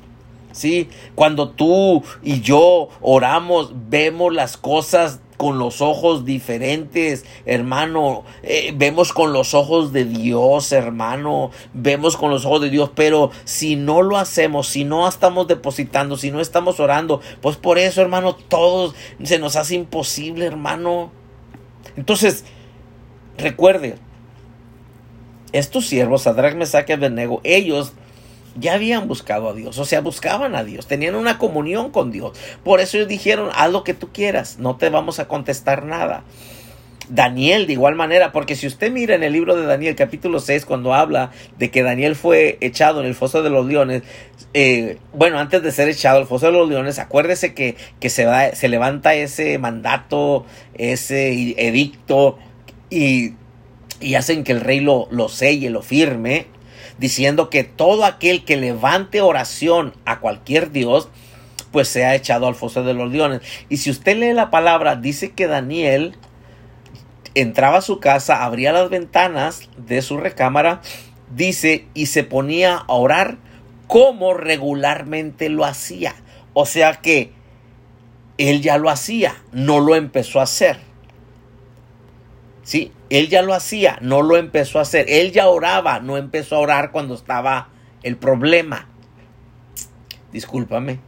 Sí, 0.51 0.89
cuando 1.14 1.51
tú 1.51 2.03
y 2.24 2.41
yo 2.41 2.89
oramos, 3.01 3.74
vemos 3.89 4.34
las 4.34 4.57
cosas 4.57 5.20
con 5.37 5.59
los 5.59 5.80
ojos 5.80 6.24
diferentes, 6.24 7.24
hermano. 7.45 8.24
Eh, 8.43 8.72
vemos 8.76 9.12
con 9.12 9.32
los 9.32 9.55
ojos 9.55 9.93
de 9.93 10.05
Dios, 10.05 10.72
hermano. 10.72 11.51
Vemos 11.72 12.16
con 12.16 12.30
los 12.30 12.45
ojos 12.45 12.62
de 12.62 12.70
Dios, 12.70 12.91
pero 12.95 13.30
si 13.45 13.76
no 13.76 14.03
lo 14.03 14.16
hacemos, 14.16 14.68
si 14.68 14.84
no 14.84 15.09
estamos 15.09 15.47
depositando, 15.47 16.16
si 16.16 16.30
no 16.30 16.41
estamos 16.41 16.80
orando, 16.80 17.20
pues 17.43 17.57
por 17.57 17.78
eso, 17.78 18.01
hermano, 18.01 18.34
todo 18.34 18.95
se 19.22 19.39
nos 19.39 19.57
hace 19.57 19.74
imposible, 19.74 20.47
hermano. 20.47 21.11
Entonces, 21.97 22.45
recuerde, 23.39 23.97
estos 25.53 25.87
siervos, 25.87 26.22
Sadrach, 26.22 26.55
Mesach 26.55 26.89
y 26.89 26.93
Abednego, 26.93 27.41
ellos 27.45 27.93
ya 28.59 28.74
habían 28.74 29.09
buscado 29.09 29.48
a 29.48 29.54
Dios, 29.54 29.78
o 29.78 29.84
sea, 29.84 30.00
buscaban 30.00 30.54
a 30.54 30.64
Dios, 30.64 30.86
tenían 30.86 31.14
una 31.14 31.38
comunión 31.38 31.90
con 31.90 32.11
Dios. 32.11 32.38
Por 32.64 32.80
eso 32.80 32.96
ellos 32.96 33.09
dijeron, 33.09 33.50
haz 33.54 33.70
lo 33.70 33.84
que 33.84 33.94
tú 33.94 34.09
quieras, 34.12 34.59
no 34.59 34.76
te 34.76 34.88
vamos 34.90 35.18
a 35.18 35.28
contestar 35.28 35.84
nada. 35.84 36.24
Daniel 37.09 37.66
de 37.66 37.74
igual 37.74 37.94
manera, 37.94 38.32
porque 38.32 38.57
si 38.57 38.66
usted 38.66 38.90
mira 38.90 39.14
en 39.14 39.22
el 39.22 39.32
libro 39.32 39.54
de 39.54 39.64
Daniel 39.64 39.94
capítulo 39.94 40.40
6, 40.40 40.64
cuando 40.64 40.92
habla 40.92 41.30
de 41.57 41.70
que 41.70 41.82
Daniel 41.82 42.16
fue 42.16 42.59
echado 42.61 43.00
en 43.00 43.07
el 43.07 43.14
foso 43.14 43.42
de 43.42 43.50
los 43.50 43.66
leones, 43.66 44.02
eh, 44.54 44.98
bueno, 45.12 45.38
antes 45.38 45.62
de 45.62 45.70
ser 45.70 45.88
echado 45.88 46.18
al 46.18 46.26
foso 46.26 46.46
de 46.46 46.52
los 46.52 46.68
leones, 46.68 46.98
acuérdese 46.98 47.54
que, 47.54 47.76
que 48.00 48.11
se, 48.11 48.26
va, 48.26 48.52
se 48.52 48.68
levanta 48.68 49.14
ese 49.14 49.59
mandato, 49.59 50.46
ese 50.74 51.54
edicto 51.68 52.38
y, 52.90 53.34
y 54.00 54.14
hacen 54.14 54.42
que 54.42 54.52
el 54.52 54.61
rey 54.61 54.80
lo, 54.80 55.07
lo 55.11 55.28
selle, 55.28 55.70
lo 55.70 55.82
firme 55.82 56.55
diciendo 56.99 57.51
que 57.51 57.64
todo 57.64 58.05
aquel 58.05 58.44
que 58.44 58.57
levante 58.57 59.20
oración 59.20 59.94
a 60.05 60.20
cualquier 60.20 60.70
Dios, 60.72 61.09
pues 61.72 61.88
se 61.88 62.05
ha 62.05 62.14
echado 62.14 62.47
al 62.47 62.55
foso 62.55 62.82
de 62.84 62.94
los 62.94 63.11
leones. 63.11 63.42
Y 63.68 63.78
si 63.78 63.90
usted 63.90 64.16
lee 64.16 64.32
la 64.32 64.51
palabra, 64.51 64.97
dice 64.97 65.32
que 65.32 65.47
Daniel 65.47 66.16
entraba 67.34 67.78
a 67.78 67.82
su 67.82 68.01
casa, 68.01 68.44
abría 68.44 68.72
las 68.72 68.88
ventanas 68.88 69.68
de 69.76 70.01
su 70.01 70.16
recámara, 70.16 70.80
dice, 71.34 71.86
y 71.92 72.07
se 72.07 72.24
ponía 72.24 72.76
a 72.76 72.92
orar 72.94 73.36
como 73.86 74.34
regularmente 74.34 75.49
lo 75.49 75.64
hacía. 75.64 76.14
O 76.55 76.64
sea 76.64 76.94
que 76.94 77.32
él 78.38 78.62
ya 78.62 78.78
lo 78.78 78.88
hacía, 78.88 79.36
no 79.53 79.80
lo 79.80 79.94
empezó 79.97 80.40
a 80.40 80.44
hacer. 80.44 80.78
Sí, 82.67 82.91
él 83.11 83.29
ya 83.29 83.43
lo 83.43 83.55
hacía, 83.55 83.97
no 84.01 84.23
lo 84.23 84.37
empezó 84.37 84.81
a 84.81 84.83
hacer. 84.83 85.07
Él 85.09 85.31
ya 85.31 85.47
oraba, 85.47 86.01
no 86.01 86.17
empezó 86.17 86.57
a 86.57 86.59
orar 86.59 86.91
cuando 86.91 87.14
estaba 87.14 87.69
el 88.03 88.17
problema. 88.17 88.89
Discúlpame. 90.33 90.99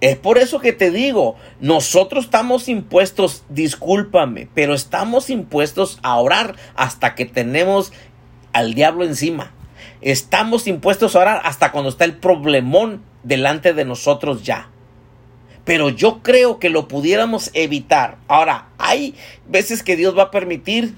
Es 0.00 0.16
por 0.16 0.38
eso 0.38 0.58
que 0.58 0.72
te 0.72 0.90
digo, 0.90 1.36
nosotros 1.60 2.24
estamos 2.24 2.70
impuestos, 2.70 3.44
discúlpame, 3.50 4.48
pero 4.54 4.72
estamos 4.72 5.28
impuestos 5.28 5.98
a 6.02 6.16
orar 6.16 6.56
hasta 6.76 7.14
que 7.14 7.26
tenemos 7.26 7.92
al 8.54 8.72
diablo 8.72 9.04
encima. 9.04 9.52
Estamos 10.00 10.66
impuestos 10.66 11.14
a 11.14 11.20
orar 11.20 11.42
hasta 11.44 11.72
cuando 11.72 11.90
está 11.90 12.06
el 12.06 12.16
problemón 12.16 13.02
delante 13.22 13.74
de 13.74 13.84
nosotros 13.84 14.44
ya. 14.44 14.70
Pero 15.66 15.90
yo 15.90 16.22
creo 16.22 16.58
que 16.58 16.70
lo 16.70 16.88
pudiéramos 16.88 17.50
evitar. 17.52 18.16
Ahora, 18.28 18.69
hay 18.90 19.14
veces 19.48 19.82
que 19.82 19.96
Dios 19.96 20.16
va 20.18 20.24
a 20.24 20.30
permitir 20.30 20.94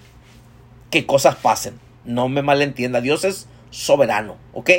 que 0.90 1.07
cosas 1.07 1.36
pasen. 1.36 1.78
No 2.05 2.28
me 2.28 2.43
malentienda, 2.43 3.01
Dios 3.01 3.24
es 3.24 3.47
soberano, 3.70 4.36
¿ok? 4.55 4.70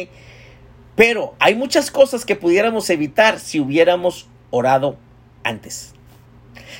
Pero 0.95 1.35
hay 1.39 1.55
muchas 1.55 1.91
cosas 1.91 2.25
que 2.25 2.35
pudiéramos 2.35 2.89
evitar 2.89 3.39
si 3.39 3.59
hubiéramos 3.59 4.27
orado 4.51 4.97
antes. 5.43 5.93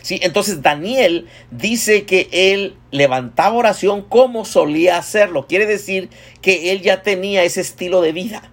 Sí, 0.02 0.20
entonces 0.22 0.62
Daniel 0.62 1.28
dice 1.52 2.06
que 2.06 2.28
él 2.32 2.76
levantaba 2.92 3.56
oración 3.56 4.02
como 4.02 4.44
solía 4.44 4.98
hacerlo. 4.98 5.48
Quiere 5.48 5.66
decir 5.66 6.10
que 6.42 6.72
él 6.72 6.82
ya 6.82 7.02
tenía 7.04 7.44
ese 7.44 7.62
estilo 7.62 8.02
de 8.02 8.12
vida. 8.12 8.52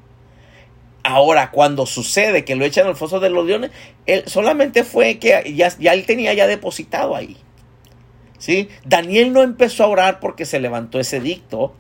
Ahora, 1.03 1.51
cuando 1.51 1.87
sucede 1.87 2.45
que 2.45 2.57
lo 2.57 2.65
echan 2.65 2.87
al 2.87 2.97
foso 2.97 3.21
de 3.21 3.31
los 3.31 3.47
leones, 3.47 3.71
él 4.07 4.23
solamente 4.27 4.85
fue 4.85 5.19
que 5.19 5.55
ya, 5.55 5.77
ya 5.79 5.93
él 5.93 6.07
tenía 6.07 6.35
ya 6.35 6.47
depositado 6.47 7.17
ahí. 7.17 7.37
¿Sí? 8.41 8.71
Daniel 8.87 9.35
no 9.35 9.43
empezó 9.43 9.85
a 9.85 9.89
orar 9.89 10.19
porque 10.19 10.47
se 10.47 10.61
levantó 10.61 10.99
ese 10.99 11.21
dicto. 11.21 11.75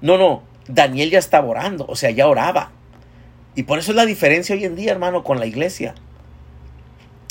No, 0.00 0.16
no. 0.16 0.44
Daniel 0.68 1.10
ya 1.10 1.18
estaba 1.18 1.48
orando, 1.48 1.84
o 1.88 1.96
sea, 1.96 2.10
ya 2.10 2.28
oraba. 2.28 2.70
Y 3.56 3.64
por 3.64 3.80
eso 3.80 3.90
es 3.90 3.96
la 3.96 4.06
diferencia 4.06 4.54
hoy 4.54 4.64
en 4.64 4.76
día, 4.76 4.92
hermano, 4.92 5.24
con 5.24 5.40
la 5.40 5.46
iglesia. 5.46 5.96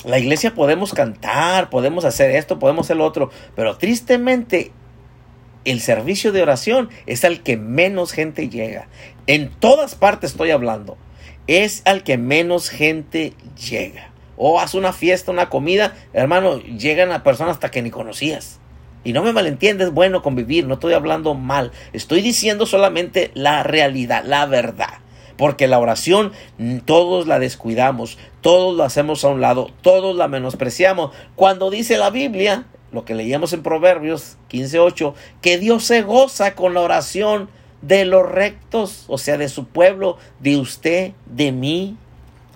La 0.03 0.19
iglesia 0.19 0.53
podemos 0.53 0.93
cantar, 0.93 1.69
podemos 1.69 2.03
hacer 2.03 2.31
esto, 2.31 2.59
podemos 2.59 2.85
hacer 2.85 2.97
lo 2.97 3.05
otro, 3.05 3.31
pero 3.55 3.77
tristemente 3.77 4.71
el 5.63 5.79
servicio 5.79 6.33
de 6.33 6.41
oración 6.41 6.89
es 7.05 7.23
al 7.23 7.43
que 7.43 7.55
menos 7.55 8.11
gente 8.11 8.49
llega. 8.49 8.89
En 9.25 9.49
todas 9.49 9.95
partes 9.95 10.31
estoy 10.31 10.51
hablando. 10.51 10.97
Es 11.47 11.81
al 11.85 12.03
que 12.03 12.17
menos 12.17 12.69
gente 12.69 13.33
llega. 13.69 14.11
O 14.37 14.59
haz 14.59 14.75
una 14.75 14.93
fiesta, 14.93 15.31
una 15.31 15.49
comida, 15.49 15.95
hermano, 16.13 16.59
llegan 16.61 17.11
a 17.11 17.23
personas 17.23 17.55
hasta 17.55 17.71
que 17.71 17.81
ni 17.81 17.89
conocías. 17.89 18.59
Y 19.03 19.13
no 19.13 19.23
me 19.23 19.33
malentiendes, 19.33 19.91
bueno 19.91 20.21
convivir, 20.21 20.67
no 20.67 20.75
estoy 20.75 20.93
hablando 20.93 21.33
mal. 21.33 21.71
Estoy 21.93 22.21
diciendo 22.21 22.65
solamente 22.65 23.31
la 23.33 23.63
realidad, 23.63 24.23
la 24.25 24.45
verdad. 24.45 24.99
Porque 25.37 25.67
la 25.67 25.79
oración 25.79 26.31
todos 26.85 27.27
la 27.27 27.39
descuidamos, 27.39 28.17
todos 28.41 28.75
la 28.75 28.85
hacemos 28.85 29.23
a 29.23 29.29
un 29.29 29.39
lado, 29.39 29.69
todos 29.81 30.15
la 30.15 30.27
menospreciamos. 30.27 31.11
Cuando 31.35 31.69
dice 31.69 31.97
la 31.97 32.09
Biblia, 32.09 32.65
lo 32.91 33.05
que 33.05 33.15
leíamos 33.15 33.53
en 33.53 33.63
Proverbios 33.63 34.37
15.8, 34.49 35.13
que 35.41 35.57
Dios 35.57 35.83
se 35.83 36.01
goza 36.01 36.55
con 36.55 36.73
la 36.73 36.81
oración 36.81 37.49
de 37.81 38.05
los 38.05 38.27
rectos, 38.27 39.05
o 39.07 39.17
sea, 39.17 39.37
de 39.37 39.49
su 39.49 39.67
pueblo, 39.67 40.17
de 40.39 40.57
usted, 40.57 41.13
de 41.25 41.51
mí. 41.51 41.97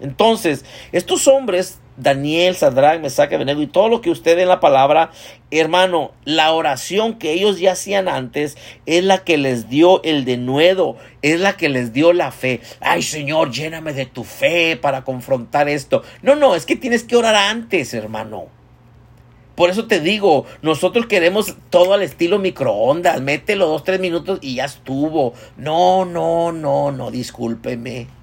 Entonces, 0.02 0.66
estos 0.92 1.28
hombres 1.28 1.80
Daniel, 1.98 2.56
Sadrach, 2.56 3.00
Mesaque, 3.00 3.38
Benego 3.38 3.62
y 3.62 3.68
todo 3.68 3.88
lo 3.88 4.02
que 4.02 4.10
usted 4.10 4.40
en 4.40 4.48
la 4.48 4.60
palabra, 4.60 5.12
hermano, 5.52 6.12
la 6.26 6.52
oración 6.52 7.20
que 7.20 7.34
ellos 7.34 7.60
ya 7.60 7.74
hacían 7.74 8.08
antes 8.08 8.58
es 8.86 9.04
la 9.04 9.20
que 9.20 9.38
les 9.38 9.70
dio 9.70 10.02
el 10.04 10.26
denuedo, 10.26 10.98
es 11.22 11.40
la 11.40 11.58
que 11.58 11.70
les 11.70 11.94
dio 11.94 12.14
la 12.14 12.32
fe. 12.32 12.62
Ay, 12.80 13.04
Señor, 13.04 13.52
lléname 13.52 13.94
de 13.94 14.06
tu 14.06 14.24
fe 14.24 14.78
para 14.78 15.04
confrontar 15.04 15.70
esto. 15.70 16.04
No, 16.22 16.36
no, 16.36 16.56
es 16.56 16.66
que 16.66 16.76
tienes 16.76 17.04
que 17.04 17.18
orar 17.18 17.36
antes, 17.36 17.94
hermano. 17.94 18.48
Por 19.56 19.70
eso 19.70 19.86
te 19.86 20.00
digo, 20.00 20.46
nosotros 20.64 21.06
queremos 21.06 21.56
todo 21.70 21.94
al 21.94 22.02
estilo 22.02 22.40
microondas. 22.40 23.22
Mételo 23.22 23.68
dos, 23.68 23.84
tres 23.84 24.00
minutos 24.00 24.40
y 24.42 24.56
ya 24.56 24.66
estuvo. 24.66 25.34
No, 25.58 26.06
no, 26.06 26.52
no, 26.52 26.92
no, 26.92 27.12
discúlpeme. 27.12 28.21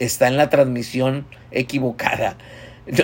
Está 0.00 0.26
en 0.28 0.36
la 0.36 0.50
transmisión 0.50 1.26
equivocada. 1.52 2.36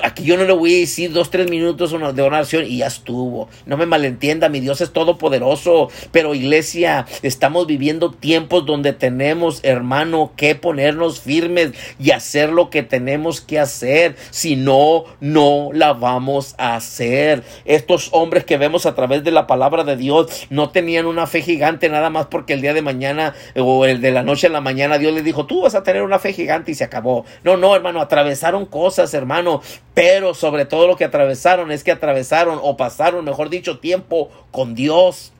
Aquí 0.02 0.24
yo 0.24 0.36
no 0.36 0.44
le 0.44 0.52
voy 0.52 0.74
a 0.74 0.78
decir 0.78 1.12
dos, 1.12 1.30
tres 1.30 1.48
minutos 1.48 1.94
de 2.14 2.22
oración 2.22 2.64
y 2.64 2.78
ya 2.78 2.86
estuvo. 2.86 3.48
No 3.66 3.76
me 3.76 3.86
malentienda, 3.86 4.48
mi 4.48 4.60
Dios 4.60 4.80
es 4.80 4.92
todopoderoso. 4.92 5.88
Pero 6.10 6.34
iglesia, 6.34 7.06
estamos 7.22 7.66
viviendo 7.66 8.10
tiempos 8.10 8.66
donde 8.66 8.92
tenemos, 8.92 9.60
hermano, 9.62 10.32
que 10.36 10.54
ponernos 10.54 11.20
firmes 11.20 11.72
y 12.00 12.10
hacer 12.10 12.50
lo 12.50 12.70
que 12.70 12.82
tenemos 12.82 13.40
que 13.40 13.60
hacer. 13.60 14.16
Si 14.30 14.56
no, 14.56 15.04
no 15.20 15.70
la 15.72 15.92
vamos 15.92 16.54
a 16.58 16.74
hacer. 16.74 17.44
Estos 17.64 18.08
hombres 18.12 18.44
que 18.44 18.56
vemos 18.56 18.86
a 18.86 18.94
través 18.94 19.22
de 19.22 19.30
la 19.30 19.46
palabra 19.46 19.84
de 19.84 19.96
Dios 19.96 20.46
no 20.50 20.70
tenían 20.70 21.06
una 21.06 21.26
fe 21.26 21.42
gigante 21.42 21.88
nada 21.88 22.10
más 22.10 22.26
porque 22.26 22.54
el 22.54 22.60
día 22.60 22.74
de 22.74 22.82
mañana 22.82 23.34
o 23.54 23.86
el 23.86 24.00
de 24.00 24.10
la 24.10 24.22
noche 24.22 24.48
a 24.48 24.50
la 24.50 24.60
mañana 24.60 24.98
Dios 24.98 25.14
les 25.14 25.24
dijo, 25.24 25.46
tú 25.46 25.62
vas 25.62 25.74
a 25.74 25.82
tener 25.82 26.02
una 26.02 26.18
fe 26.18 26.32
gigante 26.32 26.72
y 26.72 26.74
se 26.74 26.84
acabó. 26.84 27.24
No, 27.44 27.56
no, 27.56 27.74
hermano, 27.76 28.00
atravesaron 28.00 28.66
cosas, 28.66 29.14
hermano 29.14 29.62
pero 29.94 30.34
sobre 30.34 30.64
todo 30.64 30.86
lo 30.86 30.96
que 30.96 31.04
atravesaron 31.04 31.72
es 31.72 31.84
que 31.84 31.92
atravesaron 31.92 32.58
o 32.62 32.76
pasaron, 32.76 33.24
mejor 33.24 33.48
dicho, 33.48 33.78
tiempo 33.78 34.30
con 34.50 34.74
Dios. 34.74 35.32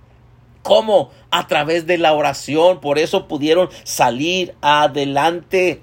¿Cómo? 0.63 1.11
A 1.31 1.47
través 1.47 1.87
de 1.87 1.99
la 1.99 2.13
oración. 2.13 2.81
Por 2.81 2.99
eso 2.99 3.29
pudieron 3.29 3.69
salir 3.85 4.55
adelante. 4.63 5.81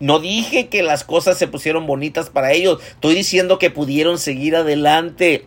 No 0.00 0.18
dije 0.18 0.68
que 0.68 0.82
las 0.82 1.04
cosas 1.04 1.38
se 1.38 1.46
pusieron 1.46 1.86
bonitas 1.86 2.30
para 2.30 2.52
ellos. 2.52 2.82
Estoy 2.88 3.14
diciendo 3.14 3.58
que 3.58 3.70
pudieron 3.70 4.18
seguir 4.18 4.56
adelante 4.56 5.46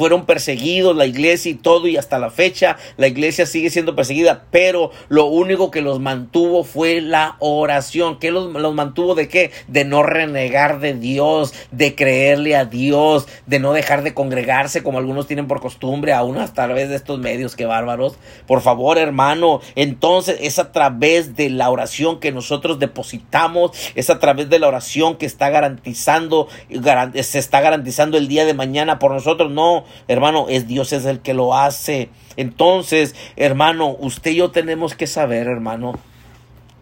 fueron 0.00 0.24
perseguidos, 0.24 0.96
la 0.96 1.04
iglesia 1.04 1.50
y 1.52 1.56
todo, 1.56 1.86
y 1.86 1.98
hasta 1.98 2.18
la 2.18 2.30
fecha 2.30 2.78
la 2.96 3.06
iglesia 3.06 3.44
sigue 3.44 3.68
siendo 3.68 3.94
perseguida, 3.94 4.44
pero 4.50 4.92
lo 5.10 5.26
único 5.26 5.70
que 5.70 5.82
los 5.82 6.00
mantuvo 6.00 6.64
fue 6.64 7.02
la 7.02 7.36
oración. 7.38 8.18
¿Qué 8.18 8.30
los, 8.30 8.50
mantuvo 8.74 9.14
de 9.14 9.28
qué? 9.28 9.50
De 9.68 9.84
no 9.84 10.02
renegar 10.02 10.80
de 10.80 10.94
Dios, 10.94 11.52
de 11.70 11.94
creerle 11.94 12.56
a 12.56 12.64
Dios, 12.64 13.28
de 13.44 13.58
no 13.58 13.74
dejar 13.74 14.02
de 14.02 14.14
congregarse 14.14 14.82
como 14.82 14.96
algunos 14.96 15.26
tienen 15.26 15.46
por 15.46 15.60
costumbre, 15.60 16.14
aún 16.14 16.38
a 16.38 16.50
través 16.50 16.88
de 16.88 16.96
estos 16.96 17.18
medios, 17.18 17.54
que 17.54 17.66
bárbaros. 17.66 18.16
Por 18.46 18.62
favor, 18.62 18.96
hermano, 18.96 19.60
entonces 19.74 20.38
es 20.40 20.58
a 20.58 20.72
través 20.72 21.36
de 21.36 21.50
la 21.50 21.68
oración 21.68 22.20
que 22.20 22.32
nosotros 22.32 22.78
depositamos, 22.78 23.72
es 23.94 24.08
a 24.08 24.18
través 24.18 24.48
de 24.48 24.60
la 24.60 24.68
oración 24.68 25.18
que 25.18 25.26
está 25.26 25.50
garantizando, 25.50 26.48
se 26.70 27.38
está 27.38 27.60
garantizando 27.60 28.16
el 28.16 28.28
día 28.28 28.46
de 28.46 28.54
mañana 28.54 28.98
por 28.98 29.12
nosotros. 29.12 29.50
No, 29.50 29.84
hermano, 30.08 30.46
es 30.48 30.66
Dios 30.66 30.92
es 30.92 31.04
el 31.04 31.20
que 31.20 31.34
lo 31.34 31.54
hace. 31.54 32.10
Entonces, 32.36 33.14
hermano, 33.36 33.96
usted 33.98 34.32
y 34.32 34.36
yo 34.36 34.50
tenemos 34.50 34.94
que 34.94 35.06
saber, 35.06 35.46
hermano, 35.46 35.98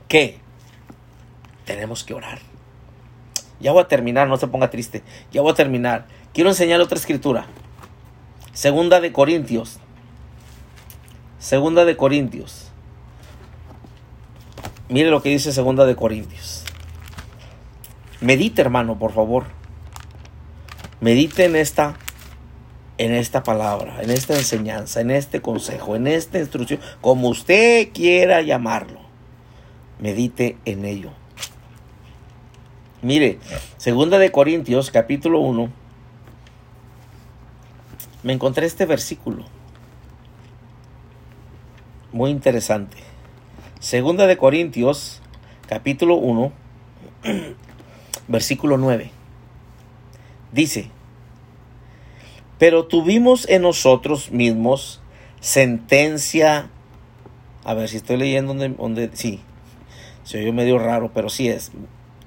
que 0.08 0.38
tenemos 1.64 2.04
que 2.04 2.14
orar. 2.14 2.38
Ya 3.60 3.72
voy 3.72 3.82
a 3.82 3.88
terminar, 3.88 4.28
no 4.28 4.36
se 4.36 4.46
ponga 4.46 4.70
triste. 4.70 5.02
Ya 5.32 5.42
voy 5.42 5.52
a 5.52 5.54
terminar. 5.54 6.06
Quiero 6.32 6.50
enseñar 6.50 6.80
otra 6.80 6.98
escritura. 6.98 7.46
Segunda 8.52 9.00
de 9.00 9.12
Corintios. 9.12 9.78
Segunda 11.38 11.84
de 11.84 11.96
Corintios. 11.96 12.70
Mire 14.88 15.10
lo 15.10 15.22
que 15.22 15.28
dice 15.28 15.52
Segunda 15.52 15.84
de 15.84 15.96
Corintios. 15.96 16.64
Medite, 18.20 18.62
hermano, 18.62 18.98
por 18.98 19.12
favor. 19.12 19.44
Medite 21.00 21.44
en 21.44 21.56
esta 21.56 21.96
en 22.98 23.14
esta 23.14 23.44
palabra, 23.44 24.02
en 24.02 24.10
esta 24.10 24.36
enseñanza, 24.36 25.00
en 25.00 25.12
este 25.12 25.40
consejo, 25.40 25.94
en 25.94 26.08
esta 26.08 26.38
instrucción, 26.38 26.80
como 27.00 27.28
usted 27.28 27.90
quiera 27.92 28.42
llamarlo. 28.42 29.00
Medite 30.00 30.58
en 30.64 30.84
ello. 30.84 31.10
Mire, 33.00 33.38
segunda 33.76 34.18
de 34.18 34.32
Corintios, 34.32 34.90
capítulo 34.90 35.38
1, 35.38 35.70
me 38.24 38.32
encontré 38.32 38.66
este 38.66 38.84
versículo. 38.84 39.44
Muy 42.12 42.30
interesante. 42.30 42.96
Segunda 43.78 44.26
de 44.26 44.36
Corintios, 44.36 45.20
capítulo 45.68 46.16
1, 46.16 46.52
versículo 48.28 48.76
9. 48.76 49.12
Dice, 50.50 50.90
Pero 52.58 52.86
tuvimos 52.86 53.48
en 53.48 53.62
nosotros 53.62 54.32
mismos 54.32 55.00
sentencia. 55.40 56.70
A 57.64 57.74
ver 57.74 57.88
si 57.88 57.98
estoy 57.98 58.16
leyendo 58.16 58.54
donde, 58.54 58.70
donde 58.70 59.10
sí. 59.12 59.40
Se 60.24 60.40
oyó 60.40 60.52
medio 60.52 60.78
raro, 60.78 61.12
pero 61.14 61.28
sí 61.28 61.48
es. 61.48 61.72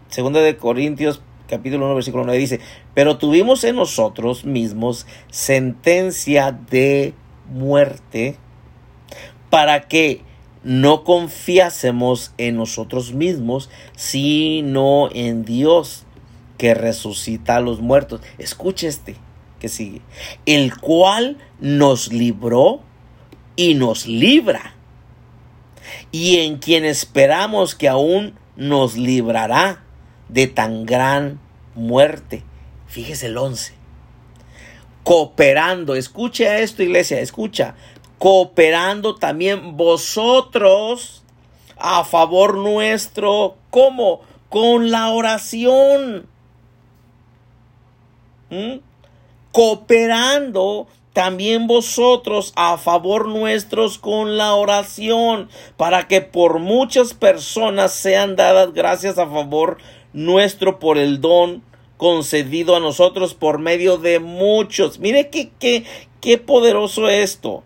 Segunda 0.07 0.41
de 0.41 0.57
Corintios, 0.57 1.21
capítulo 1.47 1.85
1, 1.85 1.95
versículo 1.95 2.23
9 2.23 2.39
dice: 2.39 2.59
Pero 2.93 3.17
tuvimos 3.17 3.63
en 3.63 3.75
nosotros 3.75 4.45
mismos 4.45 5.05
sentencia 5.29 6.51
de 6.51 7.13
muerte 7.49 8.37
para 9.49 9.81
que 9.81 10.21
no 10.63 11.03
confiásemos 11.03 12.33
en 12.37 12.55
nosotros 12.55 13.13
mismos, 13.13 13.69
sino 13.95 15.09
en 15.11 15.43
Dios 15.43 16.05
que 16.57 16.73
resucita 16.73 17.57
a 17.57 17.61
los 17.61 17.81
muertos. 17.81 18.21
Escuche 18.37 18.87
este 18.87 19.15
que 19.61 19.69
sigue. 19.69 20.01
El 20.47 20.75
cual 20.75 21.37
nos 21.59 22.11
libró 22.11 22.81
y 23.55 23.75
nos 23.75 24.07
libra. 24.07 24.73
Y 26.11 26.37
en 26.37 26.57
quien 26.57 26.83
esperamos 26.83 27.75
que 27.75 27.87
aún 27.87 28.33
nos 28.55 28.97
librará 28.97 29.83
de 30.29 30.47
tan 30.47 30.85
gran 30.85 31.39
muerte. 31.75 32.43
Fíjese 32.87 33.27
el 33.27 33.37
11. 33.37 33.73
Cooperando, 35.03 35.95
escucha 35.95 36.57
esto 36.59 36.83
iglesia, 36.83 37.19
escucha, 37.19 37.75
cooperando 38.17 39.15
también 39.15 39.77
vosotros 39.77 41.23
a 41.77 42.03
favor 42.03 42.57
nuestro, 42.57 43.57
¿cómo? 43.69 44.21
Con 44.49 44.89
la 44.89 45.09
oración. 45.09 46.27
¿Mm? 48.49 48.90
Cooperando 49.51 50.87
también 51.13 51.67
vosotros 51.67 52.53
a 52.55 52.77
favor 52.77 53.27
nuestros 53.27 53.97
con 53.97 54.37
la 54.37 54.55
oración, 54.55 55.49
para 55.77 56.07
que 56.07 56.21
por 56.21 56.59
muchas 56.59 57.13
personas 57.13 57.91
sean 57.91 58.35
dadas 58.35 58.73
gracias 58.73 59.17
a 59.17 59.27
favor 59.27 59.77
nuestro 60.13 60.79
por 60.79 60.97
el 60.97 61.19
don 61.19 61.63
concedido 61.97 62.75
a 62.75 62.79
nosotros 62.79 63.33
por 63.33 63.59
medio 63.59 63.97
de 63.97 64.19
muchos. 64.19 64.99
Mire 64.99 65.29
qué, 65.29 65.51
qué, 65.59 65.83
qué 66.19 66.37
poderoso 66.37 67.09
esto. 67.09 67.63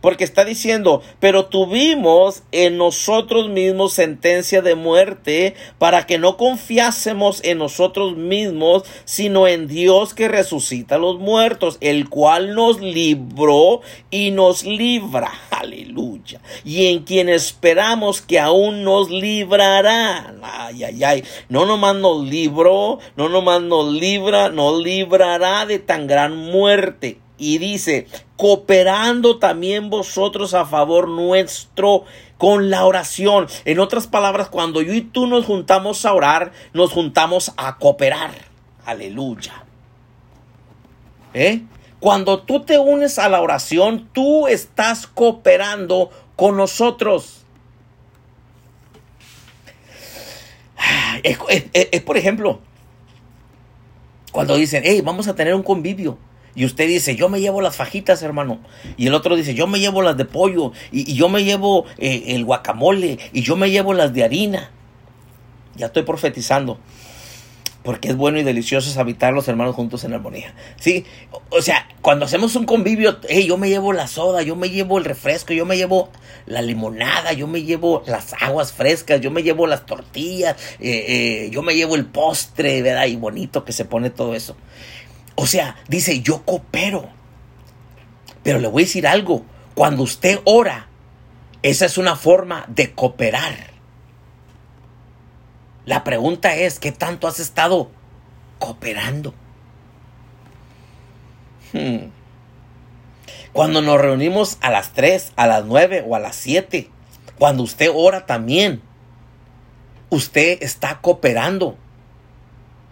Porque 0.00 0.24
está 0.24 0.44
diciendo, 0.44 1.02
pero 1.18 1.46
tuvimos 1.46 2.42
en 2.52 2.78
nosotros 2.78 3.48
mismos 3.48 3.92
sentencia 3.92 4.62
de 4.62 4.74
muerte 4.74 5.54
para 5.78 6.06
que 6.06 6.18
no 6.18 6.36
confiásemos 6.36 7.42
en 7.44 7.58
nosotros 7.58 8.16
mismos, 8.16 8.84
sino 9.04 9.46
en 9.46 9.68
Dios 9.68 10.14
que 10.14 10.28
resucita 10.28 10.94
a 10.94 10.98
los 10.98 11.18
muertos, 11.18 11.76
el 11.80 12.08
cual 12.08 12.54
nos 12.54 12.80
libró 12.80 13.82
y 14.10 14.30
nos 14.30 14.64
libra. 14.64 15.30
Aleluya. 15.50 16.40
Y 16.64 16.86
en 16.86 17.04
quien 17.04 17.28
esperamos 17.28 18.22
que 18.22 18.38
aún 18.38 18.82
nos 18.84 19.10
librará. 19.10 20.34
Ay, 20.42 20.84
ay, 20.84 21.04
ay. 21.04 21.24
No 21.48 21.66
nomás 21.66 21.96
nos 21.96 22.26
libró, 22.26 22.98
no 23.16 23.28
nomás 23.28 23.60
nos 23.60 23.92
libra, 23.92 24.48
nos 24.48 24.82
librará 24.82 25.66
de 25.66 25.78
tan 25.78 26.06
gran 26.06 26.36
muerte 26.36 27.18
y 27.40 27.56
dice, 27.56 28.06
cooperando 28.40 29.38
también 29.38 29.90
vosotros 29.90 30.54
a 30.54 30.64
favor 30.64 31.08
nuestro 31.08 32.04
con 32.38 32.70
la 32.70 32.86
oración. 32.86 33.46
En 33.66 33.80
otras 33.80 34.06
palabras, 34.06 34.48
cuando 34.48 34.80
yo 34.80 34.94
y 34.94 35.02
tú 35.02 35.26
nos 35.26 35.44
juntamos 35.44 36.06
a 36.06 36.14
orar, 36.14 36.50
nos 36.72 36.90
juntamos 36.90 37.52
a 37.58 37.76
cooperar. 37.76 38.30
Aleluya. 38.86 39.62
¿Eh? 41.34 41.60
Cuando 41.98 42.40
tú 42.40 42.60
te 42.60 42.78
unes 42.78 43.18
a 43.18 43.28
la 43.28 43.42
oración, 43.42 44.08
tú 44.14 44.48
estás 44.48 45.06
cooperando 45.06 46.08
con 46.34 46.56
nosotros. 46.56 47.44
Es, 51.22 52.00
por 52.00 52.16
ejemplo, 52.16 52.60
cuando 54.32 54.56
dicen, 54.56 54.82
hey, 54.86 55.02
vamos 55.04 55.28
a 55.28 55.34
tener 55.34 55.54
un 55.54 55.62
convivio. 55.62 56.16
Y 56.54 56.64
usted 56.64 56.88
dice, 56.88 57.16
yo 57.16 57.28
me 57.28 57.40
llevo 57.40 57.60
las 57.60 57.76
fajitas, 57.76 58.22
hermano. 58.22 58.60
Y 58.96 59.06
el 59.06 59.14
otro 59.14 59.36
dice, 59.36 59.54
yo 59.54 59.66
me 59.66 59.78
llevo 59.78 60.02
las 60.02 60.16
de 60.16 60.24
pollo. 60.24 60.72
Y, 60.90 61.14
yo 61.14 61.28
me 61.28 61.44
llevo 61.44 61.84
eh, 61.98 62.24
el 62.28 62.44
guacamole. 62.44 63.18
Y 63.32 63.42
yo 63.42 63.56
me 63.56 63.70
llevo 63.70 63.94
las 63.94 64.12
de 64.12 64.24
harina. 64.24 64.70
Ya 65.76 65.86
estoy 65.86 66.02
profetizando. 66.02 66.78
Porque 67.82 68.08
es 68.08 68.16
bueno 68.16 68.38
y 68.38 68.42
delicioso 68.42 69.00
habitar 69.00 69.32
los 69.32 69.48
hermanos 69.48 69.74
juntos 69.74 70.04
en 70.04 70.12
armonía. 70.12 70.54
Sí, 70.78 71.06
o 71.48 71.62
sea, 71.62 71.88
cuando 72.02 72.26
hacemos 72.26 72.54
un 72.54 72.66
convivio, 72.66 73.18
hey, 73.26 73.46
yo 73.46 73.56
me 73.56 73.70
llevo 73.70 73.94
la 73.94 74.06
soda, 74.06 74.42
yo 74.42 74.54
me 74.54 74.68
llevo 74.68 74.98
el 74.98 75.04
refresco, 75.06 75.54
yo 75.54 75.64
me 75.64 75.78
llevo 75.78 76.10
la 76.44 76.60
limonada, 76.60 77.32
yo 77.32 77.46
me 77.46 77.62
llevo 77.62 78.02
las 78.06 78.34
aguas 78.38 78.72
frescas, 78.72 79.22
yo 79.22 79.30
me 79.30 79.42
llevo 79.42 79.66
las 79.66 79.86
tortillas, 79.86 80.56
eh, 80.78 81.46
eh, 81.46 81.50
yo 81.50 81.62
me 81.62 81.74
llevo 81.74 81.94
el 81.94 82.04
postre, 82.04 82.82
¿verdad? 82.82 83.06
Y 83.06 83.16
bonito 83.16 83.64
que 83.64 83.72
se 83.72 83.86
pone 83.86 84.10
todo 84.10 84.34
eso. 84.34 84.56
O 85.34 85.46
sea, 85.46 85.76
dice, 85.88 86.20
yo 86.20 86.42
coopero. 86.44 87.08
Pero 88.42 88.58
le 88.58 88.68
voy 88.68 88.82
a 88.82 88.86
decir 88.86 89.06
algo, 89.06 89.44
cuando 89.74 90.02
usted 90.02 90.40
ora, 90.44 90.88
esa 91.62 91.86
es 91.86 91.98
una 91.98 92.16
forma 92.16 92.64
de 92.68 92.92
cooperar. 92.92 93.70
La 95.84 96.04
pregunta 96.04 96.54
es, 96.54 96.78
¿qué 96.78 96.92
tanto 96.92 97.26
has 97.26 97.40
estado 97.40 97.90
cooperando? 98.58 99.34
Hmm. 101.72 102.10
Cuando 103.52 103.82
nos 103.82 104.00
reunimos 104.00 104.58
a 104.60 104.70
las 104.70 104.92
3, 104.92 105.32
a 105.36 105.46
las 105.46 105.64
9 105.64 106.04
o 106.06 106.14
a 106.14 106.20
las 106.20 106.36
7, 106.36 106.88
cuando 107.38 107.62
usted 107.62 107.90
ora 107.92 108.26
también, 108.26 108.82
usted 110.10 110.58
está 110.62 111.00
cooperando. 111.00 111.76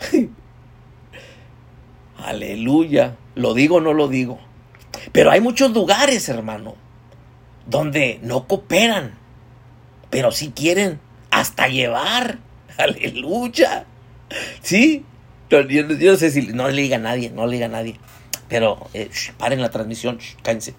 Aleluya. 2.19 3.17
¿Lo 3.35 3.55
digo 3.55 3.77
o 3.77 3.81
no 3.81 3.95
lo 3.95 4.09
digo? 4.09 4.39
Pero 5.13 5.31
hay 5.31 5.41
muchos 5.41 5.73
lugares, 5.73 6.29
hermano, 6.29 6.75
donde 7.67 8.19
no 8.23 8.47
cooperan, 8.47 9.15
pero 10.11 10.33
sí 10.33 10.53
quieren 10.55 11.01
hasta 11.31 11.69
llevar. 11.69 12.39
Aleluya. 12.79 13.87
¿Sí? 14.63 15.05
Yo, 15.51 15.63
no 15.63 16.17
sé 16.17 16.31
si 16.31 16.49
no 16.49 16.69
le 16.69 16.83
diga 16.83 16.97
a 16.97 17.01
nadie, 17.01 17.31
no 17.31 17.47
le 17.47 17.55
diga 17.55 17.67
a 17.67 17.71
nadie. 17.71 17.97
Pero 18.49 18.89
eh, 18.95 19.11
paren 19.37 19.63
la 19.63 19.71
transmisión, 19.71 20.19
cállense. 20.43 20.75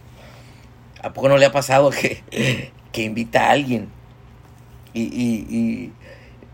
¿A 1.02 1.14
poco 1.14 1.30
no 1.30 1.38
le 1.38 1.46
ha 1.46 1.52
pasado 1.52 1.90
que, 1.92 2.72
que 2.92 3.04
invita 3.04 3.48
a 3.48 3.52
alguien? 3.52 3.90
Y, 4.94 5.02
y, 5.04 5.94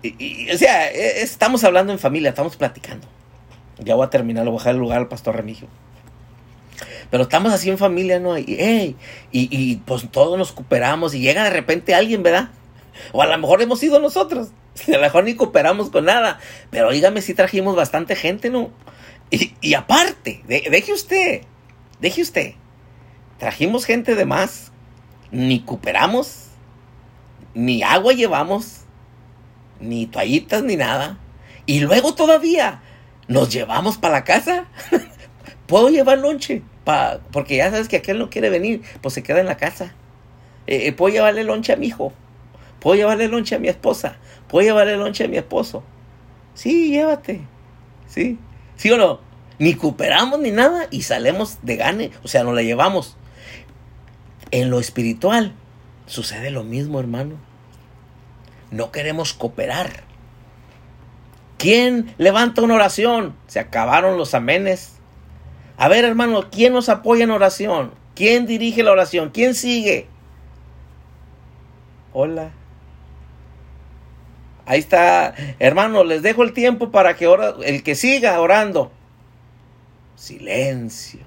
y, 0.03 0.51
o 0.51 0.57
sea, 0.57 0.91
e, 0.91 1.21
estamos 1.21 1.63
hablando 1.63 1.91
en 1.91 1.99
familia, 1.99 2.29
estamos 2.29 2.55
platicando. 2.55 3.07
Ya 3.79 3.95
voy 3.95 4.05
a 4.05 4.09
terminar, 4.09 4.45
lo 4.45 4.51
voy 4.51 4.59
a 4.59 4.61
dejar 4.61 4.75
el 4.75 4.81
lugar 4.81 4.99
al 4.99 5.07
pastor 5.07 5.35
Remigio. 5.35 5.67
Pero 7.09 7.23
estamos 7.23 7.53
así 7.53 7.69
en 7.69 7.77
familia, 7.77 8.19
¿no? 8.19 8.37
Y, 8.37 8.43
y, 8.43 8.95
y, 9.31 9.75
pues 9.77 10.09
todos 10.11 10.37
nos 10.37 10.51
cooperamos 10.51 11.13
y 11.13 11.19
llega 11.19 11.43
de 11.43 11.49
repente 11.49 11.93
alguien, 11.93 12.23
¿verdad? 12.23 12.49
O 13.11 13.21
a 13.21 13.25
lo 13.25 13.37
mejor 13.37 13.61
hemos 13.61 13.79
sido 13.79 13.99
nosotros. 13.99 14.49
A 14.87 14.91
lo 14.91 14.99
mejor 14.99 15.23
ni 15.23 15.35
cooperamos 15.35 15.89
con 15.89 16.05
nada. 16.05 16.39
Pero 16.69 16.91
dígame 16.91 17.21
si 17.21 17.33
trajimos 17.33 17.75
bastante 17.75 18.15
gente, 18.15 18.49
¿no? 18.49 18.71
Y, 19.31 19.53
y 19.61 19.73
aparte, 19.73 20.43
deje 20.47 20.93
usted, 20.93 21.41
deje 21.99 22.21
usted. 22.21 22.53
Trajimos 23.37 23.85
gente 23.85 24.15
de 24.15 24.25
más. 24.25 24.71
Ni 25.31 25.61
cooperamos. 25.61 26.49
Ni 27.53 27.83
agua 27.83 28.13
llevamos. 28.13 28.81
Ni 29.79 30.07
toallitas, 30.07 30.63
ni 30.63 30.75
nada. 30.75 31.19
Y 31.65 31.79
luego 31.79 32.13
todavía 32.15 32.81
¿Nos 33.27 33.49
llevamos 33.49 33.97
para 33.97 34.15
la 34.15 34.23
casa? 34.23 34.65
¿Puedo 35.67 35.89
llevar 35.89 36.19
lonche? 36.19 36.61
Pa, 36.83 37.19
porque 37.31 37.57
ya 37.57 37.71
sabes 37.71 37.87
que 37.87 37.97
aquel 37.97 38.19
no 38.19 38.29
quiere 38.29 38.49
venir, 38.49 38.83
pues 39.01 39.13
se 39.13 39.23
queda 39.23 39.39
en 39.39 39.47
la 39.47 39.57
casa. 39.57 39.93
Eh, 40.67 40.87
eh, 40.87 40.93
¿Puedo 40.93 41.13
llevarle 41.13 41.43
lonche 41.43 41.73
a 41.73 41.75
mi 41.75 41.87
hijo? 41.87 42.13
¿Puedo 42.79 42.95
llevarle 42.95 43.27
lonche 43.27 43.55
a 43.55 43.59
mi 43.59 43.67
esposa? 43.67 44.17
¿Puedo 44.47 44.67
llevarle 44.67 44.95
lonche 44.95 45.23
a 45.23 45.27
mi 45.27 45.37
esposo? 45.37 45.83
Sí, 46.53 46.91
llévate. 46.91 47.41
¿Sí? 48.07 48.37
¿Sí 48.75 48.91
o 48.91 48.97
no? 48.97 49.19
Ni 49.57 49.73
cooperamos 49.73 50.39
ni 50.39 50.51
nada 50.51 50.87
y 50.91 51.01
salemos 51.01 51.59
de 51.63 51.77
gane. 51.77 52.11
O 52.23 52.27
sea, 52.27 52.43
nos 52.43 52.53
la 52.53 52.61
llevamos. 52.61 53.17
En 54.51 54.69
lo 54.69 54.79
espiritual 54.79 55.53
sucede 56.05 56.51
lo 56.51 56.63
mismo, 56.63 56.99
hermano. 56.99 57.35
No 58.69 58.91
queremos 58.91 59.33
cooperar. 59.33 60.03
¿Quién 61.57 62.13
levanta 62.17 62.61
una 62.61 62.75
oración? 62.75 63.35
Se 63.47 63.59
acabaron 63.59 64.17
los 64.17 64.33
amenes. 64.33 64.93
A 65.77 65.87
ver, 65.87 66.05
hermano, 66.05 66.49
¿quién 66.51 66.73
nos 66.73 66.89
apoya 66.89 67.23
en 67.23 67.31
oración? 67.31 67.91
¿Quién 68.15 68.45
dirige 68.45 68.83
la 68.83 68.91
oración? 68.91 69.29
¿Quién 69.33 69.55
sigue? 69.55 70.07
Hola. 72.13 72.51
Ahí 74.65 74.79
está, 74.79 75.35
hermano, 75.59 76.03
les 76.03 76.23
dejo 76.23 76.43
el 76.43 76.53
tiempo 76.53 76.89
para 76.89 77.15
que 77.15 77.27
ora, 77.27 77.55
el 77.63 77.83
que 77.83 77.93
siga 77.93 78.39
orando. 78.39 78.91
Silencio. 80.15 81.19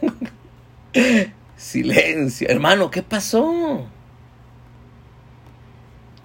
Silencio. 1.56 2.48
Hermano, 2.48 2.90
¿qué 2.90 3.02
pasó? 3.02 3.86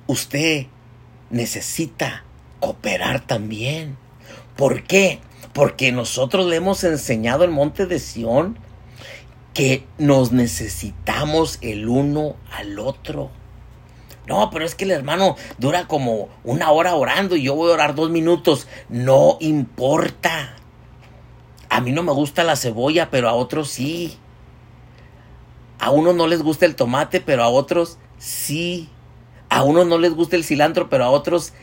Usted 0.07 0.65
necesita 1.29 2.23
cooperar 2.60 3.26
también. 3.26 3.97
¿Por 4.55 4.84
qué? 4.84 5.20
Porque 5.53 5.91
nosotros 5.91 6.45
le 6.45 6.57
hemos 6.57 6.84
enseñado 6.84 7.43
el 7.43 7.51
monte 7.51 7.86
de 7.86 7.99
Sión 7.99 8.57
que 9.53 9.86
nos 9.97 10.32
necesitamos 10.32 11.57
el 11.62 11.89
uno 11.89 12.36
al 12.51 12.80
otro. 12.80 13.32
No, 14.28 14.51
pero 14.51 14.64
es 14.64 14.76
que 14.76 14.84
el 14.84 14.91
hermano 14.91 15.36
dura 15.57 15.88
como 15.88 16.30
una 16.43 16.70
hora 16.72 16.93
orando 16.93 17.36
y 17.36 17.41
yo 17.43 17.55
voy 17.55 17.72
a 17.72 17.74
orar 17.74 17.95
dos 17.95 18.12
minutos. 18.12 18.68
No 18.88 19.38
importa. 19.39 20.55
A 21.70 21.82
mí 21.82 21.91
no 21.91 22.03
me 22.03 22.12
gusta 22.12 22.43
la 22.43 22.55
cebolla, 22.55 23.10
pero 23.10 23.28
a 23.28 23.34
otros 23.34 23.70
sí. 23.70 24.20
A 25.80 25.89
unos 25.89 26.14
no 26.14 26.28
les 26.28 26.43
gusta 26.43 26.66
el 26.66 26.76
tomate, 26.76 27.22
pero 27.22 27.43
a 27.43 27.49
otros 27.49 27.97
sí. 28.20 28.89
A 29.49 29.64
unos 29.64 29.88
no 29.88 29.97
les 29.97 30.14
gusta 30.14 30.36
el 30.36 30.43
cilantro, 30.43 30.89
pero 30.89 31.05
a 31.05 31.10
otros 31.10 31.45
sí. 31.47 31.53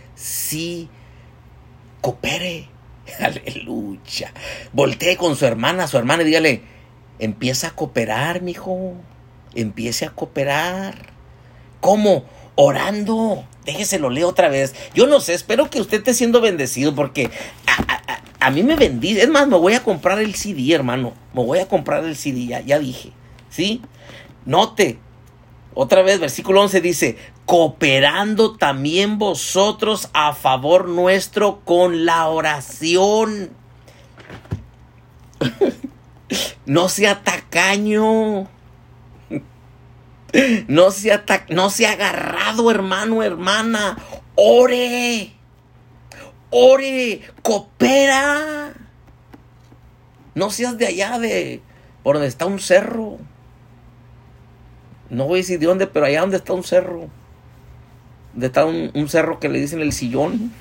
Coopere. 2.01 2.69
Aleluya. 3.21 4.33
Voltee 4.73 5.17
con 5.17 5.37
su 5.37 5.47
hermana, 5.47 5.87
su 5.87 5.99
hermana 5.99 6.23
y 6.23 6.27
dígale, 6.27 6.63
empieza 7.19 7.69
a 7.69 7.71
cooperar, 7.71 8.43
mijo. 8.43 8.95
Empiece 9.55 10.07
a 10.07 10.11
cooperar. 10.11 10.95
¿Cómo? 11.81 12.25
Orando. 12.57 13.45
Déjese 13.65 13.99
lo 13.99 14.11
leo 14.11 14.29
otra 14.29 14.49
vez. 14.49 14.75
Yo 14.95 15.07
no 15.07 15.21
sé, 15.21 15.35
espero 15.35 15.71
que 15.71 15.81
usted 15.81 15.99
esté 15.99 16.15
siendo 16.15 16.41
bendecido 16.41 16.95
porque 16.95 17.31
a, 18.41 18.51
mí 18.51 18.63
me 18.63 18.77
bendice. 18.77 19.23
Es 19.23 19.29
más, 19.29 19.49
me 19.49 19.57
voy 19.57 19.75
a 19.75 19.83
comprar 19.83 20.19
el 20.21 20.35
CD, 20.35 20.73
hermano. 20.73 21.15
Me 21.35 21.45
voy 21.45 21.59
a 21.59 21.69
comprar 21.69 22.05
el 22.05 22.17
CD, 22.17 22.47
ya, 22.47 22.61
ya 22.61 22.79
dije. 22.79 23.13
¿Sí? 23.51 23.83
Note, 24.45 24.99
otra 25.79 26.01
vez, 26.01 26.19
versículo 26.19 26.63
11 26.63 26.81
dice, 26.81 27.19
cooperando 27.45 28.57
también 28.57 29.19
vosotros 29.19 30.09
a 30.15 30.33
favor 30.33 30.89
nuestro 30.89 31.61
con 31.67 32.07
la 32.07 32.29
oración. 32.29 33.51
no 36.65 36.89
sea 36.89 37.23
tacaño. 37.23 38.49
No 40.67 40.91
sea, 40.93 41.27
no 41.51 41.69
sea 41.69 41.93
agarrado, 41.93 42.71
hermano, 42.71 43.23
hermana. 43.23 43.99
Ore. 44.35 45.35
Ore. 46.49 47.21
Coopera. 47.43 48.73
No 50.35 50.49
seas 50.49 50.79
de 50.79 50.87
allá 50.87 51.19
de 51.19 51.61
por 52.03 52.17
donde 52.17 52.29
está 52.29 52.47
un 52.47 52.61
cerro. 52.61 53.19
No 55.11 55.25
voy 55.25 55.39
a 55.39 55.43
decir 55.43 55.59
de 55.59 55.67
dónde, 55.67 55.87
pero 55.87 56.07
allá 56.07 56.21
donde 56.21 56.39
está 56.39 56.53
un 56.53 56.65
cerro. 56.65 57.09
Donde 58.33 58.47
está 58.47 58.65
un, 58.65 59.09
cerro 59.09 59.39
que 59.39 59.49
le 59.49 59.61
dicen 59.61 59.81
el 59.81 59.93
sillón. 59.93 60.53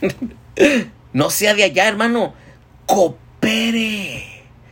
no 1.14 1.30
sea 1.30 1.54
de 1.54 1.64
allá, 1.64 1.88
hermano. 1.88 2.34
Coopere. 2.86 4.24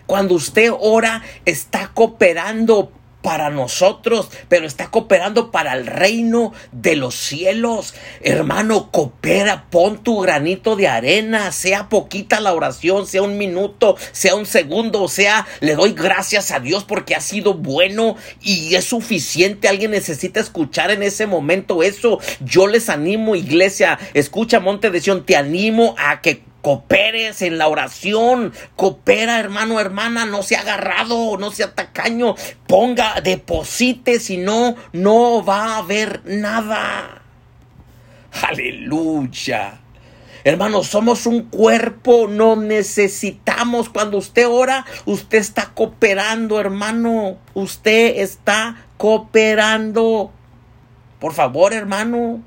Cuando 0.05 0.36
usted 0.36 0.71
ora, 0.78 1.24
está 1.45 1.91
cooperando 1.93 2.91
para 3.24 3.49
nosotros, 3.49 4.30
pero 4.49 4.67
está 4.67 4.91
cooperando 4.91 5.49
para 5.49 5.74
el 5.74 5.88
reino 5.88 6.53
de 6.71 6.95
los 6.95 7.15
cielos. 7.15 7.95
Hermano, 8.21 8.91
coopera, 8.91 9.65
pon 9.71 10.03
tu 10.03 10.19
granito 10.19 10.76
de 10.76 10.88
arena, 10.88 11.51
sea 11.51 11.89
poquita 11.89 12.39
la 12.39 12.53
oración, 12.53 13.07
sea 13.07 13.24
un 13.24 13.38
minuto, 13.38 13.95
sea 14.11 14.36
un 14.36 14.45
segundo, 14.45 15.07
sea, 15.07 15.47
le 15.61 15.74
doy 15.76 15.93
gracias 15.93 16.51
a 16.51 16.59
Dios 16.59 16.84
porque 16.84 17.15
ha 17.15 17.21
sido 17.21 17.55
bueno 17.55 18.17
y 18.41 18.76
es 18.76 18.86
suficiente. 18.86 19.67
Alguien 19.67 19.91
necesita 19.91 20.39
escuchar 20.39 20.91
en 20.91 21.01
ese 21.01 21.26
momento 21.26 21.82
eso. 21.82 22.19
Yo 22.41 22.67
les 22.67 22.89
animo, 22.89 23.36
iglesia, 23.36 23.97
escucha 24.13 24.59
Monte 24.59 24.91
de 24.91 24.99
Sion, 24.99 25.26
te 25.26 25.38
animo 25.38 25.95
a 25.97 26.21
que 26.21 26.43
Cooperes 26.64 27.41
en 27.41 27.57
la 27.57 27.68
oración. 27.68 28.53
Coopera, 28.78 29.38
hermano, 29.38 29.82
hermana. 29.82 30.26
No 30.26 30.43
sea 30.43 30.61
agarrado, 30.61 31.38
no 31.38 31.51
sea 31.51 31.76
tacaño. 31.76 32.36
Ponga, 32.68 33.20
deposite, 33.20 34.18
si 34.22 34.38
no, 34.38 34.78
no 34.93 35.43
va 35.43 35.74
a 35.74 35.78
haber 35.80 36.22
nada. 36.24 37.22
Aleluya. 38.47 39.82
Hermano, 40.45 40.86
somos 40.86 41.26
un 41.26 41.49
cuerpo, 41.49 42.28
no 42.30 42.55
necesitamos. 42.55 43.89
Cuando 43.89 44.18
usted 44.18 44.47
ora, 44.47 44.86
usted 45.03 45.39
está 45.39 45.72
cooperando, 45.74 46.61
hermano. 46.61 47.39
Usted 47.55 48.22
está 48.22 48.86
cooperando. 48.95 50.32
Por 51.20 51.34
favor, 51.34 51.74
hermano. 51.74 52.41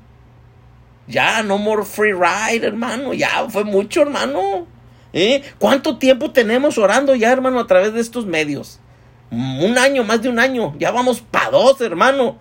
Ya, 1.07 1.41
no 1.43 1.57
more 1.57 1.85
free 1.85 2.13
ride, 2.13 2.65
hermano. 2.65 3.13
Ya 3.13 3.47
fue 3.49 3.63
mucho, 3.63 4.01
hermano. 4.01 4.67
¿Eh? 5.13 5.41
¿Cuánto 5.57 5.97
tiempo 5.97 6.31
tenemos 6.31 6.77
orando 6.77 7.15
ya, 7.15 7.31
hermano, 7.31 7.59
a 7.59 7.67
través 7.67 7.93
de 7.93 8.01
estos 8.01 8.25
medios? 8.25 8.79
Un 9.31 9.77
año, 9.77 10.03
más 10.03 10.21
de 10.21 10.29
un 10.29 10.39
año. 10.39 10.75
Ya 10.77 10.91
vamos 10.91 11.21
para 11.21 11.51
dos, 11.51 11.79
hermano. 11.81 12.37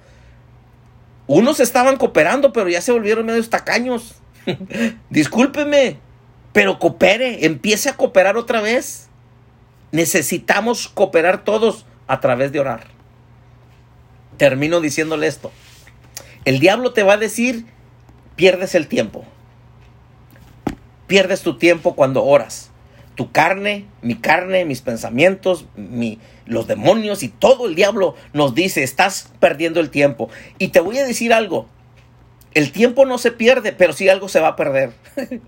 Unos 1.27 1.61
estaban 1.61 1.97
cooperando, 1.97 2.53
pero 2.53 2.69
ya 2.69 2.81
se 2.81 2.93
volvieron 2.93 3.27
medio 3.27 3.49
tacaños. 3.49 4.17
Discúlpeme, 5.11 5.99
pero 6.53 6.79
coopere, 6.79 7.47
empiece 7.47 7.89
a 7.89 7.97
cooperar 7.97 8.37
otra 8.37 8.61
vez. 8.61 9.09
Necesitamos 9.93 10.89
cooperar 10.89 11.45
todos 11.45 11.87
a 12.07 12.21
través 12.21 12.53
de 12.53 12.61
orar. 12.61 12.89
Termino 14.37 14.81
diciéndole 14.81 15.27
esto. 15.27 15.51
El 16.45 16.61
diablo 16.61 16.93
te 16.93 17.03
va 17.03 17.15
a 17.15 17.19
decir 17.19 17.67
pierdes 18.37 18.75
el 18.75 18.87
tiempo. 18.87 19.25
Pierdes 21.07 21.43
tu 21.43 21.59
tiempo 21.59 21.97
cuando 21.97 22.25
oras. 22.25 22.71
Tu 23.15 23.33
carne, 23.33 23.87
mi 24.03 24.15
carne, 24.15 24.67
mis 24.67 24.83
pensamientos, 24.83 25.65
mi, 25.75 26.21
los 26.45 26.67
demonios 26.67 27.23
y 27.23 27.29
todo 27.29 27.67
el 27.67 27.75
diablo 27.75 28.15
nos 28.35 28.55
dice, 28.55 28.83
estás 28.83 29.33
perdiendo 29.41 29.81
el 29.81 29.91
tiempo. 29.91 30.29
Y 30.59 30.69
te 30.69 30.81
voy 30.81 30.99
a 30.99 31.07
decir 31.07 31.33
algo, 31.33 31.67
el 32.53 32.73
tiempo 32.73 33.07
no 33.07 33.17
se 33.17 33.33
pierde, 33.33 33.73
pero 33.73 33.95
sí 33.95 34.09
algo 34.09 34.29
se 34.29 34.41
va 34.41 34.49
a 34.49 34.57
perder. 34.57 34.93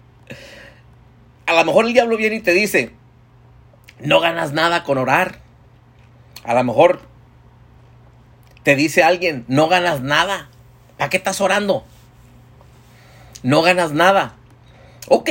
a 1.46 1.52
lo 1.52 1.64
mejor 1.64 1.86
el 1.86 1.92
diablo 1.92 2.16
viene 2.16 2.36
y 2.36 2.40
te 2.40 2.52
dice, 2.52 2.92
no 4.00 4.20
ganas 4.20 4.52
nada 4.52 4.82
con 4.82 4.96
orar. 4.96 5.40
A 6.44 6.54
lo 6.54 6.64
mejor 6.64 7.00
te 8.62 8.76
dice 8.76 9.02
alguien, 9.02 9.44
no 9.48 9.68
ganas 9.68 10.00
nada. 10.00 10.48
¿Para 10.96 11.10
qué 11.10 11.18
estás 11.18 11.40
orando? 11.40 11.84
No 13.42 13.62
ganas 13.62 13.92
nada. 13.92 14.34
Ok, 15.08 15.30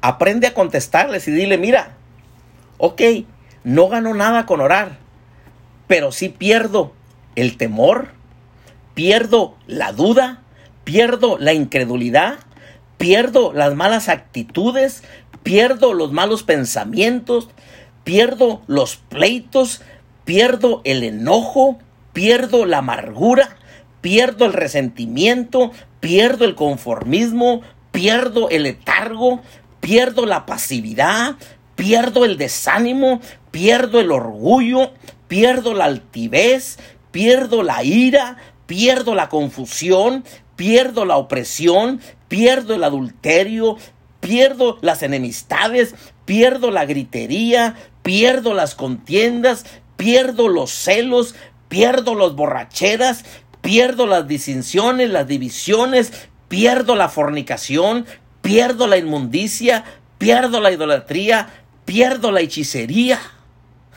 aprende 0.00 0.46
a 0.46 0.54
contestarles 0.54 1.28
y 1.28 1.32
dile, 1.32 1.58
mira, 1.58 1.96
ok, 2.78 3.02
no 3.64 3.88
gano 3.88 4.14
nada 4.14 4.46
con 4.46 4.60
orar, 4.60 4.98
pero 5.86 6.12
sí 6.12 6.28
pierdo 6.28 6.92
el 7.34 7.56
temor, 7.56 8.08
pierdo 8.94 9.56
la 9.66 9.92
duda, 9.92 10.42
pierdo 10.84 11.36
la 11.38 11.52
incredulidad, 11.52 12.38
pierdo 12.96 13.52
las 13.52 13.74
malas 13.74 14.08
actitudes, 14.08 15.02
pierdo 15.42 15.92
los 15.92 16.12
malos 16.12 16.42
pensamientos, 16.42 17.48
pierdo 18.04 18.62
los 18.66 18.96
pleitos, 18.96 19.82
pierdo 20.24 20.80
el 20.84 21.02
enojo, 21.02 21.78
pierdo 22.12 22.64
la 22.64 22.78
amargura, 22.78 23.56
pierdo 24.00 24.46
el 24.46 24.52
resentimiento, 24.52 25.72
pierdo 26.06 26.44
el 26.44 26.54
conformismo, 26.54 27.62
pierdo 27.90 28.48
el 28.48 28.62
letargo, 28.62 29.40
pierdo 29.80 30.24
la 30.24 30.46
pasividad, 30.46 31.34
pierdo 31.74 32.24
el 32.24 32.36
desánimo, 32.36 33.20
pierdo 33.50 33.98
el 33.98 34.12
orgullo, 34.12 34.92
pierdo 35.26 35.74
la 35.74 35.86
altivez, 35.86 36.78
pierdo 37.10 37.64
la 37.64 37.82
ira, 37.82 38.36
pierdo 38.66 39.16
la 39.16 39.28
confusión, 39.28 40.22
pierdo 40.54 41.06
la 41.06 41.16
opresión, 41.16 42.00
pierdo 42.28 42.76
el 42.76 42.84
adulterio, 42.84 43.76
pierdo 44.20 44.78
las 44.82 45.02
enemistades, 45.02 45.96
pierdo 46.24 46.70
la 46.70 46.84
gritería, 46.84 47.74
pierdo 48.04 48.54
las 48.54 48.76
contiendas, 48.76 49.66
pierdo 49.96 50.46
los 50.46 50.70
celos, 50.70 51.34
pierdo 51.68 52.14
las 52.14 52.36
borracheras, 52.36 53.24
pierdo 53.66 54.06
las 54.06 54.28
distinciones, 54.28 55.10
las 55.10 55.26
divisiones, 55.26 56.28
pierdo 56.46 56.94
la 56.94 57.08
fornicación, 57.08 58.06
pierdo 58.40 58.86
la 58.86 58.96
inmundicia, 58.96 59.82
pierdo 60.18 60.60
la 60.60 60.70
idolatría, 60.70 61.48
pierdo 61.84 62.30
la 62.30 62.42
hechicería. 62.42 63.18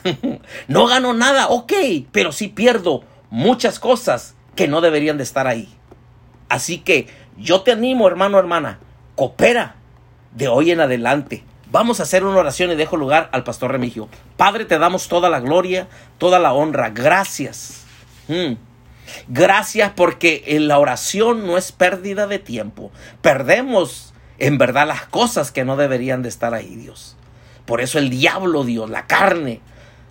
no 0.67 0.87
gano 0.87 1.13
nada, 1.13 1.49
ok, 1.49 1.71
pero 2.11 2.31
sí 2.31 2.47
pierdo 2.47 3.03
muchas 3.29 3.77
cosas 3.79 4.33
que 4.55 4.67
no 4.67 4.81
deberían 4.81 5.17
de 5.17 5.23
estar 5.23 5.45
ahí. 5.45 5.69
Así 6.49 6.79
que 6.79 7.05
yo 7.37 7.61
te 7.61 7.71
animo, 7.71 8.07
hermano, 8.07 8.39
hermana, 8.39 8.79
coopera 9.13 9.75
de 10.33 10.47
hoy 10.47 10.71
en 10.71 10.79
adelante. 10.79 11.43
Vamos 11.71 11.99
a 11.99 12.03
hacer 12.03 12.25
una 12.25 12.39
oración 12.39 12.71
y 12.71 12.75
dejo 12.75 12.97
lugar 12.97 13.29
al 13.33 13.43
pastor 13.43 13.71
Remigio. 13.71 14.09
Padre, 14.35 14.65
te 14.65 14.79
damos 14.79 15.07
toda 15.07 15.29
la 15.29 15.39
gloria, 15.39 15.87
toda 16.17 16.39
la 16.39 16.53
honra. 16.53 16.89
Gracias. 16.89 17.83
Mm. 18.27 18.68
Gracias 19.27 19.91
porque 19.95 20.43
en 20.47 20.67
la 20.67 20.79
oración 20.79 21.45
no 21.45 21.57
es 21.57 21.71
pérdida 21.71 22.27
de 22.27 22.39
tiempo. 22.39 22.91
Perdemos 23.21 24.13
en 24.37 24.57
verdad 24.57 24.87
las 24.87 25.05
cosas 25.05 25.51
que 25.51 25.65
no 25.65 25.75
deberían 25.75 26.21
de 26.21 26.29
estar 26.29 26.53
ahí, 26.53 26.75
Dios. 26.75 27.15
Por 27.65 27.81
eso 27.81 27.99
el 27.99 28.09
diablo, 28.09 28.63
Dios, 28.63 28.89
la 28.89 29.05
carne, 29.05 29.61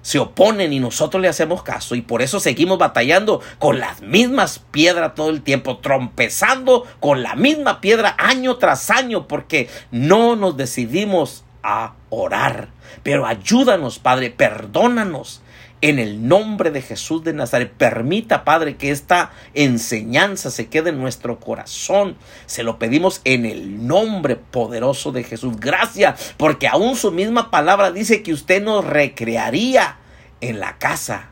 se 0.03 0.19
oponen 0.19 0.73
y 0.73 0.81
nosotros 0.81 1.21
le 1.21 1.29
hacemos 1.29 1.63
caso 1.63 1.95
y 1.95 2.03
por 2.03 2.23
eso 2.23 2.41
seguimos 2.41 2.79
batallando 2.79 3.43
con 3.59 3.79
las 3.79 4.01
mismas 4.01 4.61
piedras 4.71 5.15
todo 5.15 5.29
el 5.31 5.43
tiempo, 5.43 5.79
trompezando 5.79 6.87
con 7.01 7.23
la 7.23 7.35
misma 7.35 7.81
piedra 7.81 8.15
año 8.19 8.57
tras 8.57 8.91
año 8.91 9.27
porque 9.27 9.69
no 9.91 10.37
nos 10.37 10.57
decidimos 10.57 11.45
a 11.63 11.95
orar. 12.11 12.69
Pero 13.03 13.27
ayúdanos, 13.27 13.99
Padre, 13.99 14.31
perdónanos 14.31 15.43
en 15.81 15.99
el 15.99 16.27
nombre 16.27 16.71
de 16.71 16.83
Jesús 16.83 17.25
de 17.25 17.33
Nazaret. 17.33 17.73
Permita, 17.73 18.45
Padre, 18.45 18.77
que 18.77 18.91
esta 18.91 19.31
enseñanza 19.55 20.51
se 20.51 20.69
quede 20.69 20.91
en 20.91 21.01
nuestro 21.01 21.39
corazón. 21.41 22.17
Se 22.47 22.63
lo 22.63 22.79
pedimos 22.79 23.21
en 23.25 23.47
el 23.47 23.87
nombre 23.87 24.37
poderoso 24.37 25.13
de 25.13 25.25
Jesús. 25.25 25.59
Gracias, 25.59 26.35
porque 26.37 26.69
aún 26.69 26.97
su 26.97 27.13
misma 27.13 27.51
palabra 27.51 27.91
dice 27.91 28.23
que 28.23 28.33
usted 28.33 28.63
nos 28.63 28.85
recrearía 28.85 29.97
en 30.41 30.61
la 30.61 30.79
casa 30.79 31.29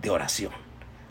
de 0.00 0.10
oración. 0.10 0.52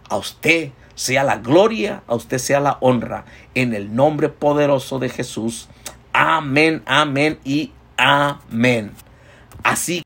A 0.10 0.18
usted 0.18 0.72
sea 0.96 1.24
la 1.24 1.38
gloria, 1.38 2.04
a 2.08 2.16
usted 2.16 2.40
sea 2.40 2.60
la 2.60 2.78
honra, 2.82 3.26
en 3.56 3.74
el 3.74 3.96
nombre 3.96 4.30
poderoso 4.30 5.00
de 5.00 5.10
Jesús. 5.10 5.70
Amén, 6.12 6.82
amén 6.86 7.40
y 7.44 7.72
amén. 7.98 8.92
Así 9.64 10.02